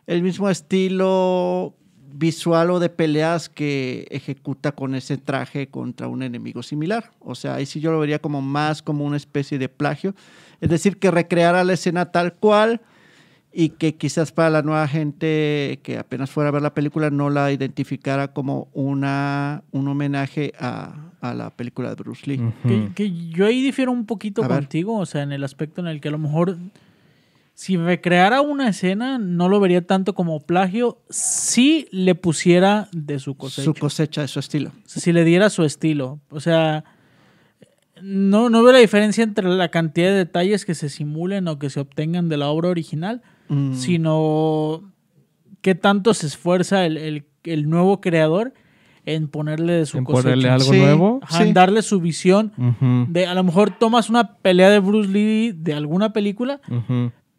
el 0.08 0.22
mismo 0.22 0.50
estilo 0.50 1.74
visual 2.14 2.70
o 2.70 2.78
de 2.80 2.90
peleas 2.90 3.48
que 3.48 4.06
ejecuta 4.10 4.72
con 4.72 4.94
ese 4.94 5.16
traje 5.16 5.68
contra 5.68 6.08
un 6.08 6.22
enemigo 6.22 6.62
similar. 6.62 7.10
O 7.20 7.34
sea, 7.34 7.54
ahí 7.54 7.64
sí 7.66 7.80
yo 7.80 7.90
lo 7.92 8.00
vería 8.00 8.18
como 8.18 8.42
más 8.42 8.82
como 8.82 9.04
una 9.04 9.16
especie 9.16 9.58
de 9.58 9.68
plagio. 9.68 10.14
Es 10.60 10.68
decir, 10.68 10.98
que 10.98 11.10
recreara 11.10 11.64
la 11.64 11.72
escena 11.72 12.12
tal 12.12 12.34
cual 12.34 12.80
y 13.52 13.70
que 13.70 13.96
quizás 13.96 14.32
para 14.32 14.50
la 14.50 14.62
nueva 14.62 14.88
gente 14.88 15.80
que 15.82 15.98
apenas 15.98 16.30
fuera 16.30 16.48
a 16.48 16.52
ver 16.52 16.62
la 16.62 16.74
película 16.74 17.10
no 17.10 17.30
la 17.30 17.52
identificara 17.52 18.32
como 18.32 18.68
una, 18.72 19.62
un 19.72 19.88
homenaje 19.88 20.52
a, 20.58 21.12
a 21.20 21.34
la 21.34 21.50
película 21.50 21.90
de 21.90 21.94
Bruce 21.96 22.22
Lee. 22.26 22.40
Que, 22.66 22.90
que 22.94 23.28
yo 23.30 23.46
ahí 23.46 23.62
difiero 23.62 23.92
un 23.92 24.06
poquito 24.06 24.42
A 24.42 24.48
ver. 24.48 24.58
contigo, 24.58 24.96
o 24.98 25.06
sea, 25.06 25.22
en 25.22 25.32
el 25.32 25.44
aspecto 25.44 25.80
en 25.80 25.86
el 25.86 26.00
que 26.00 26.08
a 26.08 26.12
lo 26.12 26.18
mejor 26.18 26.56
si 27.54 27.76
recreara 27.76 28.40
una 28.40 28.68
escena 28.68 29.18
no 29.18 29.48
lo 29.48 29.60
vería 29.60 29.86
tanto 29.86 30.14
como 30.14 30.40
plagio 30.40 30.98
si 31.10 31.86
le 31.92 32.14
pusiera 32.14 32.88
de 32.92 33.18
su 33.18 33.36
cosecha. 33.36 33.64
Su 33.64 33.74
cosecha 33.74 34.22
de 34.22 34.28
su 34.28 34.40
estilo. 34.40 34.72
si 34.86 35.12
le 35.12 35.24
diera 35.24 35.50
su 35.50 35.62
estilo. 35.62 36.20
O 36.30 36.40
sea, 36.40 36.84
no, 38.02 38.50
no 38.50 38.62
veo 38.62 38.72
la 38.72 38.78
diferencia 38.78 39.22
entre 39.22 39.48
la 39.48 39.68
cantidad 39.68 40.08
de 40.08 40.16
detalles 40.16 40.64
que 40.64 40.74
se 40.74 40.88
simulen 40.88 41.46
o 41.46 41.58
que 41.58 41.70
se 41.70 41.80
obtengan 41.80 42.28
de 42.28 42.36
la 42.36 42.48
obra 42.48 42.68
original, 42.68 43.22
Mm. 43.54 43.74
sino 43.74 44.82
qué 45.60 45.74
tanto 45.74 46.14
se 46.14 46.26
esfuerza 46.26 46.84
el, 46.86 46.96
el- 46.96 47.26
el 47.44 47.68
nuevo 47.68 48.00
creador 48.00 48.52
en 49.04 49.26
ponerle 49.28 49.72
de 49.74 49.86
su 49.86 49.98
en 49.98 50.04
cosecha. 50.04 50.22
ponerle 50.22 50.48
algo 50.48 50.72
Sí. 50.72 50.78
nuevo. 50.78 51.20
Ajá, 51.22 51.42
Sí. 51.44 51.52
darle 51.52 51.82
su 51.82 52.00
visión. 52.00 52.52
De, 53.10 53.26
a 53.26 53.34
lo 53.34 53.42
mejor 53.44 53.76
tomas 53.78 54.08
una 54.10 54.34
pelea 54.36 54.70
de 54.70 54.78
Bruce 54.78 55.08
Lee 55.10 55.52
de 55.52 55.74
alguna 55.74 56.12
película, 56.12 56.60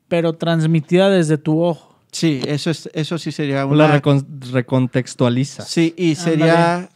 pero 0.09 0.33
transmitida 0.33 1.09
desde 1.09 1.37
tu 1.37 1.61
ojo. 1.61 1.95
Sí, 2.11 2.41
eso, 2.45 2.69
es, 2.69 2.89
eso 2.93 3.17
sí 3.17 3.31
sería 3.31 3.55
La 3.59 3.65
una... 3.65 4.01
recon- 4.01 4.25
recontextualiza. 4.51 5.63
Sí, 5.63 5.93
y 5.97 6.15
sería 6.15 6.89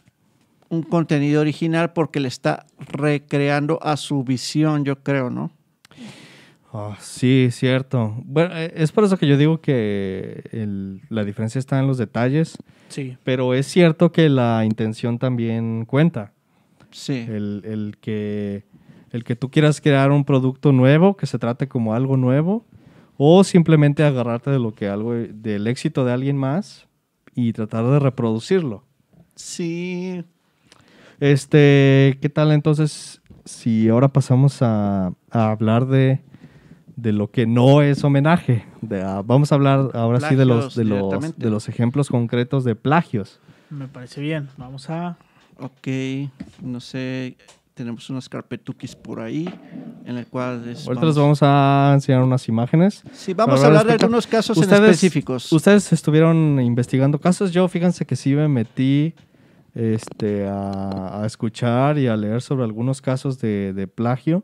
un 0.68 0.82
contenido 0.82 1.40
original 1.40 1.92
porque 1.94 2.20
le 2.20 2.28
está 2.28 2.66
recreando 2.78 3.78
a 3.82 3.96
su 3.96 4.22
visión, 4.22 4.84
yo 4.84 5.02
creo, 5.02 5.30
¿no? 5.30 5.50
Ah, 6.72 6.96
sí, 7.00 7.48
cierto. 7.50 8.14
Bueno, 8.24 8.54
eh, 8.56 8.72
es 8.76 8.92
por 8.92 9.04
eso 9.04 9.16
que 9.16 9.26
yo 9.26 9.36
digo 9.38 9.60
que 9.60 10.44
el- 10.52 11.00
la 11.08 11.24
diferencia 11.24 11.58
está 11.58 11.78
en 11.78 11.86
los 11.86 11.96
detalles, 11.98 12.58
Sí. 12.88 13.16
pero 13.24 13.54
es 13.54 13.66
cierto 13.66 14.12
que 14.12 14.28
la 14.28 14.64
intención 14.66 15.18
también 15.18 15.86
cuenta. 15.86 16.32
Sí. 16.90 17.24
El, 17.28 17.62
el 17.64 17.96
que, 18.00 18.64
el 19.12 19.24
que 19.24 19.34
tú 19.36 19.50
quieras 19.50 19.80
crear 19.80 20.10
un 20.10 20.24
producto 20.24 20.72
nuevo, 20.72 21.16
que 21.16 21.26
se 21.26 21.38
trate 21.38 21.68
como 21.68 21.94
algo 21.94 22.16
nuevo, 22.18 22.66
o 23.16 23.44
simplemente 23.44 24.04
agarrarte 24.04 24.50
de 24.50 24.58
lo 24.58 24.74
que 24.74 24.88
algo, 24.88 25.12
del 25.14 25.66
éxito 25.66 26.04
de 26.04 26.12
alguien 26.12 26.36
más 26.36 26.86
y 27.34 27.52
tratar 27.54 27.86
de 27.86 27.98
reproducirlo. 27.98 28.84
Sí. 29.34 30.22
Este, 31.20 32.18
¿qué 32.20 32.28
tal 32.28 32.52
entonces 32.52 33.22
si 33.44 33.88
ahora 33.88 34.08
pasamos 34.08 34.60
a, 34.62 35.12
a 35.30 35.50
hablar 35.50 35.86
de, 35.86 36.20
de 37.00 37.12
lo 37.12 37.30
que 37.30 37.46
no 37.46 37.80
es 37.82 38.02
homenaje? 38.04 38.64
De, 38.82 39.02
ah, 39.02 39.22
vamos 39.24 39.52
a 39.52 39.54
hablar 39.54 39.90
ahora 39.94 40.20
sí 40.20 40.34
de 40.34 40.44
los, 40.44 40.74
de, 40.74 40.84
los, 40.84 41.38
de 41.38 41.50
los 41.50 41.68
ejemplos 41.68 42.08
concretos 42.08 42.64
de 42.64 42.74
plagios. 42.74 43.40
Me 43.70 43.86
parece 43.86 44.20
bien. 44.20 44.48
Vamos 44.56 44.90
a. 44.90 45.16
Ok. 45.60 45.88
No 46.62 46.80
sé. 46.80 47.36
Tenemos 47.74 48.10
unas 48.10 48.28
carpetuquis 48.28 48.96
por 48.96 49.20
ahí. 49.20 49.48
En 50.04 50.16
el 50.16 50.26
cual. 50.26 50.68
es- 50.68 50.88
Ahorita 50.88 51.06
les 51.06 51.16
vamos 51.16 51.38
a 51.42 51.92
enseñar 51.94 52.22
unas 52.24 52.48
imágenes. 52.48 53.04
Sí, 53.12 53.32
vamos 53.34 53.62
a 53.62 53.66
hablar 53.66 53.86
de 53.86 53.92
algunos 53.92 54.26
casos 54.26 54.56
en 54.56 54.64
Ustedes- 54.64 54.82
específicos. 54.90 55.52
Ustedes 55.52 55.92
estuvieron 55.92 56.58
investigando 56.60 57.20
casos. 57.20 57.52
Yo, 57.52 57.68
fíjense 57.68 58.04
que 58.06 58.16
sí 58.16 58.34
me 58.34 58.48
metí 58.48 59.14
este, 59.74 60.48
a, 60.48 61.22
a 61.22 61.26
escuchar 61.26 61.98
y 61.98 62.08
a 62.08 62.16
leer 62.16 62.42
sobre 62.42 62.64
algunos 62.64 63.00
casos 63.00 63.38
de, 63.38 63.72
de 63.72 63.86
plagio. 63.86 64.42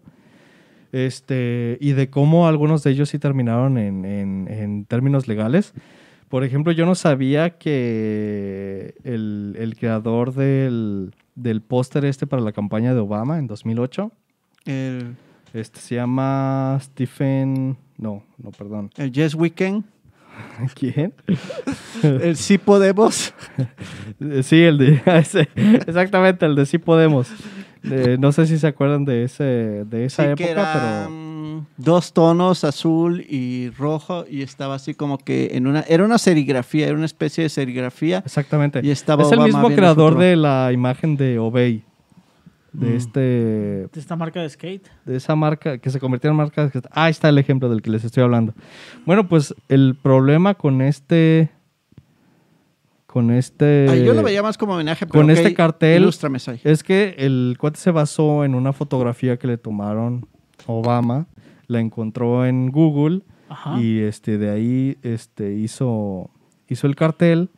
Este, 0.95 1.77
y 1.81 1.91
de 1.93 2.09
cómo 2.09 2.47
algunos 2.47 2.85
de 2.85 2.93
ellos 2.93 3.09
sí 3.09 3.19
terminaron 3.19 3.79
en, 3.79 4.05
en- 4.05 4.47
en 4.49 4.85
términos 4.85 5.27
legales. 5.27 5.75
Por 6.29 6.45
ejemplo, 6.45 6.71
yo 6.73 6.87
no 6.87 6.95
sabía 6.95 7.59
que 7.59 8.95
el, 9.03 9.57
el 9.59 9.77
creador 9.77 10.33
del, 10.35 11.13
del 11.35 11.63
póster 11.63 12.05
este 12.05 12.29
para 12.29 12.43
la 12.43 12.53
campaña 12.53 12.95
de 12.95 13.01
Obama 13.01 13.39
en 13.41 13.49
2008, 13.49 14.13
El, 14.67 15.17
este 15.53 15.81
se 15.81 15.97
llama 15.97 16.79
Stephen... 16.81 17.77
No, 17.99 18.23
no, 18.39 18.51
perdón. 18.53 18.91
el 18.97 19.11
Yes 19.11 19.35
Weekend. 19.35 19.85
¿Quién? 20.75 21.13
el 22.05 22.37
Sí 22.37 22.59
Podemos. 22.59 23.35
Sí, 24.43 24.63
el 24.63 24.79
de 24.79 25.03
ese, 25.07 25.49
exactamente, 25.87 26.47
el 26.47 26.55
de 26.55 26.67
sí 26.67 26.79
podemos. 26.79 27.29
Eh, 27.91 28.17
no 28.19 28.33
sé 28.33 28.47
si 28.47 28.59
se 28.59 28.67
acuerdan 28.67 29.05
de 29.05 29.25
ese 29.25 29.45
de 29.45 30.05
esa 30.07 30.23
Sí, 30.31 30.35
que 30.37 30.45
época, 30.53 30.73
eran 31.07 31.67
dos 31.77 32.13
tonos, 32.13 32.65
azul 32.65 33.21
y 33.29 33.71
rojo, 33.71 34.25
y 34.29 34.43
estaba 34.43 34.75
así 34.77 34.95
como 34.95 35.19
que 35.19 35.51
en 35.53 35.67
una... 35.67 35.81
Era 35.83 36.05
una 36.05 36.19
serigrafía, 36.19 36.87
era 36.87 36.95
una 36.97 37.05
especie 37.07 37.43
de 37.45 37.49
serigrafía. 37.51 38.19
pero 38.21 38.27
exactamente. 38.27 38.81
Y 38.83 38.91
estaba 38.91 39.23
es 39.23 39.33
el 39.33 39.41
mismo 39.41 39.69
creador 39.71 40.17
de 40.19 40.37
la 40.37 40.71
imagen 40.73 41.17
de 41.17 41.39
Obey, 41.39 41.85
de 42.73 42.87
Mm. 42.89 42.97
este 42.97 43.21
de 43.21 43.89
esta 43.95 44.17
marca 44.17 44.41
de 44.43 44.49
skate. 44.51 44.89
de 45.05 45.17
esa 45.17 45.37
marca 45.37 45.79
que 45.79 45.91
se 45.91 46.01
convirtió 46.01 46.31
en 46.31 46.37
marca. 46.37 46.71
que- 46.71 46.81
Ah, 46.91 47.05
ahí 47.05 47.11
está 47.13 47.29
el 47.29 47.39
ejemplo 47.39 47.69
del 47.69 47.83
que 47.83 47.91
les 47.91 48.03
estoy 48.05 48.23
hablando. 48.25 48.53
Bueno, 49.07 49.29
pues 49.29 49.55
el 49.69 49.95
problema 50.03 50.55
con 50.55 50.83
este 50.83 51.51
con 53.15 53.31
este 53.31 53.87
Ah, 53.89 53.95
yo 53.95 54.13
lo 54.13 54.25
veía 54.25 54.43
más 54.43 54.59
como 54.59 54.75
homenaje, 54.75 55.07
pero 55.07 55.21
con 55.21 55.31
este 55.31 55.55
cartel- 55.55 56.03
ilústrame, 56.03 56.41
Sai. 56.41 56.61
Es 56.65 56.83
que 56.83 57.15
el 57.17 57.57
cuate 57.61 57.79
se 57.79 57.93
basó 57.93 58.45
en 58.45 58.57
una 58.57 58.73
fotografía 58.73 59.37
que 59.37 59.47
le 59.47 59.57
tomaron 59.57 60.27
Obama, 60.67 61.29
la 61.69 61.79
encontró 61.79 62.45
en 62.45 62.73
Google 62.73 63.23
Ajá. 63.49 63.81
y 63.81 64.01
este 64.01 64.37
de 64.37 64.51
ahí 64.51 64.99
este 65.05 65.55
hizo 65.55 66.29
hizo 66.69 66.89
el 66.89 66.97
cartel, 66.97 67.51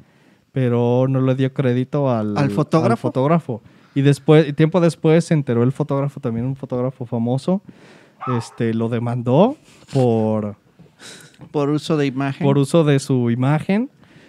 pero 0.53 1.07
no 1.09 1.23
le 1.23 1.35
dio 1.35 1.51
crédito 1.55 2.11
al, 2.11 2.37
¿Al 2.37 2.51
fotógrafo? 2.51 3.09
fotógrafo. 3.09 3.63
Y 3.95 4.03
después 4.03 4.55
tiempo 4.57 4.83
después 4.83 5.25
se 5.25 5.33
enteró 5.33 5.63
el 5.63 5.73
fotógrafo, 5.73 6.21
también 6.21 6.45
un 6.45 6.57
fotógrafo 6.57 7.07
famoso, 7.07 7.63
este 8.37 8.75
lo 8.75 8.91
demandó 8.91 9.57
por 9.95 10.57
Por 11.51 11.71
uso 11.71 11.97
de 11.97 12.05
imagen. 12.05 12.45
por 12.47 12.59
uso 12.59 12.85
de 12.85 12.99
su 12.99 13.31
imagen 13.31 13.89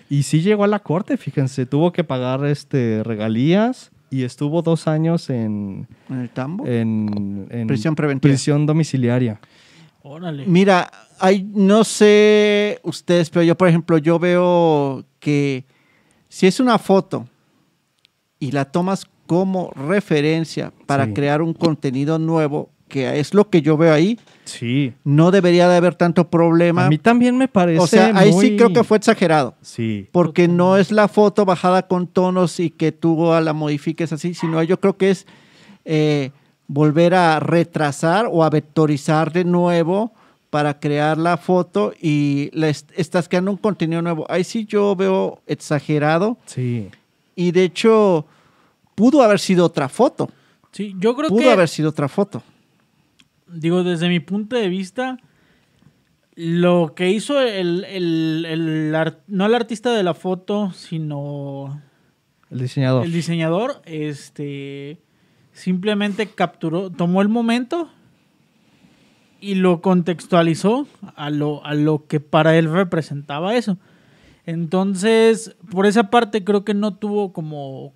y 0.10 0.24
sí 0.24 0.42
llegó 0.42 0.64
a 0.64 0.68
la 0.68 0.80
corte, 0.80 1.18
fíjense, 1.18 1.66
tuvo 1.66 1.92
que 1.92 2.04
pagar 2.04 2.46
este 2.46 3.04
regalías 3.04 3.92
y 4.10 4.24
estuvo 4.24 4.62
dos 4.62 4.88
años 4.88 5.30
en, 5.30 5.88
en 6.10 6.20
el 6.20 6.30
tambo. 6.30 6.66
en, 6.66 7.48
en 7.50 7.68
Prisión 7.68 7.96
preventiva. 7.96 8.32
prisión 8.32 8.66
domiciliaria. 8.66 9.40
Órale. 10.04 10.46
Mira, 10.46 10.90
hay, 11.20 11.44
no 11.54 11.84
sé 11.84 12.80
ustedes, 12.84 13.30
pero 13.30 13.44
yo, 13.44 13.56
por 13.58 13.68
ejemplo, 13.68 13.98
yo 13.98 14.18
veo 14.20 15.04
que 15.20 15.66
si 16.30 16.48
es 16.48 16.60
una 16.62 16.80
foto 16.80 17.28
y 18.40 18.52
la 18.52 18.66
tomas 18.66 19.06
como 19.26 19.72
referencia 19.72 20.72
para 20.86 21.06
Sí. 21.08 21.14
crear 21.14 21.42
un 21.42 21.54
contenido 21.54 22.18
nuevo, 22.20 22.70
que 22.88 23.20
es 23.20 23.34
lo 23.34 23.50
que 23.50 23.62
yo 23.62 23.78
veo 23.78 23.94
ahí, 23.94 24.20
Sí. 24.46 24.94
no 25.04 25.32
debería 25.32 25.68
de 25.68 25.76
haber 25.76 25.96
tanto 25.96 26.30
problema. 26.30 26.86
A 26.86 26.90
mí 26.90 26.98
también 26.98 27.38
me 27.38 27.48
parece 27.48 27.80
o 27.82 27.88
sea, 27.88 28.12
ahí 28.16 28.32
sí 28.34 28.56
creo 28.56 28.72
que 28.72 28.84
fue 28.84 28.98
exagerado. 28.98 29.56
Sí. 29.62 30.08
Porque 30.12 30.48
no 30.48 30.78
es 30.78 30.92
la 30.92 31.08
foto 31.08 31.44
bajada 31.46 31.88
con 31.88 32.08
tonos 32.08 32.60
y 32.60 32.70
que 32.70 32.92
tú 32.92 33.32
a 33.34 33.42
la 33.42 33.54
modifiques 33.54 34.12
así, 34.14 34.34
sino 34.34 34.62
yo 34.64 34.80
creo 34.80 34.98
que 34.98 35.10
es 35.12 35.26
eh, 35.86 36.32
volver 36.68 37.14
a 37.14 37.40
retrasar 37.40 38.28
o 38.32 38.44
a 38.44 38.50
vectorizar 38.50 39.32
de 39.32 39.44
nuevo 39.46 40.12
para 40.50 40.80
crear 40.80 41.18
la 41.18 41.36
foto 41.38 41.94
y 42.02 42.50
le 42.54 42.70
est- 42.70 42.90
estás 42.96 43.28
creando 43.28 43.52
un 43.52 43.58
contenido 43.58 44.02
nuevo. 44.02 44.26
Ahí 44.30 44.44
sí 44.46 44.66
yo 44.66 44.96
veo 44.96 45.42
exagerado 45.46 46.38
Sí. 46.46 46.90
y 47.36 47.52
de 47.52 47.64
hecho 47.66 48.26
pudo 48.96 49.22
haber 49.22 49.40
sido 49.40 49.66
otra 49.66 49.90
foto. 49.90 50.30
Sí, 50.72 50.94
yo 51.00 51.16
creo 51.16 51.30
Pudo 51.30 51.40
que, 51.40 51.52
haber 51.52 51.68
sido 51.70 51.90
otra 51.90 52.08
foto. 52.08 52.44
Digo, 53.50 53.84
desde 53.84 54.10
mi 54.10 54.20
punto 54.20 54.56
de 54.56 54.70
vista, 54.70 55.18
lo 56.36 56.94
que 56.96 57.10
hizo 57.10 57.42
el, 57.42 57.84
el, 57.86 58.46
el 58.48 59.16
no 59.28 59.46
el 59.46 59.56
artista 59.56 59.92
de 59.94 60.04
la 60.04 60.14
foto, 60.14 60.72
sino 60.72 61.82
El 62.52 62.60
diseñador. 62.60 63.06
el 63.06 63.12
diseñador, 63.12 63.82
este, 63.86 65.00
simplemente 65.52 66.28
capturó, 66.28 66.92
tomó 66.92 67.22
el 67.22 67.30
momento 67.30 67.90
y 69.42 69.56
lo 69.56 69.82
contextualizó 69.82 70.88
a 71.16 71.30
lo, 71.30 71.66
a 71.66 71.74
lo 71.74 72.06
que 72.08 72.20
para 72.20 72.58
él 72.58 72.72
representaba 72.72 73.56
eso. 73.56 73.78
Entonces, 74.46 75.56
por 75.72 75.86
esa 75.86 76.10
parte 76.10 76.44
creo 76.44 76.64
que 76.64 76.74
no 76.74 76.96
tuvo 76.96 77.34
como 77.34 77.94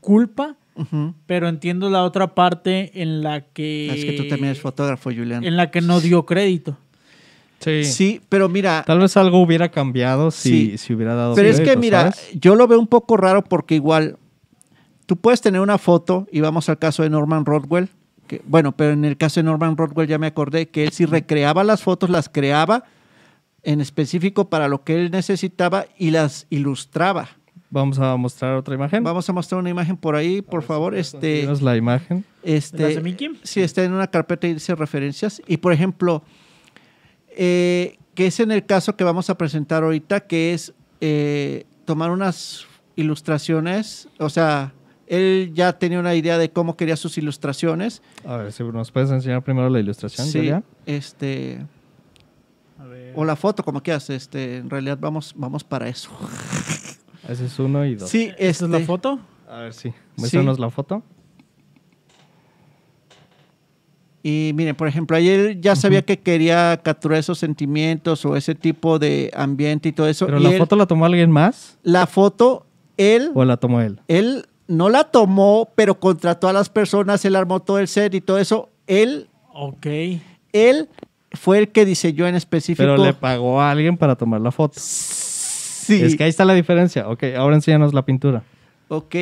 culpa, 0.00 0.56
Pero 1.26 1.48
entiendo 1.48 1.88
la 1.90 2.02
otra 2.02 2.34
parte 2.34 3.00
en 3.02 3.22
la 3.22 3.42
que 3.42 3.92
Es 3.94 4.04
que 4.04 4.12
tú 4.12 4.22
también 4.28 4.46
eres 4.46 4.60
fotógrafo, 4.60 5.10
Julián. 5.10 5.44
en 5.44 5.56
la 5.56 5.70
que 5.70 5.80
no 5.80 6.00
dio 6.00 6.26
crédito. 6.26 6.76
sí. 7.60 7.84
Sí, 7.84 8.20
pero 8.28 8.48
mira, 8.48 8.82
Tal 8.86 8.98
vez 8.98 9.16
algo 9.16 9.40
hubiera 9.40 9.70
cambiado 9.70 10.30
si, 10.30 10.70
Sí. 10.72 10.78
si 10.78 10.94
hubiera 10.94 11.14
dado 11.14 11.34
Pero 11.34 11.48
es 11.48 11.60
que 11.60 11.76
mira, 11.76 12.12
¿sabes? 12.12 12.30
yo 12.40 12.56
lo 12.56 12.66
veo 12.66 12.78
un 12.80 12.86
poco 12.88 13.16
raro 13.16 13.42
porque 13.44 13.74
igual 13.76 14.18
tú 15.06 15.16
puedes 15.16 15.40
tener 15.40 15.60
una 15.60 15.78
foto 15.78 16.26
y 16.32 16.40
vamos 16.40 16.68
al 16.68 16.78
caso 16.78 17.02
de 17.04 17.10
Norman 17.10 17.44
Rodwell. 17.46 17.88
Que, 18.26 18.40
bueno, 18.46 18.72
pero 18.72 18.92
en 18.92 19.04
el 19.04 19.16
caso 19.18 19.40
de 19.40 19.44
Norman 19.44 19.76
Rodwell 19.76 20.08
ya 20.08 20.18
me 20.18 20.26
acordé 20.26 20.68
que 20.68 20.84
él 20.84 20.92
sí 20.92 21.04
recreaba 21.04 21.62
las 21.62 21.82
fotos, 21.82 22.08
las 22.10 22.28
creaba 22.28 22.84
en 23.62 23.80
específico 23.80 24.48
para 24.50 24.66
lo 24.68 24.82
que 24.82 24.94
él 24.96 25.10
necesitaba 25.10 25.86
y 25.98 26.10
las 26.10 26.46
ilustraba. 26.50 27.28
Vamos 27.74 27.98
a 27.98 28.16
mostrar 28.16 28.54
otra 28.54 28.72
imagen. 28.76 29.02
Vamos 29.02 29.28
a 29.28 29.32
mostrar 29.32 29.58
una 29.60 29.68
imagen 29.68 29.96
por 29.96 30.14
ahí, 30.14 30.42
por 30.42 30.62
favor. 30.62 30.94
Este, 30.94 31.44
la 31.60 31.76
imagen. 31.76 32.24
este. 32.44 33.02
Sí, 33.42 33.62
está 33.62 33.82
en 33.82 33.92
una 33.92 34.06
carpeta 34.06 34.46
y 34.46 34.54
dice 34.54 34.76
referencias. 34.76 35.42
Y 35.48 35.56
por 35.56 35.72
ejemplo, 35.72 36.22
eh, 37.36 37.96
que 38.14 38.28
es 38.28 38.38
en 38.38 38.52
el 38.52 38.64
caso 38.64 38.94
que 38.94 39.02
vamos 39.02 39.28
a 39.28 39.36
presentar 39.36 39.82
ahorita, 39.82 40.20
que 40.20 40.54
es 40.54 40.72
eh, 41.00 41.66
tomar 41.84 42.12
unas 42.12 42.64
ilustraciones, 42.94 44.06
o 44.20 44.28
sea, 44.28 44.72
él 45.08 45.50
ya 45.52 45.72
tenía 45.76 45.98
una 45.98 46.14
idea 46.14 46.38
de 46.38 46.52
cómo 46.52 46.76
quería 46.76 46.94
sus 46.96 47.18
ilustraciones. 47.18 48.02
A 48.24 48.36
ver, 48.36 48.52
si 48.52 48.62
nos 48.62 48.92
puedes 48.92 49.10
enseñar 49.10 49.42
primero 49.42 49.68
la 49.68 49.80
ilustración, 49.80 50.28
Sí, 50.28 50.38
Julia? 50.38 50.62
este, 50.86 51.66
A 52.78 52.84
ver. 52.84 53.14
o 53.16 53.24
la 53.24 53.34
foto, 53.34 53.64
como 53.64 53.82
quieras. 53.82 54.10
Este, 54.10 54.58
en 54.58 54.70
realidad 54.70 54.96
vamos, 55.00 55.34
vamos 55.36 55.64
para 55.64 55.88
eso. 55.88 56.10
Ese 57.28 57.46
es 57.46 57.58
uno 57.58 57.84
y 57.84 57.94
dos. 57.94 58.08
Sí, 58.10 58.30
¿Esta 58.38 58.64
es 58.66 58.70
la 58.70 58.76
este, 58.78 58.86
foto? 58.86 59.18
A 59.48 59.58
ver, 59.60 59.72
sí. 59.74 59.92
Muéstranos 60.16 60.58
la 60.58 60.70
foto. 60.70 61.02
Y 64.22 64.52
miren, 64.54 64.74
por 64.74 64.88
ejemplo, 64.88 65.16
ayer 65.16 65.60
ya 65.60 65.76
sabía 65.76 66.00
que 66.02 66.18
quería 66.18 66.80
capturar 66.82 67.18
esos 67.18 67.38
sentimientos 67.38 68.24
o 68.24 68.36
ese 68.36 68.54
tipo 68.54 68.98
de 68.98 69.30
ambiente 69.36 69.90
y 69.90 69.92
todo 69.92 70.08
eso. 70.08 70.24
¿Pero 70.26 70.38
y 70.40 70.42
la 70.44 70.50
él- 70.52 70.58
foto 70.58 70.76
la 70.76 70.86
tomó 70.86 71.04
alguien 71.04 71.30
más 71.30 71.78
la 71.82 72.06
foto, 72.06 72.64
él, 72.96 73.30
o 73.34 73.44
la 73.44 73.58
tomó 73.58 73.82
él? 73.82 74.00
él 74.08 74.46
no 74.66 74.88
la 74.88 75.04
tomó, 75.04 75.68
pero 75.74 76.00
contrató 76.00 76.48
a 76.48 76.54
las 76.54 76.70
personas, 76.70 77.22
él 77.26 77.36
armó 77.36 77.60
todo 77.60 77.78
el 77.78 77.86
set 77.86 78.14
y 78.14 78.22
todo 78.22 78.38
eso. 78.38 78.70
Él, 78.86 79.28
Ok. 79.52 79.86
él 80.54 80.88
fue 81.32 81.58
el 81.58 81.68
que 81.68 81.84
diseñó 81.84 82.26
en 82.26 82.34
específico. 82.34 82.82
Pero 82.82 82.96
le 82.96 83.12
pagó 83.12 83.60
a 83.60 83.70
alguien 83.70 83.98
para 83.98 84.16
tomar 84.16 84.40
la 84.40 84.50
foto. 84.52 84.80
Sí. 84.80 85.23
Es 85.90 86.16
que 86.16 86.24
ahí 86.24 86.30
está 86.30 86.44
la 86.44 86.54
diferencia. 86.54 87.08
Ok, 87.08 87.24
ahora 87.36 87.56
enséñanos 87.56 87.94
la 87.94 88.04
pintura. 88.04 88.42
Ok. 88.88 89.14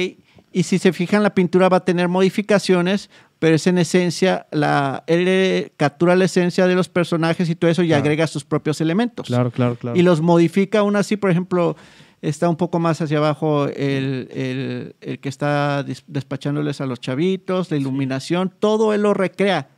Y 0.54 0.64
si 0.64 0.78
se 0.78 0.92
fijan, 0.92 1.22
la 1.22 1.34
pintura 1.34 1.68
va 1.68 1.78
a 1.78 1.84
tener 1.84 2.08
modificaciones, 2.08 3.08
pero 3.38 3.56
es 3.56 3.66
en 3.66 3.78
esencia, 3.78 4.46
la, 4.50 5.02
él 5.06 5.24
eh, 5.26 5.72
captura 5.76 6.14
la 6.14 6.26
esencia 6.26 6.66
de 6.66 6.74
los 6.74 6.88
personajes 6.88 7.48
y 7.48 7.54
todo 7.54 7.70
eso 7.70 7.82
y 7.82 7.88
Claro. 7.88 8.02
agrega 8.02 8.26
sus 8.26 8.44
propios 8.44 8.80
elementos. 8.80 9.26
Claro, 9.28 9.50
claro, 9.50 9.76
claro. 9.76 9.96
Y 9.96 10.02
los 10.02 10.20
modifica 10.20 10.80
aún 10.80 10.96
así, 10.96 11.16
por 11.16 11.30
ejemplo, 11.30 11.74
está 12.20 12.48
un 12.50 12.56
poco 12.56 12.78
más 12.78 13.00
hacia 13.00 13.16
abajo 13.18 13.66
el, 13.66 14.28
el- 14.30 14.94
el 15.00 15.18
que 15.20 15.28
está 15.30 15.82
despachándoles 16.06 16.80
a 16.82 16.86
los 16.86 17.00
chavitos, 17.00 17.70
la 17.70 17.78
iluminación, 17.78 18.52
todo 18.60 18.92
él 18.92 19.02
lo 19.02 19.14
recrea. 19.14 19.68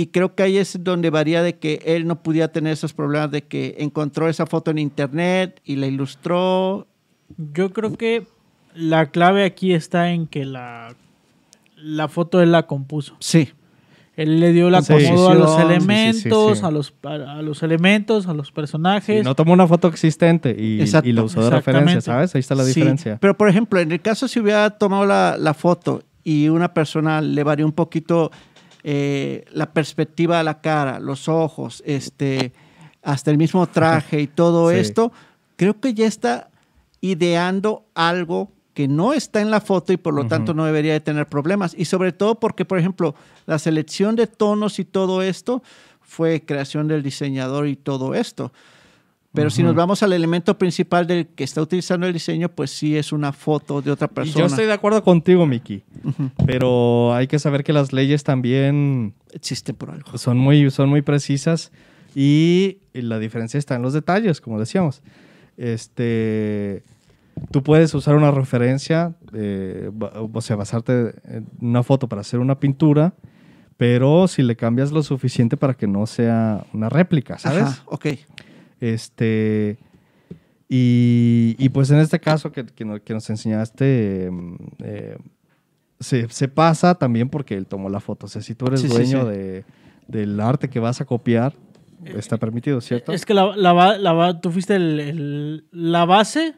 Y 0.00 0.06
creo 0.12 0.36
que 0.36 0.44
ahí 0.44 0.58
es 0.58 0.78
donde 0.84 1.10
varía 1.10 1.42
de 1.42 1.56
que 1.58 1.82
él 1.84 2.06
no 2.06 2.22
pudiera 2.22 2.46
tener 2.52 2.72
esos 2.72 2.92
problemas 2.92 3.32
de 3.32 3.42
que 3.42 3.74
encontró 3.80 4.28
esa 4.28 4.46
foto 4.46 4.70
en 4.70 4.78
internet 4.78 5.60
y 5.64 5.74
la 5.74 5.88
ilustró. 5.88 6.86
Yo 7.52 7.72
creo 7.72 7.96
que 7.96 8.24
la 8.76 9.06
clave 9.10 9.44
aquí 9.44 9.72
está 9.72 10.12
en 10.12 10.28
que 10.28 10.44
la, 10.44 10.94
la 11.74 12.06
foto 12.06 12.40
él 12.40 12.52
la 12.52 12.68
compuso. 12.68 13.16
Sí. 13.18 13.48
Él 14.14 14.38
le 14.38 14.52
dio 14.52 14.68
el 14.68 14.80
Sí. 14.84 14.92
acomodo 14.92 15.30
a 15.30 15.34
los 15.34 15.50
Sí, 15.50 15.56
sí, 15.56 15.62
sí, 15.66 15.74
elementos, 15.74 16.58
sí. 16.60 16.64
A, 16.64 16.70
los, 16.70 16.94
a, 17.02 17.08
a 17.38 17.42
los 17.42 17.62
elementos, 17.64 18.28
a 18.28 18.34
los 18.34 18.52
personajes. 18.52 19.18
Sí, 19.18 19.24
no 19.24 19.34
tomó 19.34 19.52
una 19.52 19.66
foto 19.66 19.88
existente 19.88 20.54
y, 20.56 20.80
Exacto. 20.80 21.08
y 21.08 21.12
la 21.12 21.24
usó 21.24 21.42
de 21.42 21.50
referencia, 21.50 22.00
¿sabes? 22.00 22.32
Ahí 22.36 22.40
está 22.40 22.54
la 22.54 22.62
Sí, 22.62 22.68
diferencia. 22.74 23.18
Pero, 23.20 23.36
por 23.36 23.48
ejemplo, 23.48 23.80
en 23.80 23.90
el 23.90 24.00
caso 24.00 24.28
si 24.28 24.38
hubiera 24.38 24.70
tomado 24.70 25.06
la, 25.06 25.36
la 25.36 25.54
foto 25.54 26.04
y 26.22 26.48
una 26.50 26.72
persona 26.72 27.20
le 27.20 27.42
varía 27.42 27.66
un 27.66 27.72
poquito 27.72 28.30
eh, 28.84 29.44
la 29.52 29.72
perspectiva 29.72 30.38
de 30.38 30.44
la 30.44 30.60
cara, 30.60 31.00
los 31.00 31.28
ojos, 31.28 31.82
este, 31.86 32.52
hasta 33.02 33.30
el 33.30 33.38
mismo 33.38 33.66
traje 33.66 34.20
y 34.20 34.26
todo 34.26 34.70
Sí. 34.70 34.76
esto, 34.78 35.12
creo 35.56 35.80
que 35.80 35.94
ya 35.94 36.06
está 36.06 36.50
ideando 37.00 37.84
algo 37.94 38.52
que 38.74 38.86
no 38.88 39.12
está 39.12 39.40
en 39.40 39.50
la 39.50 39.60
foto 39.60 39.92
y 39.92 39.96
por 39.96 40.14
lo 40.14 40.26
tanto 40.28 40.54
no 40.54 40.64
debería 40.64 40.92
de 40.92 41.00
tener 41.00 41.26
problemas. 41.26 41.74
Y 41.76 41.84
sobre 41.86 42.12
todo 42.12 42.36
porque, 42.36 42.64
por 42.64 42.78
ejemplo, 42.78 43.14
la 43.46 43.58
selección 43.58 44.14
de 44.14 44.28
tonos 44.28 44.78
y 44.78 44.84
todo 44.84 45.20
esto 45.22 45.62
fue 46.00 46.44
creación 46.44 46.86
del 46.86 47.02
diseñador 47.02 47.66
y 47.66 47.74
todo 47.74 48.14
esto. 48.14 48.52
Pero 49.38 49.50
si 49.50 49.62
Ujú. 49.62 49.68
nos 49.68 49.76
vamos 49.76 50.02
al 50.02 50.12
elemento 50.12 50.58
principal 50.58 51.06
del 51.06 51.28
que 51.28 51.44
está 51.44 51.62
utilizando 51.62 52.06
el 52.06 52.12
diseño, 52.12 52.48
pues 52.48 52.70
sí 52.70 52.96
es 52.96 53.12
una 53.12 53.32
foto 53.32 53.80
de 53.80 53.90
otra 53.92 54.08
persona. 54.08 54.38
yo 54.40 54.46
estoy 54.46 54.66
de 54.66 54.72
acuerdo 54.72 55.02
contigo, 55.04 55.46
Miki. 55.46 55.84
Ujú. 56.04 56.30
Pero 56.44 57.14
hay 57.14 57.26
que 57.28 57.38
saber 57.38 57.62
que 57.62 57.72
las 57.72 57.92
leyes 57.92 58.24
también 58.24 59.14
Existen 59.32 59.76
por 59.76 59.90
algo. 59.90 60.18
son 60.18 60.38
muy, 60.38 60.70
son 60.70 60.88
muy 60.88 61.02
precisas 61.02 61.70
y 62.14 62.78
la 62.92 63.18
diferencia 63.18 63.58
está 63.58 63.76
en 63.76 63.82
los 63.82 63.92
detalles, 63.92 64.40
como 64.40 64.58
decíamos. 64.58 65.02
Este, 65.56 66.82
tú 67.50 67.62
puedes 67.62 67.94
usar 67.94 68.16
una 68.16 68.30
referencia, 68.30 69.14
eh, 69.32 69.90
o 70.12 70.40
sea, 70.40 70.56
basarte 70.56 71.14
en 71.24 71.46
una 71.60 71.82
foto 71.82 72.08
para 72.08 72.22
hacer 72.22 72.40
una 72.40 72.58
pintura, 72.58 73.14
pero 73.76 74.26
si 74.26 74.42
le 74.42 74.56
cambias 74.56 74.90
lo 74.90 75.02
suficiente 75.02 75.56
para 75.56 75.74
que 75.74 75.86
no 75.86 76.06
sea 76.06 76.64
una 76.72 76.88
réplica, 76.88 77.38
¿sabes? 77.38 77.62
Ajá, 77.62 77.82
ok. 77.86 78.06
Este. 78.80 79.78
Y, 80.68 81.56
y 81.58 81.68
pues 81.70 81.90
en 81.90 81.98
este 81.98 82.20
caso 82.20 82.52
que, 82.52 82.66
que 82.66 82.84
no- 82.84 83.02
que 83.02 83.14
nos 83.14 83.28
enseñaste, 83.30 84.26
em, 84.26 84.58
eh, 84.84 85.16
se, 85.98 86.28
se 86.28 86.46
pasa 86.48 86.94
también 86.94 87.28
porque 87.28 87.56
él 87.56 87.66
tomó 87.66 87.88
la 87.88 88.00
foto. 88.00 88.26
O 88.26 88.28
sea, 88.28 88.42
si 88.42 88.54
tú 88.54 88.66
eres 88.66 88.82
Sí, 88.82 88.88
dueño 88.88 89.22
sí. 89.22 89.28
De, 89.30 89.64
del 90.06 90.38
arte 90.40 90.68
que 90.68 90.78
vas 90.78 91.00
a 91.00 91.04
copiar, 91.06 91.54
está 92.04 92.36
permitido, 92.36 92.80
¿cierto? 92.80 93.12
Es 93.12 93.24
que 93.26 93.34
la, 93.34 93.56
la, 93.56 93.96
la 93.98 94.40
tú 94.40 94.50
fuiste 94.50 94.76
el- 94.76 95.00
el- 95.00 95.64
la 95.72 96.04
base 96.04 96.54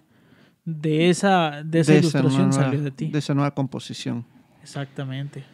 de 0.64 1.08
esa, 1.08 1.62
de 1.64 1.80
esa 1.80 1.92
De 1.92 1.98
ilustración 2.00 2.48
nueva- 2.50 2.52
salió 2.64 2.82
de 2.82 2.90
ti. 2.90 3.06
De 3.10 3.18
esa 3.20 3.32
nueva 3.34 3.52
composición. 3.52 4.24
Exactamente. 4.62 5.44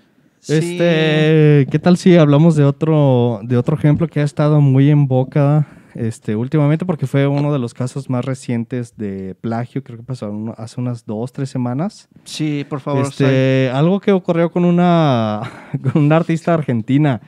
Sí. 0.40 0.54
Este, 0.54 1.66
¿qué 1.70 1.78
tal 1.78 1.96
si 1.98 2.16
hablamos 2.16 2.56
de 2.56 2.64
otro, 2.64 3.40
de 3.42 3.56
otro 3.56 3.76
ejemplo 3.76 4.08
que 4.08 4.20
ha 4.20 4.24
estado 4.24 4.60
muy 4.60 4.90
en 4.90 5.06
boca 5.06 5.66
este, 5.96 6.36
últimamente? 6.36 6.84
Porque 6.84 7.06
fue 7.06 7.26
uno 7.26 7.52
de 7.52 7.58
los 7.58 7.74
casos 7.74 8.08
más 8.10 8.24
recientes 8.24 8.96
de 8.96 9.34
plagio, 9.34 9.82
creo 9.82 9.98
que 9.98 10.04
pasó 10.04 10.32
hace 10.56 10.80
unas 10.80 11.04
dos, 11.06 11.32
tres 11.32 11.50
semanas. 11.50 12.08
Sí, 12.24 12.64
por 12.68 12.80
favor. 12.80 13.06
Este, 13.06 13.70
algo 13.72 13.98
que 14.00 14.12
ocurrió 14.12 14.50
con 14.50 14.64
una, 14.64 15.42
con 15.92 16.02
una 16.04 16.16
artista 16.16 16.54
argentina, 16.54 17.20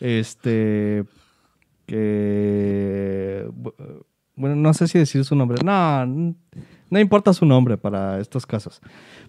este, 0.00 1.04
que, 1.86 3.46
bu- 3.52 3.74
bueno, 4.34 4.56
no 4.56 4.74
sé 4.74 4.86
si 4.88 4.98
decir 4.98 5.24
su 5.24 5.34
nombre, 5.34 5.58
no, 5.64 6.34
no 6.90 7.00
importa 7.00 7.32
su 7.32 7.44
nombre 7.44 7.76
para 7.76 8.20
estos 8.20 8.46
casos, 8.46 8.80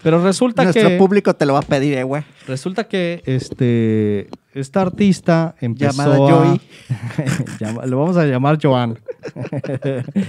pero 0.04 0.24
resulta 0.24 0.64
Nuestro 0.64 0.90
que, 0.90 0.98
público 0.98 1.36
te 1.36 1.46
lo 1.46 1.54
va 1.54 1.60
a 1.60 1.64
pedir, 1.64 1.98
eh, 1.98 2.04
güey. 2.04 2.24
resulta 2.48 2.86
que, 2.86 3.22
este, 3.26 4.30
esta 4.54 4.82
artista 4.82 5.56
empezó 5.60 5.92
Llamada 5.92 6.16
a, 6.16 6.20
Joey. 7.60 7.90
Lo 7.90 8.00
vamos 8.00 8.18
a 8.18 8.26
llamar 8.26 8.58
Joan, 8.62 8.98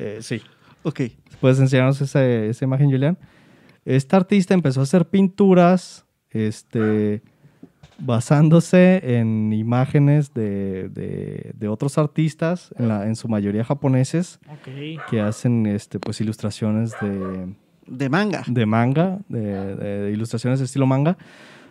Eh, 0.00 0.18
sí. 0.20 0.40
Ok. 0.84 1.00
¿Puedes 1.40 1.58
enseñarnos 1.58 2.00
esa, 2.00 2.24
esa 2.24 2.64
imagen, 2.64 2.88
Julián? 2.88 3.18
Esta 3.84 4.16
artista 4.16 4.54
empezó 4.54 4.80
a 4.80 4.84
hacer 4.84 5.06
pinturas 5.06 6.04
este, 6.30 7.22
basándose 7.98 9.18
en 9.18 9.52
imágenes 9.52 10.32
de, 10.34 10.88
de- 10.88 11.52
de 11.54 11.68
otros 11.68 11.98
artistas, 11.98 12.72
en, 12.78 12.88
la- 12.88 13.06
en 13.06 13.16
su 13.16 13.28
mayoría 13.28 13.64
japoneses, 13.64 14.38
que 15.10 15.20
hacen 15.20 15.66
este, 15.66 15.98
pues, 15.98 16.20
ilustraciones 16.20 16.92
de, 17.00 17.54
De 17.86 18.08
manga. 18.08 18.42
de 18.46 18.66
manga, 18.66 19.18
de, 19.28 19.40
de- 19.76 19.98
de 20.02 20.10
ilustraciones 20.12 20.58
de 20.60 20.64
estilo 20.66 20.86
manga. 20.86 21.16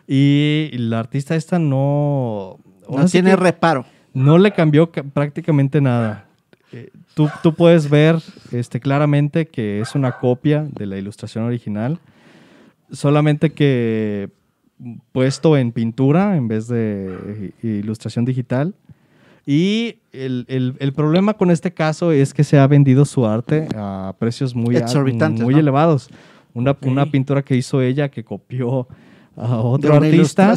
Y 0.08 0.70
la 0.74 1.00
artista 1.00 1.36
esta 1.36 1.60
no... 1.60 2.58
No 2.90 3.06
tiene 3.06 3.32
que- 3.32 3.36
reparo. 3.36 3.86
no 4.14 4.38
le 4.38 4.52
cambió 4.52 4.92
ca- 4.92 5.04
prácticamente 5.04 5.82
nada. 5.82 6.26
Eh, 6.72 6.90
tú, 7.14 7.30
tú 7.44 7.54
puedes 7.54 7.90
ver 7.90 8.18
este, 8.52 8.80
claramente 8.80 9.46
que 9.48 9.80
es 9.82 9.96
una 9.96 10.14
copia 10.14 10.66
de 10.74 10.86
la 10.86 10.98
ilustración 10.98 11.44
original, 11.46 12.00
solamente 12.92 13.52
que 13.52 14.30
puesto 15.12 15.58
en 15.58 15.72
pintura 15.72 16.36
en 16.38 16.48
vez 16.48 16.68
de 16.68 17.52
i- 17.64 17.68
ilustración 17.68 18.26
digital. 18.26 18.74
Y 19.46 20.00
el, 20.12 20.46
el- 20.50 20.76
el 20.80 20.94
problema 20.94 21.34
con 21.36 21.52
este 21.52 21.74
caso 21.74 22.12
es 22.12 22.34
que 22.34 22.44
se 22.44 22.60
ha 22.60 22.68
vendido 22.68 23.06
su 23.06 23.26
arte 23.26 23.68
a 23.76 24.14
precios 24.20 24.54
muy, 24.54 24.76
Exorbitantes, 24.76 25.44
muy 25.44 25.54
¿no? 25.54 25.60
elevados. 25.60 26.10
Una, 26.54 26.72
Ok. 26.72 26.86
una 26.86 27.06
pintura 27.06 27.42
que 27.44 27.56
hizo 27.56 27.82
ella 27.82 28.10
que 28.10 28.24
copió 28.24 28.88
a 29.38 29.48
De 29.50 29.54
otro 29.56 29.98
una 29.98 30.08
artista 30.08 30.54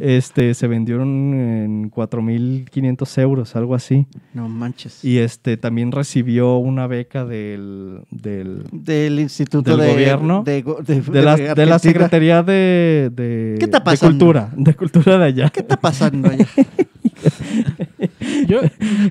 este, 0.00 0.54
se 0.54 0.66
vendieron 0.66 1.08
en 1.34 1.90
4.500 1.90 3.18
euros, 3.22 3.54
algo 3.56 3.74
así. 3.74 4.06
No 4.34 4.48
manches. 4.48 5.04
Y 5.04 5.18
este, 5.18 5.56
también 5.56 5.92
recibió 5.92 6.56
una 6.58 6.86
beca 6.88 7.24
del, 7.24 8.00
del- 8.10 8.64
Del 8.72 9.20
Instituto 9.20 9.76
Del 9.76 9.86
de, 9.86 9.92
gobierno, 9.92 10.42
De, 10.44 10.62
de- 10.84 11.00
de, 11.00 11.22
la, 11.22 11.36
de. 11.36 11.78
Secretaría 11.78 12.42
de, 12.42 13.10
de, 13.14 13.56
¿Qué 13.58 13.64
está 13.66 13.78
de 13.78 13.84
pasando? 13.84 14.10
Cultura, 14.18 14.52
de 14.56 14.74
Cultura 14.74 15.18
de 15.18 15.24
allá. 15.24 15.50
¿Qué 15.50 15.60
está 15.60 15.76
pasando 15.80 16.28
allá? 16.28 16.46
Yo, 18.48 18.60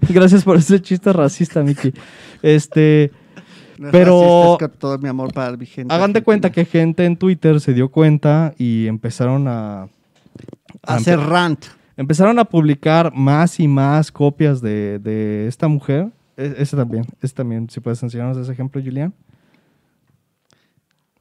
Gracias 0.10 0.44
por 0.44 0.58
ese 0.58 0.82
chiste 0.82 1.12
racista, 1.14 1.64
Miki. 1.64 1.94
Este, 2.42 3.12
Pero- 3.92 4.22
racista, 4.22 4.66
es 4.66 4.72
con 4.72 4.80
todo 4.80 4.98
mi 5.00 5.08
amor 5.10 5.34
para 5.34 5.56
mi 5.58 5.66
gente. 5.66 5.94
hagan 5.94 6.14
de 6.14 6.22
cuenta 6.24 6.52
que 6.52 6.66
gente 6.66 7.06
en 7.06 7.18
Twitter 7.18 7.60
se 7.62 7.74
dio 7.74 7.90
cuenta 7.90 8.54
y 8.58 8.88
empezaron 8.88 9.48
a... 9.48 9.84
a 9.84 9.90
Hacer 10.84 11.20
rant. 11.20 11.66
Empezaron 11.96 12.38
a 12.40 12.46
publicar 12.46 13.12
más 13.14 13.60
y 13.60 13.68
más 13.68 14.12
copias 14.12 14.62
de, 14.62 15.00
de 15.00 15.48
esta 15.48 15.68
mujer. 15.68 16.10
E- 16.38 16.56
Ese 16.60 16.76
también, 16.78 17.06
ese 17.22 17.34
también, 17.34 17.70
si 17.70 17.80
puedes 17.80 18.02
enseñarnos 18.04 18.38
ese 18.38 18.52
ejemplo, 18.52 18.82
Julián. 18.84 19.14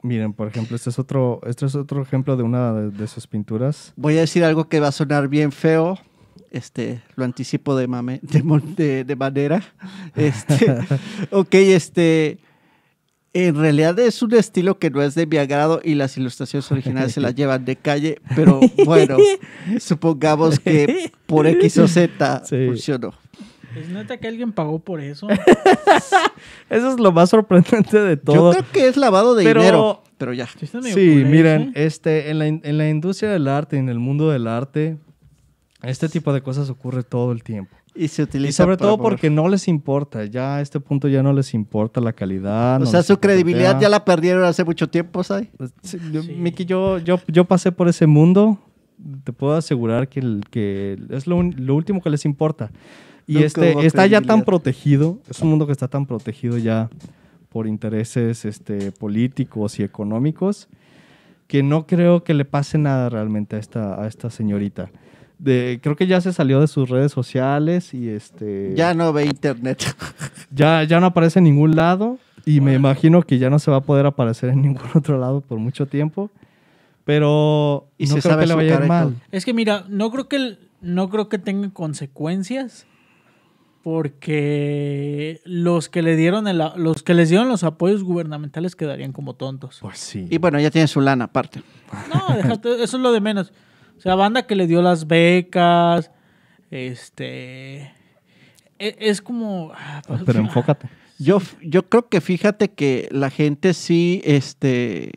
Miren, 0.03 0.33
por 0.35 0.47
ejemplo, 0.49 0.77
este 0.77 0.91
es 0.91 0.99
otro, 0.99 1.41
este 1.47 1.67
es 1.67 1.75
otro 1.75 2.01
ejemplo 2.03 2.37
de 2.37 2.43
una 2.43 2.73
de, 2.73 2.91
de 2.91 3.07
sus 3.09 3.27
pinturas. 3.27 3.93
Voy 3.97 4.17
a 4.19 4.21
decir 4.21 4.45
algo 4.45 4.69
que 4.69 4.79
va 4.79 4.89
a 4.89 4.93
sonar 4.93 5.29
bien 5.29 5.51
feo. 5.51 5.99
Este, 6.51 7.03
lo 7.17 7.25
anticipo 7.25 7.75
de, 7.77 7.89
mame- 7.89 8.21
de, 8.23 8.43
de- 8.77 9.05
de 9.05 9.17
manera. 9.17 9.63
Este, 10.15 10.77
ok, 11.33 11.55
este. 11.55 12.39
En 13.39 13.55
realidad 13.55 13.99
es 13.99 14.22
un 14.22 14.32
estilo 14.34 14.78
que 14.78 14.89
no 14.89 15.03
es 15.03 15.14
de 15.14 15.26
mi 15.26 15.37
agrado 15.37 15.80
y 15.84 15.95
las 15.95 16.16
ilustraciones 16.16 16.72
originales 16.72 17.12
se 17.12 17.20
las 17.20 17.34
llevan 17.34 17.64
de 17.66 17.76
calle, 17.76 18.18
pero 18.34 18.61
bueno, 18.87 19.18
supongamos 19.78 20.59
que 20.59 21.12
por 21.26 21.47
X 21.47 21.76
o 21.78 21.87
Z 21.89 22.43
Sí. 22.47 22.66
funcionó. 22.66 23.12
¿Es 23.76 23.91
neta 23.91 24.16
que 24.16 24.26
alguien 24.26 24.53
pagó 24.53 24.78
por 24.78 25.01
eso? 25.03 25.28
Eso 26.70 26.91
es 26.93 26.99
lo 26.99 27.12
más 27.12 27.28
sorprendente 27.30 27.99
de 28.01 28.16
todo. 28.16 28.53
Yo 28.55 28.59
creo 28.61 28.72
que 28.72 28.89
es 28.89 28.97
lavado 28.97 29.34
de 29.34 29.45
Pero- 29.45 29.61
dinero, 29.61 30.03
pero 30.16 30.32
ya. 30.32 30.47
Sí, 30.59 30.66
Sí, 30.66 31.22
miren, 31.26 31.72
¿eh? 31.74 31.84
este, 31.84 32.30
en, 32.30 32.39
la, 32.39 32.47
in- 32.49 32.62
en 32.64 32.78
la 32.78 32.89
industria 32.89 33.30
del 33.30 33.49
arte, 33.49 33.76
en 33.76 33.91
el 33.91 33.99
mundo 33.99 34.30
del 34.30 34.47
arte, 34.47 34.97
este 35.82 36.09
tipo 36.09 36.32
de 36.32 36.41
cosas 36.41 36.70
ocurre 36.70 37.03
todo 37.03 37.32
el 37.32 37.43
tiempo. 37.43 37.76
Y 37.97 38.09
se 38.09 38.23
Y 38.23 38.25
utiliza 38.25 38.63
sobre 38.65 38.77
para 38.77 38.89
todo 38.89 38.99
porque 38.99 39.31
no 39.31 39.49
les 39.49 39.69
importa, 39.69 40.25
ya 40.27 40.57
a 40.57 40.61
este 40.61 40.81
punto 40.81 41.09
ya 41.09 41.23
no 41.23 41.33
les 41.33 41.55
importa 41.55 42.01
la 42.01 42.13
calidad. 42.13 42.77
O 42.77 42.81
no 42.81 42.87
sea, 42.87 43.01
les 43.01 43.07
su 43.07 43.15
importa 43.15 43.29
credibilidad 43.29 43.81
ya 43.81 43.89
la 43.89 44.05
perdieron 44.05 44.45
hace 44.45 44.65
mucho 44.65 44.89
tiempo, 44.89 45.23
¿sabes? 45.25 45.49
Pues, 45.57 45.73
sí, 45.83 45.99
yo- 46.13 46.23
Sí. 46.23 46.33
Miki, 46.33 46.65
yo, 46.67 46.99
yo, 46.99 47.19
yo 47.29 47.45
pasé 47.47 47.73
por 47.73 47.89
ese 47.89 48.07
mundo. 48.07 48.59
Te 49.25 49.33
puedo 49.33 49.55
asegurar 49.55 50.09
que, 50.09 50.21
el, 50.21 50.43
que 50.51 50.99
es 51.11 51.27
lo, 51.27 51.37
un- 51.37 51.55
lo 51.59 51.75
último 51.75 52.03
que 52.03 52.11
les 52.11 52.25
importa. 52.25 52.71
Y 53.27 53.35
Nunca 53.35 53.47
este 53.47 53.87
está 53.87 54.07
ya 54.07 54.21
tan 54.21 54.43
protegido, 54.45 55.19
es 55.29 55.41
un 55.41 55.49
mundo 55.51 55.67
que 55.67 55.73
está 55.73 55.89
tan 55.89 56.07
protegido 56.07 56.59
ya 56.59 56.89
por 57.49 57.67
intereses 57.67 58.45
este, 58.45 58.93
políticos 58.93 59.81
y 59.81 59.83
económicos, 59.83 60.69
que 61.47 61.63
no 61.63 61.87
creo 61.87 62.23
que 62.25 62.35
le 62.35 62.45
pase 62.45 62.79
nada 62.79 63.09
realmente 63.09 63.57
a 63.57 63.59
esta, 63.59 64.01
a 64.03 64.07
esta 64.07 64.31
señorita. 64.31 64.91
De, 65.39 65.80
creo 65.82 65.97
que 65.97 66.07
ya 66.07 66.20
se 66.20 66.32
salió 66.32 66.61
de 66.61 66.66
sus 66.66 66.89
redes 66.89 67.12
sociales 67.12 67.93
y 67.93 68.09
este 68.09 68.72
Ya 68.74 68.95
no 68.95 69.12
ve 69.12 69.26
internet. 69.26 69.84
ya, 70.51 70.82
ya 70.84 70.99
no 70.99 71.07
aparece 71.07 71.41
en 71.41 71.45
ningún 71.45 71.76
lado 71.76 72.18
y 72.47 72.61
me 72.61 72.72
imagino 72.74 73.22
que 73.22 73.39
ya 73.39 73.51
no 73.51 73.59
se 73.59 73.70
va 73.70 73.78
a 73.78 73.80
poder 73.82 74.07
aparecer 74.07 74.49
en 74.51 74.62
ningún 74.62 74.89
otro 74.95 75.18
lado 75.18 75.41
por 75.43 75.59
mucho 75.59 75.87
tiempo. 75.87 76.30
Pero 77.05 77.89
Y 77.99 78.07
no 78.07 78.14
se 78.16 78.20
creo 78.22 78.32
sabe 78.32 78.43
que 78.45 78.49
le 78.49 78.55
vaya 78.55 78.80
mal. 78.87 79.14
Es 79.30 79.45
que 79.45 79.53
mira, 79.55 79.84
no 79.89 80.11
creo 80.11 80.28
que 80.28 80.37
el- 80.37 80.59
no 80.80 81.09
creo 81.11 81.28
que 81.28 81.39
tenga 81.39 81.70
consecuencias 81.70 82.87
porque 83.82 85.41
los 85.45 85.89
que 85.89 86.03
le 86.03 86.16
dieron 86.16 86.49
el 86.49 86.61
a- 86.61 86.74
los 86.76 87.03
que 87.03 87.14
les 87.14 87.28
dieron 87.28 87.49
los 87.49 87.62
apoyos 87.62 88.03
gubernamentales 88.03 88.74
quedarían 88.74 89.12
como 89.12 89.34
tontos. 89.34 89.78
Pues 89.80 89.99
sí. 89.99 90.26
Y 90.30 90.39
bueno, 90.39 90.59
ya 90.59 90.70
tiene 90.70 90.89
su 90.89 91.01
lana 91.01 91.26
aparte. 91.26 91.62
No, 92.12 92.34
déjate, 92.37 92.82
eso 92.82 92.97
es 92.97 93.03
lo 93.03 93.12
de 93.12 93.20
menos. 93.20 93.53
O 93.97 94.01
sea, 94.01 94.15
banda 94.15 94.47
que 94.47 94.55
le 94.57 94.67
dio 94.67 94.83
las 94.83 95.07
becas, 95.07 96.11
este 96.71 97.93
e- 98.79 98.97
es 99.01 99.21
como 99.23 99.73
ah, 99.75 100.03
pues, 100.07 100.23
Pero 100.25 100.39
enfócate. 100.41 100.89
Yo, 101.19 101.41
yo 101.63 101.89
creo 101.89 102.09
que 102.09 102.21
fíjate 102.21 102.71
que 102.73 103.09
la 103.11 103.31
gente 103.31 103.73
sí, 103.73 104.21
este, 104.25 105.13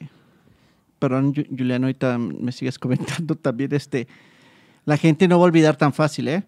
perdón, 0.98 1.34
Ju- 1.34 1.48
Juliano, 1.50 1.88
ahorita 1.88 2.18
me 2.18 2.52
sigues 2.54 2.80
comentando 2.80 3.36
también, 3.36 3.74
este, 3.74 4.08
la 4.86 4.96
gente 4.98 5.28
no 5.28 5.38
va 5.40 5.44
a 5.44 5.48
olvidar 5.48 5.76
tan 5.76 5.92
fácil, 5.94 6.30
¿eh? 6.30 6.44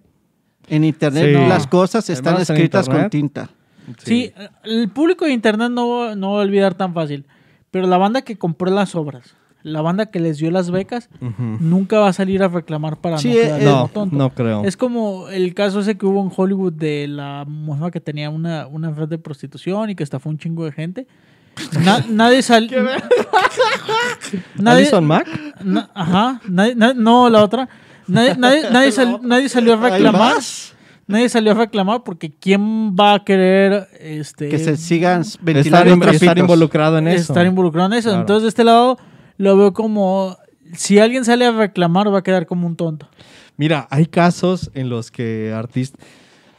En 0.69 0.83
internet 0.85 1.35
Sí. 1.37 1.49
las 1.49 1.67
cosas 1.67 2.09
están 2.09 2.35
Además, 2.35 2.49
escritas 2.49 2.87
con 2.87 3.09
tinta. 3.09 3.49
Sí, 4.05 4.31
el 4.63 4.89
público 4.89 5.25
de 5.25 5.33
internet 5.33 5.69
no, 5.71 5.89
va- 5.89 6.15
no 6.15 6.33
va 6.33 6.39
a 6.39 6.43
olvidar 6.43 6.75
tan 6.75 6.93
fácil. 6.93 7.25
Pero 7.71 7.87
la 7.87 7.97
banda 7.97 8.21
que 8.21 8.37
compró 8.37 8.69
las 8.69 8.95
obras, 8.95 9.35
la 9.63 9.81
banda 9.81 10.07
que 10.07 10.19
les 10.19 10.37
dio 10.39 10.49
las 10.51 10.71
becas, 10.71 11.09
nunca 11.59 11.99
va 11.99 12.07
a 12.09 12.13
salir 12.13 12.41
a 12.43 12.47
reclamar 12.47 12.97
para 12.97 13.17
Sí, 13.19 13.29
no 13.29 13.33
eh, 13.35 13.41
quedar 13.41 13.61
eh, 13.61 13.65
No, 13.65 13.89
tonto. 13.93 14.15
no 14.15 14.29
creo. 14.31 14.63
Es 14.65 14.75
como 14.77 15.27
el 15.29 15.53
caso 15.53 15.79
ese 15.81 15.97
que 15.97 16.05
hubo 16.05 16.21
en 16.23 16.31
Hollywood 16.35 16.73
de 16.73 17.07
la 17.07 17.45
mujer 17.47 17.91
que 17.91 17.99
tenía 18.01 18.29
una, 18.29 18.67
una 18.67 18.91
red 18.91 19.07
de 19.07 19.17
prostitución 19.17 19.89
y 19.89 19.95
que 19.95 20.03
estafó 20.03 20.29
un 20.29 20.37
chingo 20.37 20.65
de 20.65 20.71
gente. 20.71 21.07
Na- 21.83 22.03
nadie 22.09 22.41
salió. 22.41 22.79
¿Alison 24.65 25.05
Mack? 25.05 25.27
ajá. 25.93 26.41
nadie- 26.47 26.75
na- 26.75 26.93
no, 26.93 27.29
la 27.29 27.43
otra. 27.43 27.69
Nadie, 28.07 28.35
nadie, 28.37 28.61
nadie 28.71 28.91
sal- 28.91 29.19
nadie 29.21 29.49
salió 29.49 29.73
a 29.73 29.85
¿Hay 29.85 29.91
reclamar. 29.91 30.35
Nadie 31.07 31.27
salió 31.29 31.51
a 31.51 31.55
reclamar 31.55 32.03
porque 32.03 32.31
¿quién 32.31 32.95
va 32.95 33.15
a 33.15 33.23
querer 33.25 33.87
este, 33.99 34.47
Que 34.49 34.59
se 34.59 34.77
sigan 34.77 35.21
Estar, 35.21 35.87
estar 35.87 36.37
involucrado 36.37 36.97
en 36.99 37.07
eso. 37.09 37.33
estar 37.33 37.45
involucrado 37.45 37.87
en 37.91 37.93
eso? 37.99 38.09
Claro. 38.09 38.21
Entonces, 38.21 38.43
de 38.43 38.49
este 38.49 38.63
lado 38.63 38.97
lo 39.41 39.57
veo 39.57 39.73
como 39.73 40.37
si 40.73 40.99
alguien 40.99 41.25
sale 41.25 41.45
a 41.45 41.51
reclamar, 41.51 42.13
va 42.13 42.19
a 42.19 42.23
quedar 42.23 42.45
como 42.45 42.67
un 42.67 42.75
tonto. 42.75 43.07
Mira, 43.57 43.87
hay 43.89 44.05
casos 44.05 44.71
en 44.73 44.89
los 44.89 45.11
que 45.11 45.51
artistas... 45.53 45.99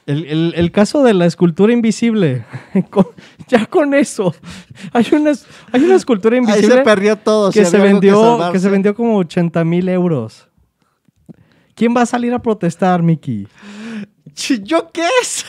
El, 0.05 0.25
el- 0.27 0.55
el 0.57 0.73
caso 0.73 1.05
de 1.05 1.15
la 1.15 1.27
escultura 1.27 1.73
invisible. 1.73 2.45
Con- 2.91 3.07
ya 3.49 3.67
con 3.67 3.95
eso. 3.95 4.35
Hay 4.93 5.07
una, 5.13 5.33
hay 5.73 5.83
una 5.85 5.95
escultura 5.95 6.35
Ahí 6.37 6.41
invisible 6.43 6.75
se 6.77 6.83
perdió 6.83 7.17
todo. 7.17 7.51
que, 7.53 7.65
si 7.65 7.71
se 7.71 7.79
vendió, 7.79 8.15
que, 8.17 8.21
salvarse. 8.23 8.59
se 8.61 8.69
vendió 8.69 8.95
como 8.97 9.17
80 9.19 9.65
mil 9.65 9.89
euros. 9.89 10.49
¿Quién 11.77 11.95
va 11.97 12.03
a 12.03 12.07
salir 12.07 12.35
a 12.35 12.41
protestar, 12.41 13.03
Miki? 13.03 13.47
¿Yo 14.63 14.91
qué 14.93 15.03
es? 15.21 15.45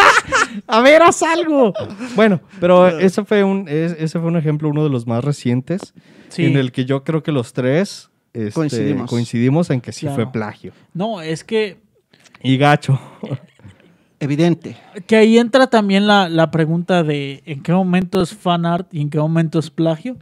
A 0.66 0.80
ver, 0.80 1.02
haz 1.02 1.22
algo. 1.22 1.72
Bueno, 2.14 2.40
pero 2.60 2.88
ese 2.98 3.24
fue 3.24 3.42
un, 3.44 3.68
es- 3.68 3.96
ese 3.98 4.18
fue 4.18 4.28
un 4.28 4.36
ejemplo, 4.36 4.68
uno 4.68 4.84
de 4.84 4.90
los 4.90 5.06
más 5.06 5.24
recientes, 5.24 5.92
Sí. 6.28 6.46
en 6.46 6.56
el 6.56 6.72
que 6.72 6.84
yo 6.84 7.04
creo 7.04 7.22
que 7.22 7.32
los 7.32 7.52
tres 7.52 8.10
este, 8.32 8.52
Coincidimos. 8.52 9.10
coincidimos 9.10 9.70
en 9.70 9.80
que 9.82 9.92
sí 9.92 10.06
Claro. 10.06 10.14
fue 10.16 10.32
plagio. 10.32 10.72
No, 10.94 11.20
es 11.20 11.44
que 11.44 11.78
Y 12.42 12.56
gacho. 12.56 12.98
Evidente. 14.20 14.76
Que 15.06 15.16
ahí 15.16 15.36
entra 15.38 15.66
también 15.66 16.06
la, 16.06 16.28
la 16.28 16.50
pregunta 16.50 17.02
de 17.02 17.42
en 17.44 17.62
qué 17.62 17.72
momento 17.72 18.22
es 18.22 18.32
fan 18.34 18.64
art 18.66 18.86
y 18.92 19.00
en 19.00 19.10
qué 19.10 19.18
momento 19.18 19.58
es 19.58 19.68
plagio. 19.70 20.16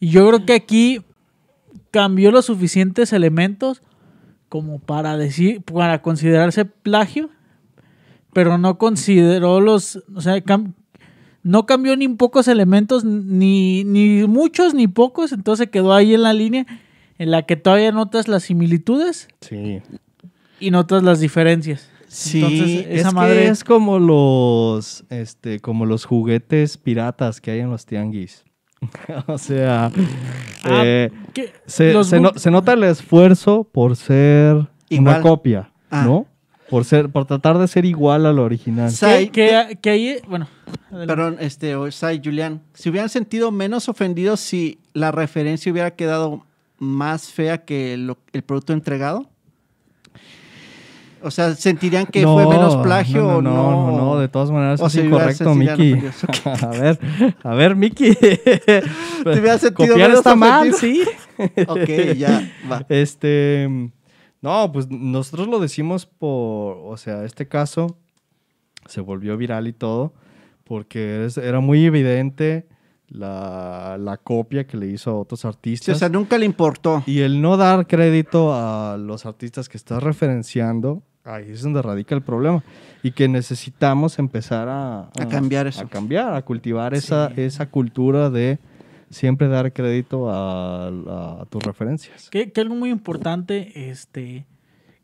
Y 0.00 0.08
yo 0.08 0.26
creo 0.28 0.46
que 0.46 0.54
aquí 0.54 1.02
cambió 1.90 2.30
los 2.30 2.46
suficientes 2.46 3.12
elementos 3.12 3.82
como 4.48 4.78
para 4.78 5.16
decir, 5.16 5.62
para 5.62 6.02
considerarse 6.02 6.64
plagio, 6.64 7.30
pero 8.32 8.58
no 8.58 8.78
consideró 8.78 9.60
los, 9.60 10.02
o 10.14 10.20
sea, 10.20 10.36
cam- 10.44 10.74
no 11.42 11.64
cambió 11.66 11.96
ni 11.96 12.08
pocos 12.08 12.48
elementos, 12.48 13.04
ni, 13.04 13.84
ni 13.84 14.26
muchos 14.26 14.74
ni 14.74 14.88
pocos, 14.88 15.32
entonces 15.32 15.70
quedó 15.70 15.92
ahí 15.94 16.14
en 16.14 16.22
la 16.22 16.32
línea 16.32 16.66
en 17.18 17.30
la 17.30 17.42
que 17.46 17.56
todavía 17.56 17.92
notas 17.92 18.28
las 18.28 18.42
similitudes 18.44 19.28
Sí. 19.40 19.80
y 20.60 20.70
notas 20.70 21.02
las 21.02 21.20
diferencias. 21.20 21.88
Sí, 22.08 22.38
Entonces, 22.42 22.86
Es 22.88 23.00
esa 23.00 23.08
que 23.10 23.14
madre 23.14 23.48
es 23.48 23.64
como 23.64 23.98
los, 23.98 25.04
este, 25.10 25.60
como 25.60 25.86
los 25.86 26.04
juguetes 26.04 26.76
piratas 26.78 27.40
que 27.40 27.50
hay 27.50 27.60
en 27.60 27.70
los 27.70 27.84
tianguis. 27.86 28.44
o 29.26 29.38
sea, 29.38 29.90
Ah, 30.64 30.82
eh, 30.84 31.10
se, 31.66 31.92
los 31.92 32.08
se 32.08 32.18
gu- 32.18 32.22
no- 32.22 32.32
se 32.38 32.50
nota 32.50 32.72
el 32.72 32.84
esfuerzo 32.84 33.64
por 33.70 33.96
ser 33.96 34.66
Igual. 34.88 35.14
una 35.16 35.20
copia, 35.20 35.70
Ah. 35.90 36.04
¿no? 36.04 36.26
Por 36.68 36.84
ser, 36.84 37.10
por 37.10 37.26
tratar 37.26 37.58
de 37.58 37.68
ser 37.68 37.84
igual 37.84 38.26
a 38.26 38.32
lo 38.32 38.42
original. 38.42 38.90
Sai, 38.90 39.28
que, 39.28 39.78
que 39.80 39.90
ahí, 39.90 40.16
bueno, 40.28 40.48
adelante. 40.88 41.06
Perdón, 41.06 41.36
este, 41.38 41.76
o 41.76 41.88
Sai, 41.92 42.20
Julián, 42.24 42.60
¿se 42.74 42.90
hubieran 42.90 43.08
sentido 43.08 43.52
menos 43.52 43.88
ofendidos 43.88 44.40
si 44.40 44.80
la 44.92 45.12
referencia 45.12 45.70
hubiera 45.70 45.92
quedado 45.92 46.44
más 46.78 47.30
fea 47.32 47.64
que 47.64 47.96
lo- 47.96 48.18
el 48.32 48.42
producto 48.42 48.72
entregado? 48.72 49.30
O 51.26 51.30
sea, 51.30 51.54
¿sentirían 51.54 52.06
que 52.06 52.22
fue 52.22 52.46
menos 52.46 52.76
plagio 52.76 53.22
no, 53.22 53.36
o 53.38 53.42
no? 53.42 53.52
no? 53.90 53.96
No, 53.96 54.18
de 54.18 54.28
todas 54.28 54.50
maneras 54.50 54.80
O 54.80 54.86
es 54.86 54.94
hubiera 54.94 55.08
incorrecto, 55.08 55.54
Miki. 55.54 55.94
a 56.44 56.66
ver, 56.68 56.98
a 57.42 57.54
ver, 57.54 57.76
Miki. 57.76 58.10
hubieras 59.24 59.60
sentido 59.60 59.88
Copiar 59.88 60.08
menos 60.10 60.18
está 60.18 60.34
mal, 60.36 60.72
sí. 60.74 61.02
Ok, 61.68 62.14
ya, 62.16 62.48
va. 62.70 62.86
Este, 62.88 63.90
no, 64.40 64.72
pues 64.72 64.88
nosotros 64.90 65.48
lo 65.48 65.58
decimos 65.60 66.06
por, 66.06 66.76
o 66.84 66.96
sea, 66.96 67.24
este 67.24 67.46
caso 67.48 67.98
se 68.86 69.00
volvió 69.00 69.36
viral 69.36 69.66
y 69.68 69.72
todo, 69.72 70.14
porque 70.64 71.26
es- 71.26 71.36
era 71.38 71.60
muy 71.60 71.84
evidente 71.84 72.68
la, 73.08 73.96
la 74.00 74.16
copia 74.16 74.66
que 74.66 74.76
le 74.76 74.86
hizo 74.88 75.10
a 75.10 75.14
otros 75.20 75.40
Sí, 75.40 75.46
artistas. 75.48 75.96
o 75.96 75.98
sea, 75.98 76.08
nunca 76.08 76.38
le 76.38 76.46
importó. 76.46 77.02
y 77.06 77.20
el 77.20 77.40
no 77.42 77.56
dar 77.56 77.86
crédito 77.86 78.52
a 78.54 78.96
los 78.98 79.26
artistas 79.26 79.68
que 79.68 79.76
estás 79.76 80.02
referenciando, 80.02 81.02
ahí 81.26 81.50
es 81.50 81.62
donde 81.62 81.82
radica 81.82 82.14
el 82.14 82.22
problema. 82.22 82.62
Y 83.02 83.12
que 83.12 83.28
necesitamos 83.28 84.18
empezar 84.18 84.68
a, 84.68 85.10
A 85.20 85.28
cambiar 85.28 85.66
eso. 85.66 85.82
A 85.82 85.88
cambiar, 85.88 86.34
a 86.34 86.42
cultivar 86.42 86.94
esa, 86.94 87.32
esa 87.36 87.66
cultura 87.70 88.30
de 88.30 88.58
siempre 89.10 89.46
dar 89.48 89.72
crédito 89.72 90.30
a, 90.30 90.88
a- 90.88 91.42
a 91.42 91.44
tus 91.46 91.62
referencias. 91.62 92.28
que, 92.30 92.50
que 92.50 92.60
algo 92.60 92.74
muy 92.74 92.90
importante, 92.90 93.90
este, 93.90 94.46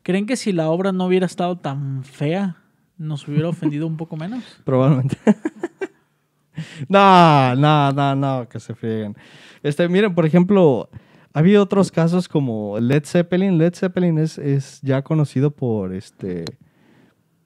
¿creen 0.03 0.27
que 0.27 0.37
si 0.37 0.53
la 0.53 0.69
obra 0.71 0.91
no 0.93 1.05
hubiera 1.07 1.27
estado 1.27 1.59
tan 1.59 2.03
fea, 2.03 2.57
nos 2.99 3.29
hubiera 3.29 3.49
ofendido 3.49 3.87
un 3.87 3.97
poco 3.97 4.17
menos? 4.17 4.43
Probablemente. 4.65 5.17
no, 6.89 7.55
no, 7.57 7.93
no, 7.93 8.15
no, 8.17 8.49
que 8.49 8.61
se 8.61 8.75
frieguen. 8.75 9.17
Este, 9.63 9.89
miren, 9.89 10.15
por 10.15 10.27
ejemplo, 10.27 10.89
ha 11.35 11.39
habido 11.39 11.63
otros 11.63 11.91
casos 11.91 12.29
como 12.29 12.79
Led 12.81 13.05
Zeppelin. 13.05 13.59
Led 13.59 13.75
Zeppelin 13.75 14.19
es, 14.19 14.39
es 14.39 14.81
ya 14.83 15.03
conocido 15.03 15.51
por 15.51 15.95
este 15.95 16.45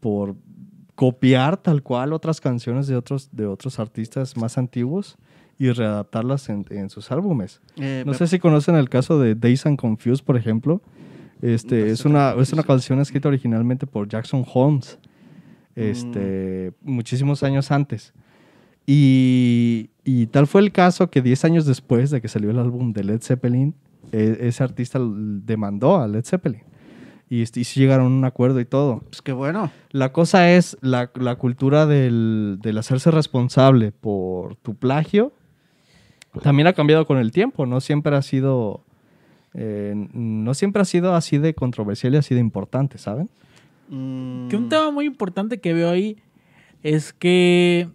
por 0.01 0.37
copiar 0.95 1.57
tal 1.57 1.83
cual 1.83 2.13
otras 2.13 2.41
canciones 2.41 2.87
de 2.87 2.97
otros, 2.97 3.29
de 3.33 3.47
otros 3.47 3.79
artistas 3.79 4.37
más 4.37 4.57
antiguos 4.57 5.19
y 5.59 5.71
readaptarlas 5.71 6.49
en, 6.49 6.65
en 6.71 6.91
sus 6.91 7.11
álbumes. 7.11 7.61
Eh, 7.77 8.03
No 8.07 8.15
sé 8.15 8.27
si 8.27 8.39
conocen 8.39 8.77
el 8.77 8.89
caso 8.89 9.19
de 9.19 9.35
Days 9.35 9.67
and 9.67 9.79
Confused, 9.79 10.25
por 10.25 10.37
ejemplo. 10.37 10.83
Este, 11.43 11.91
es, 11.91 12.05
una, 12.05 12.33
es 12.39 12.53
una 12.53 12.63
canción 12.63 12.99
escrita 13.01 13.29
originalmente 13.29 13.87
por 13.87 14.09
Jackson 14.09 14.45
Holmes, 14.53 14.99
este, 15.75 16.73
muchísimos 16.81 17.43
años 17.43 17.71
antes. 17.71 18.15
Y, 18.87 19.91
y 20.07 20.27
tal 20.29 20.47
fue 20.47 20.61
el 20.63 20.73
caso 20.73 21.11
que 21.11 21.21
10 21.21 21.45
años 21.45 21.67
después 21.67 22.11
de 22.11 22.21
que 22.23 22.29
salió 22.29 22.51
el 22.51 22.59
álbum 22.59 22.93
de 22.95 23.05
Led 23.05 23.21
Zeppelin, 23.21 23.75
e- 24.13 24.39
ese 24.41 24.63
artista 24.63 24.99
demandó 25.03 25.97
a 26.01 26.07
Led 26.09 26.25
Zeppelin. 26.25 26.63
y, 27.29 27.43
y 27.43 27.47
sí 27.47 27.81
llegaron 27.81 28.07
a 28.07 28.17
un 28.17 28.25
acuerdo 28.25 28.61
y 28.61 28.65
todo. 28.65 29.01
Pues 29.11 29.21
qué 29.21 29.33
bueno. 29.33 29.71
La 29.91 30.13
cosa 30.13 30.53
es 30.53 30.79
la, 30.81 31.11
la 31.17 31.35
cultura 31.37 31.85
del, 31.87 32.59
del 32.63 32.79
hacerse 32.79 33.11
responsable 33.11 33.91
por 33.93 34.55
tu 34.57 34.77
plagio. 34.77 35.33
También 36.43 36.67
ha 36.69 36.73
cambiado 36.73 37.05
con 37.07 37.19
el 37.19 37.33
tiempo, 37.33 37.67
no 37.67 37.81
siempre 37.81 38.15
ha 38.15 38.23
sido, 38.23 38.85
eh, 39.55 39.93
no 40.13 40.55
siempre 40.55 40.83
ha 40.83 40.85
sido 40.85 41.15
así 41.15 41.39
de 41.39 41.55
controversial 41.55 42.15
y 42.15 42.19
así 42.19 42.35
de 42.35 42.41
importante, 42.41 42.99
¿saben? 42.99 43.29
Mm, 43.89 44.49
Que 44.49 44.57
un 44.57 44.69
tema 44.69 44.91
muy 44.91 45.07
importante 45.07 45.59
que 45.61 45.73
veo 45.73 45.91
ahí 45.91 46.19
es 46.83 47.13
que 47.13 47.89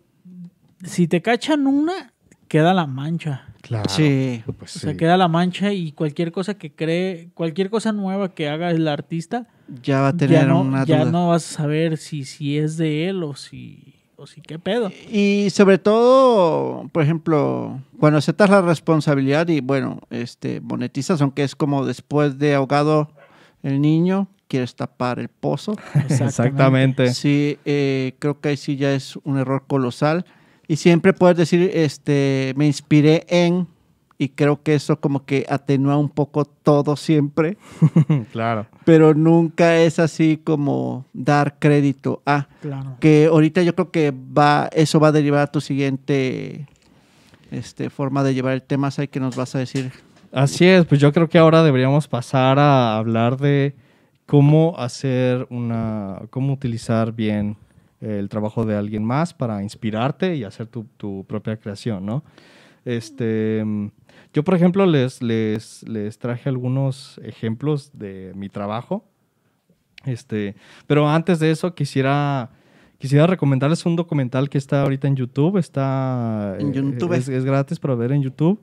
si 0.83 1.07
te 1.07 1.21
cachan 1.21 1.67
una, 1.67 2.13
queda 2.47 2.73
la 2.73 2.85
mancha. 2.87 3.47
Claro. 3.61 3.89
Sí. 3.89 4.43
Pues 4.57 4.75
O 4.75 4.79
sea, 4.79 4.91
sí. 4.91 4.97
queda 4.97 5.17
la 5.17 5.27
mancha 5.27 5.71
y 5.71 5.91
cualquier 5.91 6.31
cosa 6.31 6.55
que 6.55 6.73
cree, 6.73 7.29
cualquier 7.33 7.69
cosa 7.69 7.91
nueva 7.91 8.33
que 8.33 8.49
haga 8.49 8.71
el 8.71 8.87
artista, 8.87 9.47
ya 9.83 10.01
va 10.01 10.07
a 10.09 10.17
tener 10.17 10.41
ya, 10.41 10.45
no, 10.45 10.61
una 10.61 10.83
ya 10.83 11.01
duda. 11.01 11.11
no 11.11 11.29
vas 11.29 11.49
a 11.49 11.53
saber 11.57 11.97
si, 11.97 12.25
si 12.25 12.57
es 12.57 12.77
de 12.77 13.07
él 13.07 13.23
o 13.23 13.35
si, 13.35 13.95
o 14.17 14.25
si 14.27 14.41
qué 14.41 14.57
pedo. 14.59 14.91
Y 15.11 15.47
sobre 15.51 15.77
todo, 15.77 16.89
por 16.91 17.03
ejemplo, 17.03 17.79
cuando 17.99 18.17
aceptas 18.17 18.49
la 18.49 18.61
responsabilidad 18.61 19.47
y 19.47 19.61
bueno, 19.61 20.01
este 20.09 20.59
monetizas, 20.59 21.21
aunque 21.21 21.43
es 21.43 21.55
como 21.55 21.85
después 21.85 22.37
de 22.39 22.55
ahogado 22.55 23.11
el 23.63 23.79
niño, 23.79 24.27
quieres 24.47 24.75
tapar 24.75 25.19
el 25.19 25.29
pozo. 25.29 25.77
Exactamente. 26.09 27.13
Sí, 27.13 27.57
eh, 27.63 28.15
creo 28.19 28.41
que 28.41 28.49
ahí 28.49 28.57
sí 28.57 28.75
ya 28.75 28.93
es 28.93 29.15
un 29.23 29.37
error 29.37 29.63
colosal. 29.67 30.25
Y 30.71 30.77
siempre 30.77 31.11
puedes 31.11 31.35
decir, 31.35 31.69
este, 31.73 32.53
me 32.55 32.65
inspiré 32.65 33.25
en, 33.27 33.67
y 34.17 34.29
creo 34.29 34.63
que 34.63 34.73
eso 34.73 35.01
como 35.01 35.25
que 35.25 35.45
atenúa 35.49 35.97
un 35.97 36.07
poco 36.07 36.45
todo 36.45 36.95
siempre, 36.95 37.57
claro. 38.31 38.67
pero 38.85 39.13
nunca 39.13 39.79
es 39.79 39.99
así 39.99 40.39
como 40.41 41.03
dar 41.11 41.59
crédito 41.59 42.21
a. 42.25 42.47
Claro. 42.61 42.95
Que 43.01 43.25
ahorita 43.25 43.63
yo 43.63 43.75
creo 43.75 43.91
que 43.91 44.13
va, 44.13 44.69
eso 44.71 45.01
va 45.01 45.09
a 45.09 45.11
derivar 45.11 45.41
a 45.41 45.47
tu 45.47 45.59
siguiente 45.59 46.69
este, 47.51 47.89
forma 47.89 48.23
de 48.23 48.33
llevar 48.33 48.53
el 48.53 48.61
tema, 48.61 48.91
¿sabes 48.91 49.09
que 49.09 49.19
nos 49.19 49.35
vas 49.35 49.53
a 49.55 49.59
decir? 49.59 49.91
Así 50.31 50.65
es, 50.65 50.85
pues 50.85 51.01
yo 51.01 51.11
creo 51.11 51.27
que 51.27 51.37
ahora 51.37 51.63
deberíamos 51.63 52.07
pasar 52.07 52.59
a 52.59 52.95
hablar 52.95 53.35
de 53.35 53.75
cómo 54.25 54.73
hacer 54.77 55.47
una, 55.49 56.21
cómo 56.29 56.53
utilizar 56.53 57.11
bien 57.11 57.57
el 58.01 58.29
trabajo 58.29 58.65
de 58.65 58.75
alguien 58.75 59.03
más 59.03 59.33
para 59.33 59.63
inspirarte 59.63 60.35
y 60.35 60.43
hacer 60.43 60.67
tu, 60.67 60.85
tu 60.97 61.23
propia 61.25 61.57
creación, 61.57 62.05
¿no? 62.05 62.23
Este, 62.83 63.63
yo, 64.33 64.43
por 64.43 64.55
ejemplo, 64.55 64.85
les, 64.85 65.21
les, 65.21 65.87
les 65.87 66.17
traje 66.17 66.49
algunos 66.49 67.19
ejemplos 67.23 67.91
de 67.93 68.31
mi 68.35 68.49
trabajo. 68.49 69.05
Este, 70.05 70.55
pero 70.87 71.07
antes 71.07 71.39
de 71.39 71.51
eso 71.51 71.75
quisiera, 71.75 72.49
quisiera 72.97 73.27
recomendarles 73.27 73.85
un 73.85 73.95
documental 73.95 74.49
que 74.49 74.57
está 74.57 74.81
ahorita 74.81 75.07
en 75.07 75.15
YouTube. 75.15 75.57
Está, 75.57 76.55
En 76.59 76.69
eh, 76.69 76.73
YouTube. 76.73 77.13
Es, 77.13 77.29
es 77.29 77.45
gratis 77.45 77.79
para 77.79 77.95
ver 77.95 78.11
en 78.11 78.23
YouTube. 78.23 78.59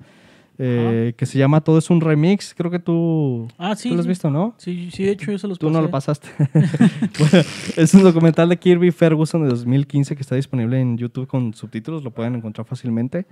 Eh, 0.59 1.15
que 1.17 1.25
se 1.27 1.39
llama 1.39 1.61
Todo 1.61 1.79
es 1.79 1.89
un 1.89 2.01
remix. 2.01 2.53
Creo 2.55 2.71
que 2.71 2.79
tú, 2.81 3.47
Ah, 3.59 3.77
sí. 3.77 3.89
tú 3.89 3.95
lo 3.95 4.01
has 4.01 4.07
visto, 4.07 4.29
¿no? 4.31 4.55
Sí, 4.59 4.91
sí, 4.93 5.05
de 5.05 5.13
hecho 5.13 5.31
yo 5.31 5.39
se 5.39 5.47
los 5.49 5.59
Tú 5.59 5.71
no 5.71 5.81
lo 5.81 5.91
pasé. 5.91 6.13
pasaste. 6.13 6.29
Bueno, 7.19 7.45
es 7.77 7.95
un 7.95 8.03
documental 8.03 8.49
de 8.49 8.57
Kirby 8.59 8.91
Ferguson 8.91 9.43
de 9.45 9.49
2015 9.51 10.17
que 10.17 10.23
está 10.23 10.35
disponible 10.35 10.81
en 10.81 10.97
YouTube 10.99 11.27
con 11.27 11.55
subtítulos, 11.55 12.03
lo 12.05 12.11
pueden 12.11 12.35
encontrar 12.35 12.67
fácilmente. 12.67 13.27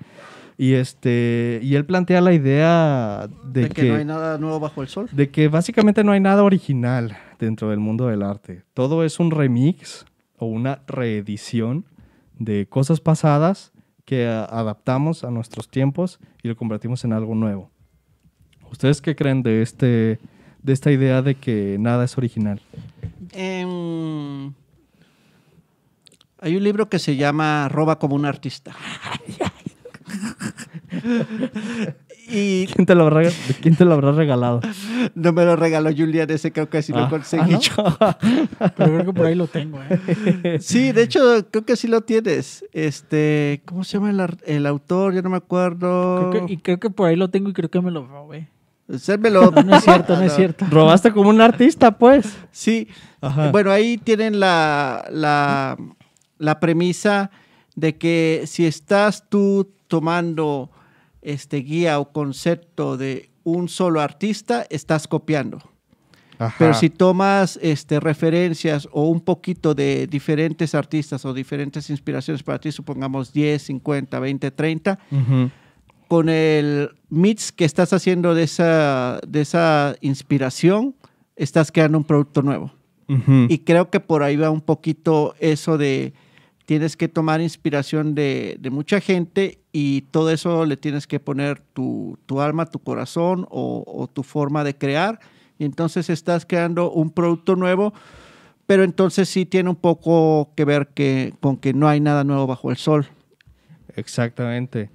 Y 0.59 0.73
este 0.75 1.61
y 1.63 1.75
él 1.75 1.85
plantea 1.85 2.21
la 2.21 2.33
idea 2.33 3.29
de, 3.45 3.63
De 3.63 3.69
que, 3.69 3.89
no 3.91 3.95
hay 3.97 4.05
nada 4.05 4.39
nuevo 4.39 4.59
bajo 4.61 4.81
el 4.83 4.89
sol. 4.89 5.09
de 5.13 5.29
que 5.31 5.49
básicamente 5.49 6.03
no 6.05 6.13
hay 6.13 6.21
nada 6.21 6.43
original 6.45 7.17
dentro 7.39 7.71
del 7.71 7.79
mundo 7.81 8.07
del 8.07 8.23
arte. 8.23 8.63
Todo 8.73 9.05
es 9.05 9.19
un 9.21 9.31
remix 9.31 10.07
o 10.39 10.47
una 10.47 10.81
reedición 10.87 11.85
de 12.39 12.67
cosas 12.67 13.01
pasadas 13.01 13.73
que 14.07 14.27
adaptamos 14.27 15.25
a 15.25 15.31
nuestros 15.31 15.69
tiempos 15.69 16.19
y 16.43 16.49
lo 16.49 16.57
convertimos 16.57 17.05
en 17.05 17.13
algo 17.13 17.35
nuevo. 17.35 17.71
¿Ustedes 18.71 19.03
qué 19.03 19.15
creen 19.15 19.43
de 19.43 19.61
este 19.61 20.19
de 20.63 20.73
esta 20.73 20.91
idea 20.91 21.21
de 21.23 21.35
que 21.35 21.77
nada 21.79 22.05
es 22.05 22.17
original? 22.17 22.61
Em, 23.33 24.53
hay 26.41 26.57
un 26.57 26.65
libro 26.65 26.89
que 26.89 26.99
se 26.99 27.17
llama 27.17 27.69
Roba 27.69 27.99
como 27.99 28.15
un 28.15 28.25
artista. 28.25 28.75
y 32.29 32.67
¿Quién 32.75 32.87
te 32.87 32.95
lo 32.95 33.05
habrá, 33.05 33.29
quién 33.61 33.77
te 33.77 33.85
lo 33.85 33.95
habrá 33.95 34.13
regalado? 34.13 34.61
no 35.15 35.33
me 35.33 35.45
lo 35.45 35.57
regaló 35.57 35.91
Julian, 35.97 36.31
ese 36.31 36.53
creo 36.53 36.69
que 36.69 36.83
sí 36.83 36.93
lo 36.93 37.05
Ah, 37.05 37.09
conseguí 37.09 37.55
ah, 37.55 37.59
yo. 37.59 37.75
Pero 38.77 38.93
creo 38.93 39.05
que 39.07 39.13
por 39.13 39.27
ahí 39.27 39.35
lo 39.35 39.47
tengo, 39.47 39.79
¿eh? 39.89 40.59
Sí, 40.61 40.93
de 40.93 41.03
hecho, 41.03 41.21
creo 41.51 41.65
que 41.65 41.77
sí 41.77 41.89
lo 41.89 42.01
tienes. 42.03 42.65
Este, 42.73 43.63
¿cómo 43.65 43.85
se 43.85 43.99
llama 43.99 44.11
el, 44.11 44.37
el 44.47 44.67
autor? 44.67 45.15
Ya 45.15 45.23
no 45.23 45.31
me 45.31 45.37
acuerdo. 45.37 46.31
Creo 46.31 46.47
que- 46.47 46.53
y 46.53 46.57
creo 46.59 46.79
que 46.81 46.91
por 46.91 47.09
ahí 47.09 47.17
lo 47.17 47.31
tengo 47.31 47.51
y 47.51 47.53
creo 47.53 47.71
que 47.71 47.81
me 47.81 47.91
lo 47.91 48.07
robé. 48.07 48.49
Sérmelo. 48.99 49.51
No, 49.51 49.63
no 49.63 49.77
es 49.77 49.83
cierto, 49.85 50.17
no 50.17 50.23
es 50.23 50.33
cierto. 50.37 50.65
Robaste 50.71 51.13
como 51.13 51.31
un 51.31 51.41
artista, 51.41 51.99
pues. 51.99 52.37
Sí. 52.53 52.89
Ajá. 53.21 53.51
Bueno, 53.51 53.71
ahí 53.73 53.99
tienen 53.99 54.39
la, 54.39 55.05
la, 55.11 55.77
la 56.39 56.61
premisa 56.61 57.31
de 57.75 57.97
que 57.97 58.45
si 58.47 58.65
estás 58.65 59.29
tú 59.29 59.73
tomando 59.89 60.71
este 61.27 61.59
guía 61.59 61.99
o 62.01 62.13
concepto 62.13 62.97
de 62.97 63.31
un 63.45 63.69
solo 63.69 64.01
artista, 64.01 64.67
estás 64.71 65.07
copiando. 65.07 65.59
Pero 66.59 66.75
si 66.75 66.91
tomas 66.91 67.59
este, 67.63 67.99
referencias 67.99 68.87
o 68.93 69.09
un 69.09 69.21
poquito 69.21 69.75
de 69.75 70.07
diferentes 70.07 70.75
artistas 70.75 71.25
o 71.25 71.33
diferentes 71.33 71.89
inspiraciones 71.89 72.43
para 72.43 72.59
ti, 72.59 72.73
supongamos 72.73 73.33
10, 73.33 73.63
50, 73.63 74.19
20, 74.21 74.51
30, 74.51 74.99
Ujú. 75.11 75.51
con 76.09 76.29
el 76.29 76.91
mix 77.09 77.53
que 77.53 77.65
estás 77.65 77.93
haciendo 77.95 78.35
de 78.35 78.43
esa, 78.43 79.19
de 79.27 79.41
esa 79.41 79.97
inspiración, 80.03 80.95
estás 81.37 81.73
creando 81.73 81.97
un 81.99 82.05
producto 82.05 82.43
nuevo. 82.43 82.71
Y 83.49 83.59
creo 83.59 83.89
que 83.89 84.01
por 84.01 84.25
ahí 84.25 84.37
va 84.37 84.51
un 84.51 84.61
poquito 84.61 85.37
eso 85.39 85.79
de 85.79 86.13
tienes 86.67 86.97
que 86.97 87.09
tomar 87.09 87.41
inspiración 87.41 88.15
de, 88.15 88.59
mucha 88.71 89.01
gente 89.01 89.61
y 89.73 90.03
todo 90.03 90.31
eso 90.31 90.67
le 90.67 90.77
tienes 90.77 91.07
que 91.07 91.21
poner 91.21 91.61
tu, 91.61 92.19
alma, 92.41 92.67
tu 92.67 92.81
corazón 92.81 93.47
o, 93.51 93.85
o 93.87 94.09
tu 94.09 94.23
forma 94.23 94.65
de 94.65 94.77
crear. 94.77 95.21
Y 95.59 95.65
entonces 95.65 96.11
estás 96.11 96.45
creando 96.45 96.91
un 96.91 97.11
producto 97.11 97.57
nuevo, 97.57 97.95
pero 98.67 98.83
entonces 98.83 99.29
sí 99.29 99.47
tiene 99.47 99.71
un 99.71 99.77
poco 99.77 100.53
que 100.57 100.65
ver 100.65 100.89
que, 100.89 101.33
con 101.41 101.57
que 101.57 101.73
no 101.73 101.89
hay 101.89 102.01
nada 102.01 102.25
nuevo 102.25 102.47
bajo 102.47 102.71
el 102.71 102.77
sol. 102.77 103.07
Exactamente. 103.95 104.91